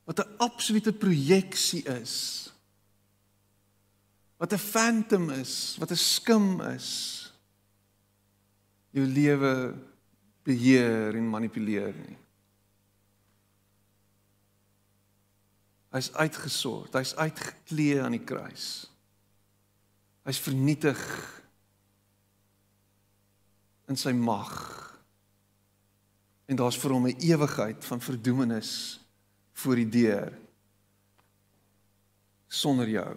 wat 0.04 0.18
'n 0.18 0.36
absolute 0.36 0.92
projeksie 0.92 1.82
is. 1.82 2.52
Wat 4.36 4.52
'n 4.52 4.58
phantom 4.58 5.30
is, 5.30 5.76
wat 5.78 5.90
'n 5.90 5.96
skim 5.96 6.60
is. 6.60 7.20
Jou 8.90 9.06
lewe 9.06 9.74
beheer 10.42 11.14
en 11.16 11.30
manipuleer 11.30 11.94
nie. 11.94 12.18
Hy's 15.90 16.12
uitgesort, 16.12 16.92
hy's 16.92 17.14
uitgeklee 17.14 18.02
aan 18.02 18.10
die 18.10 18.24
kruis. 18.24 18.90
Hy's 20.24 20.38
vernietig 20.38 21.00
in 23.86 23.96
sy 23.96 24.12
mag. 24.12 24.52
En 26.46 26.56
daar's 26.56 26.78
vir 26.78 26.90
hom 26.90 27.06
'n 27.06 27.20
ewigheid 27.20 27.84
van 27.84 28.00
verdoemenis 28.00 29.03
voor 29.54 29.80
die 29.80 29.88
deur 29.88 30.34
sonder 32.50 32.88
jou. 32.88 33.14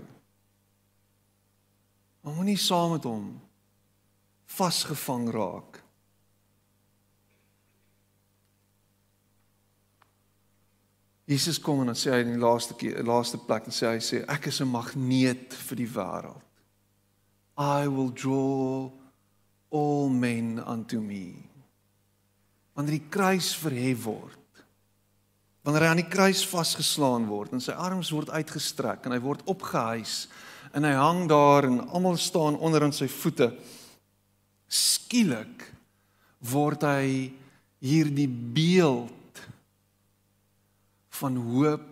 Maar 2.21 2.33
moenie 2.33 2.57
saam 2.57 2.95
met 2.95 3.05
hom 3.07 3.27
vasgevang 4.57 5.29
raak. 5.33 5.81
Jesus 11.27 11.59
kom 11.59 11.81
en 11.83 11.91
dan 11.91 11.99
sê 11.99 12.13
hy 12.13 12.21
in 12.23 12.37
die 12.37 12.41
laaste 12.41 12.75
keer, 12.79 13.01
laaste 13.03 13.39
plek 13.43 13.67
en 13.67 13.75
sê 13.75 13.89
hy 13.91 14.03
sê 14.03 14.21
ek 14.31 14.47
is 14.47 14.61
'n 14.61 14.71
magneet 14.71 15.53
vir 15.67 15.77
die 15.77 15.91
wêreld. 15.91 16.43
I 17.57 17.87
will 17.87 18.13
draw 18.13 18.91
all 19.69 20.09
men 20.09 20.59
unto 20.63 21.01
me. 21.01 21.35
Wanneer 22.73 22.99
die 22.99 23.09
kruis 23.09 23.55
verhef 23.55 24.05
word, 24.05 24.39
wanneer 25.67 25.83
hy 25.83 25.87
aan 25.91 25.99
die 25.99 26.07
kruis 26.07 26.45
vasgeslaan 26.47 27.25
word 27.27 27.51
en 27.51 27.59
sy 27.59 27.73
arms 27.75 28.13
word 28.15 28.29
uitgestrek 28.31 29.03
en 29.03 29.11
hy 29.11 29.19
word 29.19 29.41
opgehuis 29.51 30.29
en 30.71 30.87
hy 30.87 30.93
hang 30.95 31.25
daar 31.27 31.67
en 31.67 31.81
almal 31.91 32.15
staan 32.15 32.55
onder 32.63 32.85
aan 32.85 32.95
sy 32.95 33.09
voete 33.11 33.49
skielik 34.71 35.65
word 36.53 36.87
hy 36.87 37.33
hierdie 37.83 38.29
beeld 38.31 39.43
van 41.19 41.35
hoop 41.49 41.91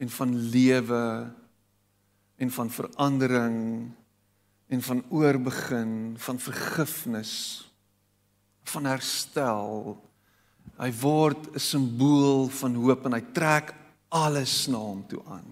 en 0.00 0.16
van 0.16 0.36
lewe 0.56 1.04
en 2.40 2.56
van 2.56 2.72
verandering 2.72 3.58
en 4.72 4.88
van 4.88 5.04
oorbegin 5.12 5.96
van 6.24 6.40
vergifnis 6.40 7.34
van 8.72 8.88
herstel 8.88 9.98
Hy 10.80 10.90
word 11.00 11.52
'n 11.54 11.58
simbool 11.60 12.48
van 12.48 12.74
hoop 12.74 13.04
en 13.06 13.12
hy 13.12 13.24
trek 13.32 13.74
alles 14.08 14.66
na 14.68 14.78
hom 14.78 15.04
toe 15.06 15.20
aan. 15.28 15.44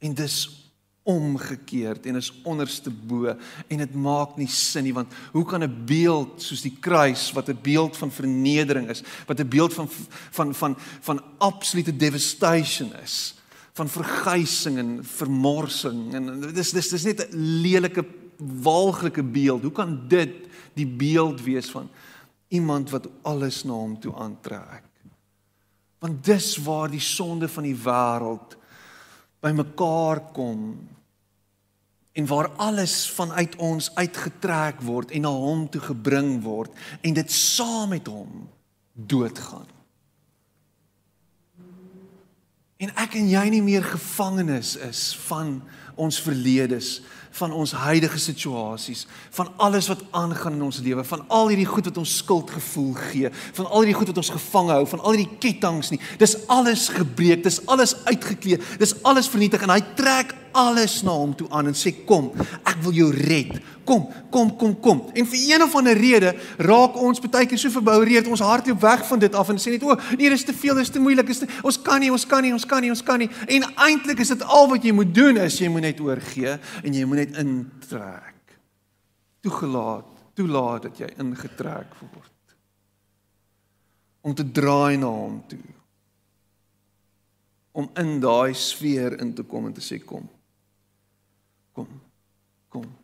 En 0.00 0.14
dis 0.14 0.48
omgekeerd 1.08 2.06
en 2.06 2.16
is 2.16 2.32
onderste 2.44 2.90
bo 2.90 3.32
en 3.68 3.80
dit 3.80 3.94
maak 3.96 4.36
nie 4.36 4.48
sin 4.48 4.84
nie 4.84 4.92
want 4.92 5.12
hoe 5.32 5.44
kan 5.44 5.62
'n 5.64 5.84
beeld 5.86 6.42
soos 6.42 6.62
die 6.62 6.76
kruis 6.80 7.32
wat 7.32 7.48
'n 7.48 7.58
beeld 7.62 7.96
van 7.96 8.10
vernedering 8.10 8.88
is, 8.88 9.02
wat 9.26 9.40
'n 9.40 9.48
beeld 9.48 9.74
van 9.74 9.88
van 10.30 10.54
van 10.54 10.76
van 11.00 11.22
absolute 11.38 11.96
devastation 11.96 12.92
is, 13.02 13.34
van 13.72 13.88
verguising 13.88 14.78
en 14.78 15.04
vermorsing 15.04 16.14
en 16.14 16.52
dis 16.52 16.70
dis 16.70 16.88
dis 16.88 17.04
net 17.04 17.20
'n 17.20 17.60
lelike 17.62 18.04
walglike 18.38 19.22
beeld. 19.22 19.62
Hoe 19.62 19.72
kan 19.72 20.08
dit 20.08 20.30
die 20.74 20.86
beeld 20.86 21.40
wees 21.42 21.70
van 21.70 21.88
iemand 22.48 22.90
wat 22.90 23.08
alles 23.22 23.62
na 23.64 23.72
hom 23.72 23.96
toe 24.00 24.14
aantrek. 24.14 24.84
Want 25.98 26.24
dis 26.24 26.56
waar 26.64 26.90
die 26.90 27.02
sonde 27.02 27.48
van 27.48 27.66
die 27.66 27.76
wêreld 27.76 28.56
bymekaar 29.40 30.20
kom 30.32 30.88
en 32.18 32.26
waar 32.26 32.48
alles 32.56 33.10
vanuit 33.14 33.56
ons 33.56 33.90
uitgetrek 33.94 34.80
word 34.82 35.10
en 35.14 35.26
na 35.26 35.30
hom 35.30 35.66
toe 35.70 35.82
gebring 35.90 36.38
word 36.42 36.74
en 37.00 37.14
dit 37.14 37.32
saam 37.32 37.92
met 37.94 38.06
hom 38.10 38.48
doodgaan. 38.92 39.68
En 42.78 42.90
ek 42.94 43.16
en 43.18 43.30
jy 43.30 43.44
nie 43.50 43.62
meer 43.62 43.86
gevangenes 43.86 44.76
is 44.86 45.02
van 45.26 45.58
ons 45.98 46.20
verledes 46.22 47.00
van 47.30 47.52
ons 47.52 47.72
huidige 47.72 48.18
situasies, 48.18 49.06
van 49.36 49.52
alles 49.56 49.88
wat 49.88 50.02
aangaan 50.10 50.58
in 50.58 50.62
ons 50.62 50.80
lewe, 50.84 51.04
van 51.04 51.24
al 51.28 51.52
hierdie 51.52 51.68
goed 51.68 51.90
wat 51.90 52.00
ons 52.00 52.16
skuldgevoel 52.22 52.92
gee, 53.10 53.30
van 53.58 53.66
al 53.68 53.84
hierdie 53.84 53.98
goed 53.98 54.12
wat 54.12 54.22
ons 54.22 54.32
gevang 54.34 54.72
hou, 54.74 54.82
van 54.86 55.04
al 55.04 55.16
hierdie 55.16 55.38
ketTINGS 55.42 55.92
nie. 55.94 56.00
Dis 56.20 56.36
alles 56.46 56.88
gebreek, 56.94 57.44
dis 57.44 57.60
alles 57.66 57.96
uitgeklee, 58.08 58.60
dis 58.80 58.96
alles 59.02 59.30
vernietig 59.30 59.62
en 59.66 59.76
hy 59.76 59.80
trek 59.98 60.34
alles 60.58 61.00
na 61.06 61.14
hom 61.14 61.34
toe 61.36 61.46
aan 61.54 61.70
en 61.70 61.76
sê 61.76 61.92
kom, 62.06 62.30
ek 62.66 62.80
wil 62.84 62.96
jou 62.96 63.08
red. 63.14 63.54
Kom, 63.88 64.04
kom, 64.30 64.50
kom, 64.60 64.74
kom. 64.84 64.98
En 65.16 65.26
vir 65.30 65.44
een 65.54 65.64
of 65.64 65.74
ander 65.78 65.96
rede 65.96 66.34
raak 66.60 66.96
ons 67.00 67.22
baie 67.24 67.48
keer 67.48 67.60
so 67.60 67.72
verboureerd, 67.72 68.28
ons 68.28 68.42
hart 68.44 68.68
loop 68.68 68.82
weg 68.82 69.04
van 69.08 69.22
dit 69.22 69.38
af 69.38 69.48
en 69.52 69.60
sê 69.62 69.72
net 69.72 69.86
o, 69.86 69.96
nee, 70.18 70.28
dis 70.28 70.44
te 70.44 70.52
veel, 70.52 70.76
dis 70.82 70.92
te 70.92 71.00
moeilik, 71.00 71.30
is 71.32 71.40
te, 71.44 71.48
ons 71.64 71.80
kan 71.86 72.02
nie, 72.02 72.10
ons 72.12 72.26
kan 72.28 72.44
nie, 72.44 72.52
ons 72.52 72.66
kan 72.68 72.84
nie, 72.84 72.92
ons 72.92 73.04
kan 73.06 73.22
nie. 73.22 73.30
En 73.48 73.64
eintlik 73.88 74.20
is 74.24 74.34
dit 74.34 74.44
al 74.44 74.68
wat 74.74 74.84
jy 74.84 74.92
moet 74.96 75.14
doen 75.14 75.40
is 75.46 75.56
jy 75.62 75.70
moet 75.72 75.86
net 75.88 76.02
oorgee 76.04 76.58
en 76.58 77.00
jy 77.00 77.08
moet 77.08 77.24
net 77.24 77.40
intrek. 77.40 78.58
Toegelaat, 79.46 80.08
toelaat 80.36 80.88
dat 80.90 81.00
jy 81.00 81.12
ingetrek 81.22 81.96
word. 82.02 82.34
Om 84.26 84.34
te 84.36 84.44
draai 84.44 84.98
na 85.00 85.08
hom 85.08 85.38
toe. 85.48 85.62
Om 87.78 87.86
in 88.02 88.18
daai 88.20 88.52
sfeer 88.58 89.16
in 89.22 89.32
te 89.38 89.46
kom 89.46 89.70
en 89.70 89.76
te 89.76 89.84
sê 89.84 90.02
kom. 90.02 90.26
Kom. 91.78 92.00
Kom. 92.68 92.96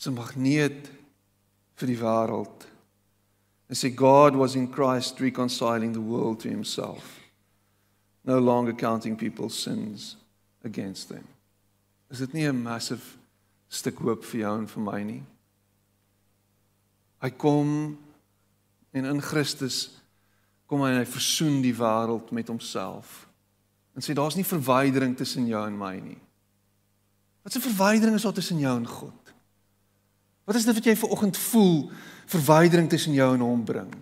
'n 0.00 0.14
magneet 0.16 0.90
vir 1.78 1.86
die 1.86 1.98
wêreld. 2.00 2.66
En 3.68 3.76
sê 3.76 3.94
God 3.94 4.34
was 4.34 4.56
in 4.56 4.66
Christ 4.72 5.20
reconciling 5.20 5.92
the 5.92 6.02
world 6.02 6.40
to 6.40 6.48
himself. 6.48 7.20
No 8.24 8.40
longer 8.40 8.72
counting 8.72 9.16
people's 9.16 9.54
sins 9.54 10.16
against 10.64 11.08
them. 11.08 11.24
Is 12.10 12.18
dit 12.18 12.32
nie 12.32 12.48
'n 12.48 12.62
massive 12.62 13.16
stuk 13.68 13.98
hoop 13.98 14.24
vir 14.24 14.40
jou 14.40 14.58
en 14.58 14.66
vir 14.66 14.82
my 14.82 15.02
nie? 15.02 15.22
Hy 17.22 17.30
kom 17.30 17.98
en 18.92 19.04
in 19.04 19.20
Christus 19.20 19.90
kom 20.66 20.80
hy 20.80 20.90
en 20.90 20.98
hy 20.98 21.06
versoen 21.06 21.62
die 21.62 21.74
wêreld 21.74 22.32
met 22.32 22.48
homself. 22.48 23.29
En 23.94 24.02
sê 24.02 24.14
daar's 24.14 24.34
nie 24.34 24.46
verwydering 24.46 25.16
tussen 25.16 25.46
jou 25.46 25.66
en 25.66 25.78
my 25.78 25.96
nie. 25.98 26.18
Wat 27.42 27.54
'n 27.56 27.60
verwydering 27.60 28.16
is 28.16 28.22
daar 28.22 28.32
tussen 28.32 28.58
jou 28.58 28.76
en 28.76 28.86
God? 28.86 29.32
Wat 30.44 30.54
is 30.54 30.64
dit 30.64 30.74
wat 30.74 30.84
jy 30.84 30.96
ver 30.96 31.08
oggend 31.08 31.36
voel 31.36 31.90
verwydering 32.26 32.88
tussen 32.88 33.12
jou 33.12 33.34
en 33.34 33.40
hom 33.40 33.64
bring? 33.64 33.94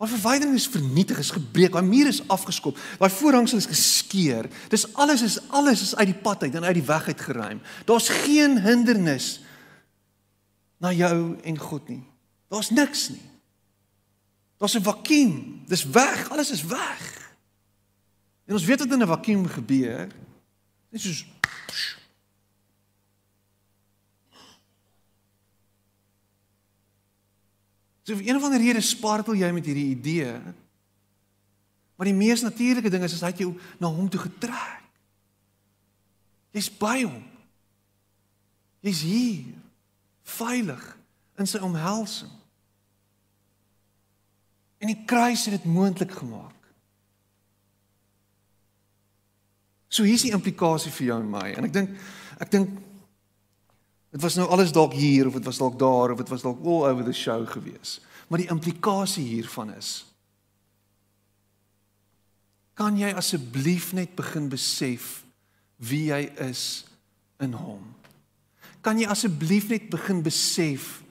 Maar 0.00 0.08
verwydering 0.08 0.56
is 0.56 0.68
vernietig, 0.68 1.18
is 1.18 1.30
gebreek, 1.30 1.72
daai 1.72 1.84
muur 1.84 2.06
is 2.06 2.22
afgeskop, 2.28 2.78
daai 2.98 3.10
voorhangsel 3.10 3.58
is 3.60 3.68
geskeur. 3.68 4.48
Dis 4.68 4.86
alles 4.94 5.22
is 5.22 5.36
alles 5.48 5.82
is 5.82 5.96
uit 5.96 6.06
die 6.06 6.20
pad 6.22 6.42
uit 6.42 6.54
en 6.54 6.64
uit 6.64 6.74
die 6.74 6.86
weg 6.88 7.06
uit 7.06 7.20
geruim. 7.20 7.60
Daar's 7.84 8.08
geen 8.08 8.60
hindernis 8.64 9.42
na 10.80 10.92
jou 10.92 11.36
en 11.44 11.58
God 11.58 11.88
nie. 11.88 12.02
Daar's 12.48 12.70
niks 12.70 13.08
nie. 13.08 13.30
Daar's 14.56 14.74
'n 14.74 14.82
vakuum. 14.82 15.62
Dis 15.66 15.84
weg, 15.84 16.30
alles 16.30 16.50
is 16.50 16.64
weg. 16.64 17.29
En 18.50 18.56
ons 18.58 18.64
weet 18.64 18.78
wat 18.82 18.92
in 18.92 19.02
'n 19.02 19.06
vakuum 19.06 19.46
gebeur. 19.46 20.08
Dit 20.90 20.98
is 20.98 21.02
soos 21.02 21.26
So 28.02 28.16
vir 28.16 28.28
een 28.28 28.36
of 28.36 28.42
ander 28.42 28.58
rede 28.58 28.80
spartel 28.80 29.34
jy 29.38 29.52
met 29.54 29.64
hierdie 29.64 29.94
idee. 29.94 30.40
Maar 31.94 32.08
die 32.08 32.14
mees 32.14 32.42
natuurlike 32.42 32.90
ding 32.90 33.04
is 33.06 33.12
as 33.12 33.20
hy 33.20 33.30
jou 33.38 33.52
na 33.78 33.86
hom 33.86 34.08
toe 34.08 34.20
getrek. 34.20 34.82
Jy's 36.50 36.70
by 36.80 37.04
hom. 37.04 37.22
Jy's 38.82 39.04
hier 39.06 39.54
veilig 40.22 40.82
in 41.38 41.46
sy 41.46 41.62
omhelsing. 41.62 42.32
En 44.82 44.90
die 44.90 45.04
kruis 45.04 45.44
het 45.46 45.54
dit 45.60 45.70
moontlik 45.70 46.10
gemaak. 46.18 46.59
So 49.90 50.06
hier's 50.06 50.22
die 50.22 50.34
implikasie 50.34 50.92
vir 50.94 51.10
jou 51.10 51.18
en 51.20 51.32
my 51.32 51.48
en 51.58 51.66
ek 51.68 51.74
dink 51.74 51.98
ek 52.40 52.54
dink 52.54 52.78
Dit 54.10 54.24
was 54.24 54.34
nou 54.34 54.48
alles 54.50 54.72
dalk 54.74 54.90
hier 54.98 55.28
of 55.28 55.36
dit 55.38 55.44
was 55.46 55.60
dalk 55.62 55.76
daar 55.78 56.10
of 56.10 56.18
dit 56.18 56.28
was 56.28 56.42
dalk 56.42 56.64
all 56.66 56.82
over 56.88 57.04
the 57.06 57.12
show 57.14 57.46
gewees. 57.46 58.00
Maar 58.26 58.42
die 58.42 58.50
implikasie 58.50 59.22
hiervan 59.22 59.70
is 59.76 60.00
kan 62.80 62.96
jy 62.96 63.10
asseblief 63.12 63.90
net 63.92 64.14
begin 64.16 64.46
besef 64.48 65.18
wie 65.84 66.06
jy 66.08 66.22
is 66.40 66.86
in 67.44 67.52
hom? 67.52 67.82
Kan 68.80 68.96
jy 68.96 69.08
asseblief 69.12 69.66
net 69.68 69.90
begin 69.92 70.22
besef 70.24 71.02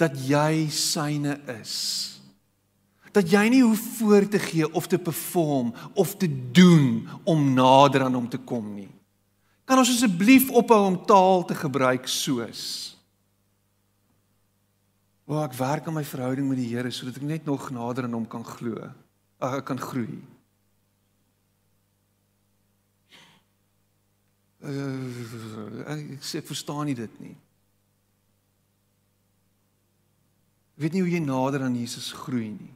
dat 0.00 0.16
jy 0.24 0.70
syne 0.72 1.36
is? 1.60 2.19
Dat 3.12 3.30
jy 3.30 3.42
nie 3.50 3.62
hoef 3.62 3.80
voor 3.98 4.28
te 4.28 4.38
gee 4.38 4.68
of 4.72 4.86
te 4.86 4.98
perform 4.98 5.74
of 5.94 6.16
te 6.16 6.28
doen 6.52 7.08
om 7.24 7.52
nader 7.54 8.06
aan 8.06 8.14
hom 8.14 8.28
te 8.28 8.38
kom 8.38 8.74
nie. 8.74 8.90
Kan 9.64 9.78
ons 9.78 9.90
asseblief 9.90 10.50
ophou 10.50 10.84
om 10.86 10.98
taal 11.06 11.44
te 11.44 11.54
gebruik 11.54 12.08
soos 12.10 12.90
Waar 15.30 15.46
ek 15.46 15.54
werk 15.54 15.86
aan 15.86 15.94
my 15.94 16.02
verhouding 16.02 16.48
met 16.50 16.58
die 16.58 16.72
Here 16.72 16.90
sodat 16.90 17.20
ek 17.20 17.26
net 17.26 17.44
nog 17.46 17.68
nader 17.70 18.08
aan 18.08 18.16
hom 18.18 18.26
kan 18.26 18.42
glo. 18.42 18.88
Ag 19.38 19.60
ek 19.60 19.68
kan 19.68 19.78
groei. 19.78 20.18
Uh, 24.60 25.86
ek 25.94 26.26
sê 26.26 26.42
ek 26.42 26.50
verstaan 26.50 26.90
nie 26.90 26.96
dit 26.98 27.14
nie. 27.22 27.36
Ek 30.74 30.82
weet 30.82 30.98
nie 30.98 31.04
hoe 31.06 31.14
jy 31.14 31.22
nader 31.22 31.62
aan 31.68 31.78
Jesus 31.78 32.10
groei 32.26 32.50
nie. 32.56 32.74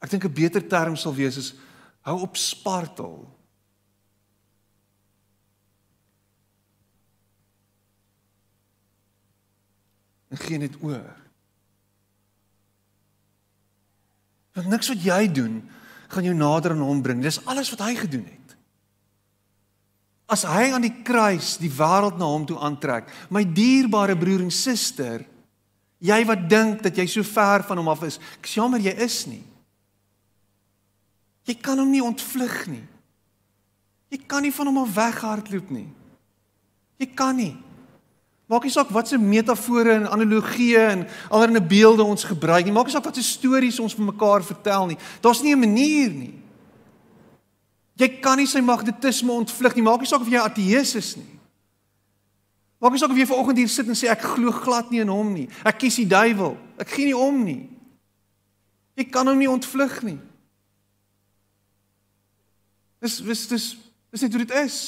Ek 0.00 0.10
dink 0.10 0.24
'n 0.24 0.32
beter 0.32 0.60
term 0.68 0.96
sal 0.96 1.14
wees 1.14 1.36
is 1.36 1.54
hou 2.02 2.20
op 2.22 2.36
spartel. 2.36 3.38
en 10.28 10.36
gee 10.36 10.60
net 10.60 10.76
oor. 10.84 11.16
Want 14.56 14.72
niks 14.72 14.90
wat 14.92 15.04
jy 15.04 15.22
doen 15.32 15.60
gaan 16.08 16.24
jou 16.24 16.34
nader 16.36 16.74
aan 16.74 16.84
hom 16.84 17.02
bring. 17.04 17.22
Dis 17.22 17.40
alles 17.46 17.70
wat 17.74 17.84
hy 17.84 17.94
gedoen 17.98 18.26
het. 18.26 18.54
As 20.28 20.44
hy 20.48 20.68
aan 20.72 20.84
die 20.84 21.02
kruis 21.04 21.56
die 21.60 21.72
wêreld 21.72 22.18
na 22.20 22.28
hom 22.28 22.44
toe 22.48 22.58
aantrek, 22.60 23.08
my 23.32 23.44
dierbare 23.44 24.16
broer 24.18 24.44
en 24.44 24.52
suster, 24.52 25.24
jy 26.04 26.18
wat 26.28 26.44
dink 26.50 26.82
dat 26.84 26.96
jy 27.00 27.06
so 27.08 27.24
ver 27.24 27.64
van 27.64 27.80
hom 27.80 27.88
af 27.92 28.04
is, 28.08 28.18
ek 28.40 28.50
jammer 28.52 28.82
jy 28.82 28.92
is 29.04 29.22
nie. 29.28 29.44
Jy 31.48 31.56
kan 31.64 31.80
hom 31.80 31.88
nie 31.88 32.04
ontvlug 32.04 32.66
nie. 32.68 32.84
Jy 34.12 34.20
kan 34.28 34.44
nie 34.44 34.52
van 34.52 34.68
hom 34.68 34.82
af 34.82 34.92
weghardloop 34.96 35.70
nie. 35.72 35.88
Jy 37.00 37.08
kan 37.16 37.36
nie. 37.36 37.54
Maak 38.48 38.64
nie 38.64 38.72
saak 38.72 38.88
watse 38.92 39.18
metafore 39.20 39.98
en 39.98 40.06
analogieë 40.08 40.84
en 40.94 41.06
allerlei 41.28 41.60
beelde 41.60 42.04
ons 42.04 42.24
gebruik 42.24 42.64
nie. 42.64 42.72
Maak 42.72 42.88
nie 42.88 42.96
saak 42.96 43.04
watse 43.04 43.24
stories 43.24 43.80
ons 43.80 43.96
vir 43.96 44.08
mekaar 44.08 44.44
vertel 44.44 44.92
nie. 44.92 44.98
Daar's 45.24 45.42
nie 45.42 45.52
'n 45.52 45.60
manier 45.60 46.10
nie. 46.10 46.34
Jy 47.96 48.08
kan 48.20 48.38
nie 48.38 48.46
sy 48.46 48.60
magnetisme 48.60 49.32
ontvlug 49.32 49.74
nie. 49.74 49.82
Maak 49.82 50.00
nie 50.00 50.08
saak 50.08 50.20
of 50.20 50.28
jy 50.28 50.40
ateïs 50.40 50.94
is 50.96 51.16
nie. 51.16 51.38
Maak 52.80 52.92
nie 52.92 52.98
saak 52.98 53.10
of 53.10 53.16
jy 53.16 53.26
vanoggend 53.26 53.58
hier 53.58 53.68
sit 53.68 53.86
en 53.86 53.94
sê 53.94 54.08
ek 54.08 54.22
glo 54.22 54.50
glad 54.50 54.90
nie 54.90 55.00
in 55.00 55.08
hom 55.08 55.34
nie. 55.34 55.48
Ek 55.64 55.78
kies 55.78 55.96
die 55.96 56.06
duiwel. 56.06 56.56
Ek 56.78 56.88
gee 56.88 57.04
nie 57.04 57.16
om 57.16 57.44
nie. 57.44 57.68
Jy 58.96 59.04
kan 59.10 59.26
hom 59.26 59.38
nie 59.38 59.50
ontvlug 59.50 60.02
nie. 60.02 60.18
Dis 63.00 63.20
dis 63.22 63.46
dis 63.48 63.66
dis 64.10 64.24
net 64.24 64.34
hoe 64.34 64.44
dit 64.44 64.56
is. 64.64 64.78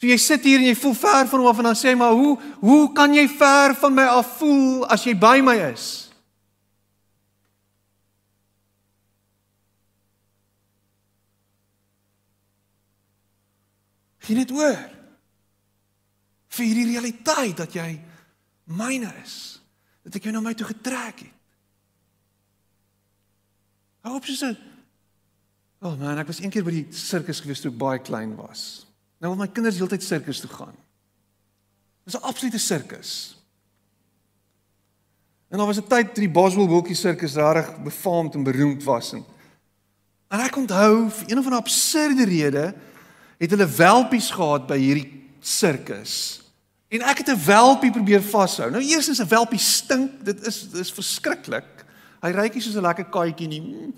So 0.00 0.08
jy 0.08 0.16
sit 0.16 0.46
hier 0.48 0.62
en 0.62 0.70
jy 0.70 0.76
voel 0.80 0.94
ver 0.96 1.26
van 1.28 1.42
hom 1.42 1.50
af 1.50 1.58
en 1.60 1.68
dan 1.68 1.76
sê 1.76 1.90
jy 1.92 1.98
maar 2.00 2.14
hoe 2.16 2.36
hoe 2.62 2.84
kan 2.96 3.12
jy 3.14 3.26
ver 3.28 3.74
van 3.76 3.92
my 3.94 4.06
af 4.08 4.38
voel 4.38 4.86
as 4.88 5.04
jy 5.04 5.12
by 5.12 5.42
my 5.44 5.58
is? 5.70 5.88
Gee 14.24 14.38
net 14.38 14.54
oor. 14.56 14.78
Vir 16.50 16.64
hierdie 16.66 16.88
realiteit 16.94 17.60
dat 17.60 17.76
jy 17.76 17.90
myne 18.72 19.12
is. 19.20 19.36
Dat 20.06 20.16
ek 20.16 20.26
jou 20.28 20.34
na 20.34 20.42
my 20.44 20.56
toe 20.56 20.68
getrek 20.70 21.26
het. 21.26 21.36
Hou 24.00 24.16
op 24.16 24.24
so. 25.80 25.86
Oh 25.86 25.96
man, 25.96 26.18
ek 26.18 26.26
was 26.26 26.40
eendag 26.40 26.64
by 26.64 26.70
die 26.70 26.86
sirkus 26.90 27.40
gewees 27.40 27.60
toe 27.60 27.70
ek 27.70 27.78
baie 27.78 27.98
klein 27.98 28.36
was. 28.36 28.86
Nou 29.20 29.34
my 29.36 29.48
kinders 29.48 29.78
heeltyd 29.78 30.02
sirkus 30.02 30.40
toe 30.40 30.50
gaan. 30.50 30.76
Dis 32.04 32.14
'n 32.16 32.22
absolute 32.22 32.58
sirkus. 32.58 33.36
En 35.50 35.58
daar 35.58 35.66
was 35.66 35.78
'n 35.78 35.88
tyd 35.88 36.14
toe 36.14 36.24
die 36.24 36.32
Boswell 36.32 36.68
Wilkie 36.68 36.94
sirkus 36.94 37.34
regtig 37.34 37.82
befaamd 37.82 38.34
en 38.34 38.44
beroemd 38.44 38.84
was 38.84 39.12
en 39.12 39.24
En 40.30 40.38
ek 40.44 40.56
onthou 40.56 41.08
vir 41.10 41.30
een 41.30 41.38
of 41.38 41.44
ander 41.48 41.58
absurde 41.58 42.24
rede 42.24 42.74
het 43.40 43.50
hulle 43.50 43.66
welpies 43.66 44.30
gehad 44.30 44.68
by 44.68 44.76
hierdie 44.78 45.08
sirkus. 45.42 46.42
En 46.90 47.02
ek 47.02 47.24
het 47.24 47.30
'n 47.30 47.44
welpie 47.46 47.90
probeer 47.90 48.22
vashou. 48.22 48.70
Nou 48.70 48.82
eers 48.82 49.08
is 49.08 49.20
'n 49.20 49.28
welpie 49.28 49.58
stink, 49.58 50.24
dit 50.24 50.46
is 50.46 50.70
dit 50.70 50.80
is 50.80 50.92
verskriklik. 50.92 51.84
Hy 52.22 52.30
rykie 52.30 52.62
soos 52.62 52.74
'n 52.74 52.82
lekker 52.82 53.04
katjie 53.04 53.48
nie. 53.48 53.92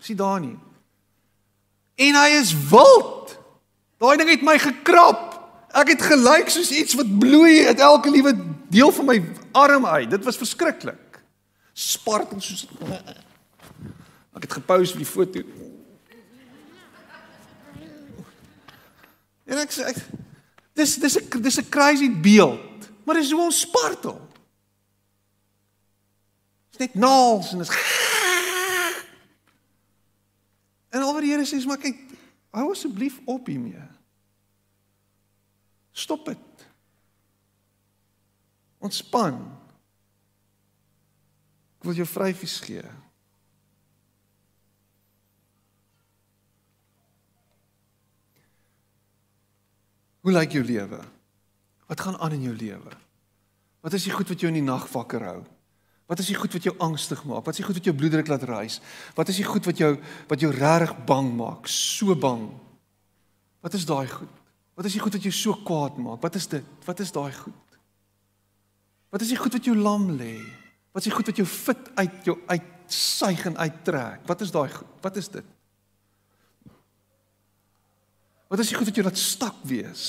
Sien 0.00 0.16
daar 0.16 0.40
nie. 0.40 0.58
En 1.94 2.14
hy 2.14 2.28
is 2.40 2.52
wild. 2.70 3.38
Daai 4.02 4.16
ding 4.16 4.30
het 4.30 4.42
my 4.42 4.58
gekrap. 4.58 5.32
Ek 5.74 5.94
het 5.94 6.02
gelyk 6.02 6.50
soos 6.50 6.70
iets 6.70 6.94
wat 6.98 7.18
bloei 7.18 7.66
uit 7.66 7.80
elke 7.82 8.10
liewe 8.10 8.34
deel 8.70 8.92
van 8.94 9.08
my 9.10 9.18
arm 9.52 9.86
uit. 9.86 10.10
Dit 10.10 10.24
was 10.24 10.38
verskriklik. 10.38 11.20
Spartel 11.72 12.40
soos 12.40 12.66
Ek 14.34 14.48
het 14.48 14.56
gepost 14.58 14.96
vir 14.96 15.04
die 15.04 15.08
foto. 15.08 15.42
En 19.44 19.60
ek 19.60 19.74
sê 19.74 19.92
dis 20.74 20.96
dis 20.98 21.16
'n 21.18 21.42
dis 21.42 21.58
'n 21.60 21.68
crazy 21.68 22.10
beeld, 22.10 22.90
maar 23.04 23.14
dis 23.14 23.30
hoe 23.30 23.42
ons 23.42 23.60
spartel. 23.60 24.18
Dit's 26.70 26.78
net 26.78 26.94
naals 26.94 27.52
en 27.52 27.60
is 27.60 27.70
En 30.94 31.02
alweer 31.02 31.26
die 31.26 31.32
Here 31.34 31.46
sê, 31.46 31.58
"Maar 31.66 31.82
kyk, 31.82 31.98
hou 32.54 32.70
asseblief 32.70 33.20
op 33.26 33.46
hiermee. 33.46 33.82
Stop 35.92 36.24
dit. 36.24 36.66
Ontspan. 38.78 39.40
Ek 41.78 41.84
wil 41.84 41.98
jou 41.98 42.06
vryfies 42.06 42.60
gee." 42.60 42.84
Hoe 50.24 50.32
lyk 50.32 50.52
jou 50.52 50.64
lewe? 50.64 51.02
Wat 51.86 52.00
gaan 52.00 52.16
aan 52.18 52.32
in 52.32 52.42
jou 52.42 52.56
lewe? 52.56 52.90
Wat 53.80 53.92
is 53.92 54.06
die 54.06 54.12
goed 54.12 54.28
wat 54.28 54.40
jou 54.40 54.48
in 54.48 54.56
die 54.56 54.70
nag 54.70 54.86
wakker 54.88 55.24
hou? 55.24 55.42
Wat 56.06 56.20
is 56.20 56.28
die 56.28 56.36
goed 56.36 56.52
wat 56.52 56.66
jou 56.66 56.74
angstig 56.84 57.22
maak? 57.24 57.46
Wat 57.46 57.54
is 57.54 57.62
die 57.62 57.66
goed 57.66 57.78
wat 57.78 57.86
jou 57.88 57.94
bloeddruk 57.96 58.28
laat 58.28 58.44
ry? 58.48 58.64
Wat 59.16 59.30
is 59.32 59.38
die 59.40 59.46
goed 59.48 59.64
wat 59.64 59.80
jou 59.80 59.94
wat 60.28 60.42
jou 60.42 60.50
regtig 60.52 60.92
bang 61.08 61.30
maak? 61.36 61.68
So 61.70 62.16
bang. 62.16 62.50
Wat 63.64 63.76
is 63.76 63.86
daai 63.88 64.08
goed? 64.10 64.42
Wat 64.76 64.84
is 64.84 64.96
die 64.96 65.00
goed 65.00 65.16
wat 65.16 65.24
jou 65.24 65.32
so 65.32 65.56
kwaad 65.64 65.96
maak? 66.02 66.20
Wat 66.20 66.36
is 66.36 66.46
dit? 66.50 66.66
Wat 66.84 67.00
is 67.00 67.12
daai 67.14 67.32
goed? 67.32 67.78
Wat 69.14 69.22
is 69.22 69.30
die 69.32 69.38
goed 69.38 69.56
wat 69.56 69.64
jou 69.64 69.76
lam 69.78 70.10
lê? 70.18 70.36
Wat 70.92 71.00
is 71.00 71.08
die 71.08 71.14
goed 71.14 71.30
wat 71.30 71.40
jou 71.40 71.46
fit 71.48 71.90
uit 71.94 72.28
jou 72.28 72.36
uitsuig 72.50 73.46
en 73.48 73.56
uittrek? 73.56 74.26
Wat 74.28 74.44
is 74.44 74.52
daai 74.52 74.68
goed? 74.74 75.00
Wat 75.00 75.16
is 75.16 75.30
dit? 75.32 75.52
Wat 78.52 78.60
is 78.60 78.68
die 78.68 78.76
goed 78.76 78.90
wat 78.90 79.00
jou 79.00 79.06
laat 79.06 79.18
stak 79.18 79.64
wees? 79.64 80.04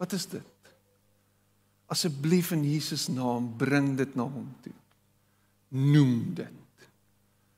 Wat 0.00 0.16
is 0.16 0.24
dit? 0.30 0.72
Asseblief 1.92 2.54
in 2.56 2.64
Jesus 2.64 3.06
naam 3.12 3.52
bring 3.58 3.92
dit 3.98 4.16
na 4.16 4.24
hom 4.24 4.48
toe. 4.64 4.74
Noem 5.68 6.34
dit. 6.34 6.88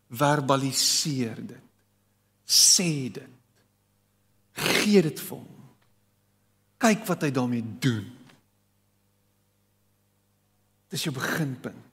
Verbaliseer 0.09 1.42
dit. 1.46 1.66
Sê 2.48 3.11
dit. 3.12 3.34
Gee 4.59 5.02
dit 5.02 5.20
vir 5.20 5.36
hom. 5.36 5.66
Kyk 6.78 7.04
wat 7.11 7.26
hy 7.26 7.30
daarmee 7.34 7.66
doen. 7.82 8.06
Dis 10.88 11.04
jou 11.04 11.12
beginpunt. 11.14 11.84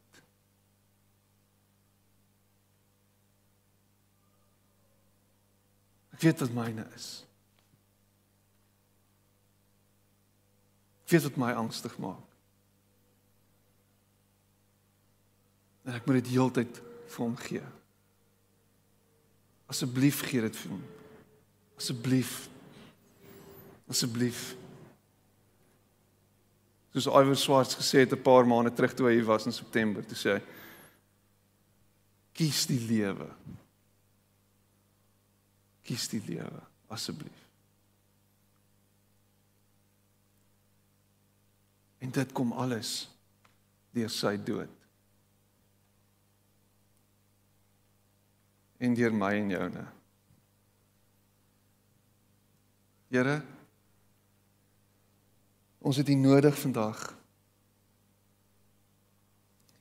Ek 6.16 6.24
weet 6.24 6.46
wat 6.46 6.54
myne 6.56 6.86
is. 6.96 7.10
Ek 11.04 11.12
weet 11.12 11.28
wat 11.28 11.42
my 11.42 11.52
angstig 11.60 11.98
maak. 12.00 12.35
En 15.86 15.94
ek 15.94 16.06
moet 16.06 16.22
dit 16.24 16.34
heeltyd 16.34 16.82
vir 17.14 17.22
hom 17.22 17.36
gee. 17.46 17.64
Asseblief 19.70 20.24
gee 20.26 20.42
dit 20.46 20.58
vir 20.64 20.74
hom. 20.74 20.84
Asseblief. 21.78 22.36
Asseblief. 23.92 24.44
Soos 26.96 27.10
Iwer 27.12 27.38
Swarts 27.38 27.78
gesê 27.78 28.06
het 28.06 28.14
'n 28.14 28.22
paar 28.22 28.48
maande 28.48 28.74
terug 28.74 28.94
toe 28.94 29.08
hy 29.08 29.16
hier 29.18 29.26
was 29.26 29.46
in 29.46 29.54
September, 29.54 30.06
toe 30.06 30.18
sê 30.18 30.30
hy: 30.36 30.42
"Kies 32.34 32.66
die 32.66 32.80
lewe. 32.80 33.30
Kies 35.84 36.08
die 36.08 36.22
lewe, 36.26 36.62
asseblief." 36.88 37.44
En 42.00 42.12
dit 42.12 42.32
kom 42.32 42.52
alles 42.52 43.10
deur 43.92 44.10
sy 44.10 44.38
dood. 44.38 44.85
En 48.86 48.94
deur 48.94 49.14
my 49.14 49.34
en 49.40 49.50
joune. 49.50 49.84
Here 53.10 53.42
ons 55.86 55.98
het 56.02 56.10
U 56.10 56.16
nodig 56.18 56.56
vandag. 56.58 57.02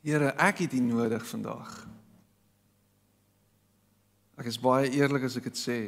Here, 0.05 0.29
ek 0.37 0.59
het 0.61 0.75
U 0.77 0.81
nodig 0.85 1.23
vandag. 1.25 1.71
Ek 4.37 4.51
is 4.51 4.59
baie 4.61 4.91
eerlik 4.93 5.25
as 5.25 5.39
ek 5.39 5.49
dit 5.49 5.57
sê. 5.57 5.79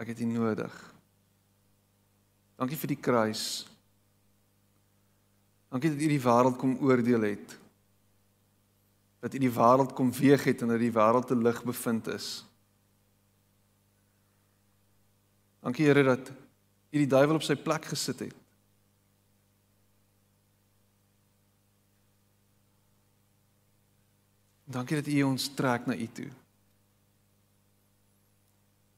Ek 0.00 0.14
het 0.14 0.22
U 0.24 0.28
nodig. 0.30 0.72
Dankie 2.56 2.80
vir 2.80 2.94
die 2.94 3.00
kruis. 3.04 3.44
Dankie 5.68 5.92
dat 5.92 6.00
U 6.00 6.12
die 6.14 6.24
wêreld 6.24 6.56
kom 6.60 6.78
oordeel 6.80 7.28
het. 7.28 7.58
Dat 9.22 9.34
U 9.34 9.38
die 9.38 9.52
wêreld 9.54 9.94
kom 9.94 10.10
weeg 10.12 10.44
het 10.50 10.62
en 10.64 10.74
dat 10.74 10.82
die 10.82 10.92
wêreld 10.92 11.30
te 11.30 11.38
lig 11.38 11.62
bevind 11.64 12.08
is. 12.10 12.42
Dankie 15.62 15.86
Here 15.86 16.02
dat 16.02 16.30
U 16.90 16.98
die 16.98 17.06
duiwel 17.06 17.38
op 17.38 17.44
sy 17.46 17.54
plek 17.56 17.86
gesit 17.92 18.26
het. 18.26 18.38
Dankie 24.72 24.98
dat 24.98 25.10
U 25.12 25.22
ons 25.22 25.50
trek 25.54 25.86
na 25.86 25.94
U 25.94 26.06
toe. 26.06 26.30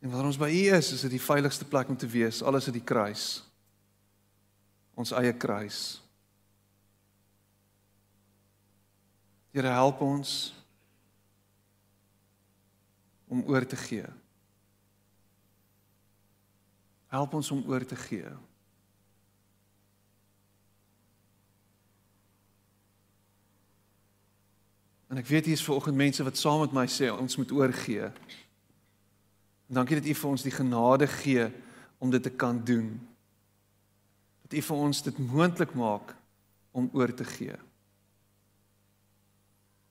En 0.05 0.11
wanneer 0.13 0.27
ons 0.29 0.39
by 0.39 0.51
U 0.53 0.63
is, 0.77 0.93
is 0.93 1.05
dit 1.07 1.17
die 1.17 1.23
veiligste 1.23 1.65
plek 1.65 1.89
om 1.89 1.97
te 1.97 2.09
wees, 2.09 2.43
alles 2.43 2.69
uit 2.69 2.77
die 2.77 2.85
kruis. 2.85 3.43
Ons 4.95 5.15
eie 5.17 5.33
kruis. 5.33 6.04
Here 9.55 9.71
help 9.71 10.01
ons 10.03 10.51
om 13.31 13.45
oor 13.47 13.63
te 13.67 13.77
gee. 13.79 14.07
Help 17.07 17.35
ons 17.39 17.51
om 17.55 17.61
oor 17.71 17.85
te 17.87 17.95
gee. 17.97 18.33
En 25.07 25.21
ek 25.23 25.29
weet 25.31 25.47
hier 25.47 25.55
is 25.55 25.63
vanoggend 25.63 26.01
mense 26.03 26.27
wat 26.27 26.41
saam 26.41 26.65
met 26.65 26.75
my 26.75 26.89
sê 26.91 27.13
ons 27.15 27.39
moet 27.39 27.55
oorgee. 27.55 28.09
Dankie 29.71 30.01
dat 30.01 30.09
U 30.11 30.17
vir 30.19 30.31
ons 30.33 30.47
die 30.49 30.55
genade 30.57 31.07
gee 31.21 31.47
om 32.03 32.11
dit 32.11 32.27
te 32.27 32.35
kan 32.35 32.59
doen. 32.67 32.91
Dat 34.43 34.59
U 34.59 34.65
vir 34.71 34.83
ons 34.89 35.05
dit 35.07 35.23
moontlik 35.23 35.77
maak 35.79 36.17
om 36.75 36.91
oor 36.91 37.15
te 37.15 37.29
gee 37.37 37.55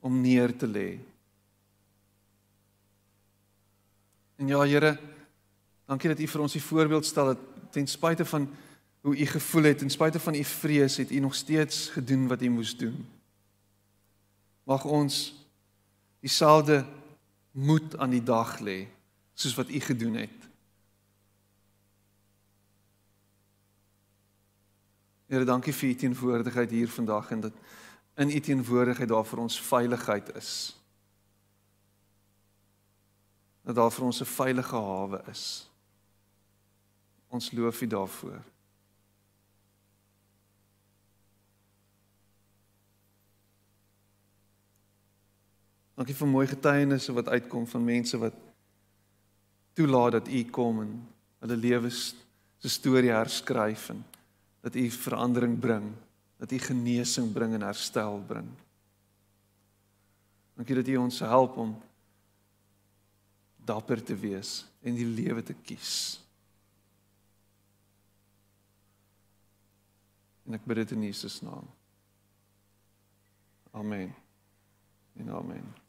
om 0.03 0.21
neer 0.21 0.51
te 0.57 0.67
lê. 0.67 0.99
En 4.35 4.47
ja 4.47 4.59
Here, 4.67 4.97
dankie 5.87 6.11
dat 6.11 6.19
U 6.19 6.27
vir 6.27 6.43
ons 6.43 6.55
die 6.57 6.63
voorbeeld 6.63 7.07
stel 7.07 7.31
dat 7.31 7.45
ten 7.71 7.87
spyte 7.87 8.25
van 8.27 8.49
hoe 9.03 9.15
U 9.15 9.25
gevoel 9.25 9.69
het, 9.71 9.77
ten 9.79 9.91
spyte 9.91 10.19
van 10.19 10.35
U 10.35 10.43
vrees, 10.43 10.97
het 10.99 11.11
U 11.11 11.19
nog 11.23 11.35
steeds 11.35 11.87
gedoen 11.95 12.27
wat 12.27 12.41
U 12.41 12.49
moes 12.49 12.75
doen. 12.77 12.99
Mag 14.67 14.83
ons 14.85 15.33
dieselfde 16.19 16.83
moed 17.51 17.97
aan 17.97 18.11
die 18.11 18.23
dag 18.23 18.59
lê 18.59 18.83
soos 19.33 19.55
wat 19.55 19.71
U 19.71 19.79
gedoen 19.79 20.19
het. 20.19 20.39
Here, 25.31 25.47
dankie 25.47 25.73
vir 25.73 25.89
U 25.89 25.95
teenwoordigheid 25.95 26.75
hier 26.75 26.91
vandag 26.91 27.31
en 27.31 27.47
dat 27.47 27.55
in 28.15 28.29
u 28.29 28.39
teenwoordigheid 28.39 29.09
daar 29.09 29.25
vir 29.25 29.39
ons 29.39 29.61
veiligheid 29.61 30.35
is. 30.35 30.51
Dat 33.63 33.75
daar 33.75 33.91
vir 33.91 34.05
ons 34.05 34.21
'n 34.21 34.25
veilige 34.25 34.75
hawe 34.75 35.23
is. 35.31 35.69
Ons 37.27 37.51
loof 37.51 37.81
u 37.81 37.87
daarvoor. 37.87 38.41
Dankie 45.93 46.15
vir 46.15 46.27
mooi 46.27 46.47
getuienisse 46.47 47.13
wat 47.13 47.27
uitkom 47.27 47.67
van 47.67 47.83
mense 47.83 48.17
wat 48.17 48.33
toelaat 49.73 50.11
dat 50.11 50.27
U 50.27 50.43
kom 50.49 50.81
en 50.81 50.93
hulle 51.39 51.57
lewens 51.57 52.15
se 52.57 52.69
storie 52.69 53.11
herskryf 53.13 53.89
en 53.89 54.01
dat 54.65 54.75
U 54.75 54.89
verandering 54.89 55.59
bring, 55.59 55.91
dat 56.37 56.51
U 56.51 56.59
genesing 56.59 57.31
bring 57.33 57.53
en 57.53 57.61
herstel 57.61 58.23
bring. 58.27 58.49
Dankie 60.53 60.75
dat 60.75 60.87
U 60.87 60.95
ons 60.97 61.19
help 61.19 61.57
om 61.57 61.75
dapper 63.65 64.03
te 64.03 64.15
wees 64.15 64.65
en 64.81 64.95
die 64.95 65.07
lewe 65.07 65.43
te 65.43 65.55
kies. 65.65 66.19
En 70.43 70.57
ek 70.59 70.65
bid 70.67 70.83
dit 70.83 70.97
in 70.97 71.07
Jesus 71.07 71.39
naam. 71.41 71.69
Amen. 73.71 74.11
En 75.17 75.29
amen. 75.29 75.82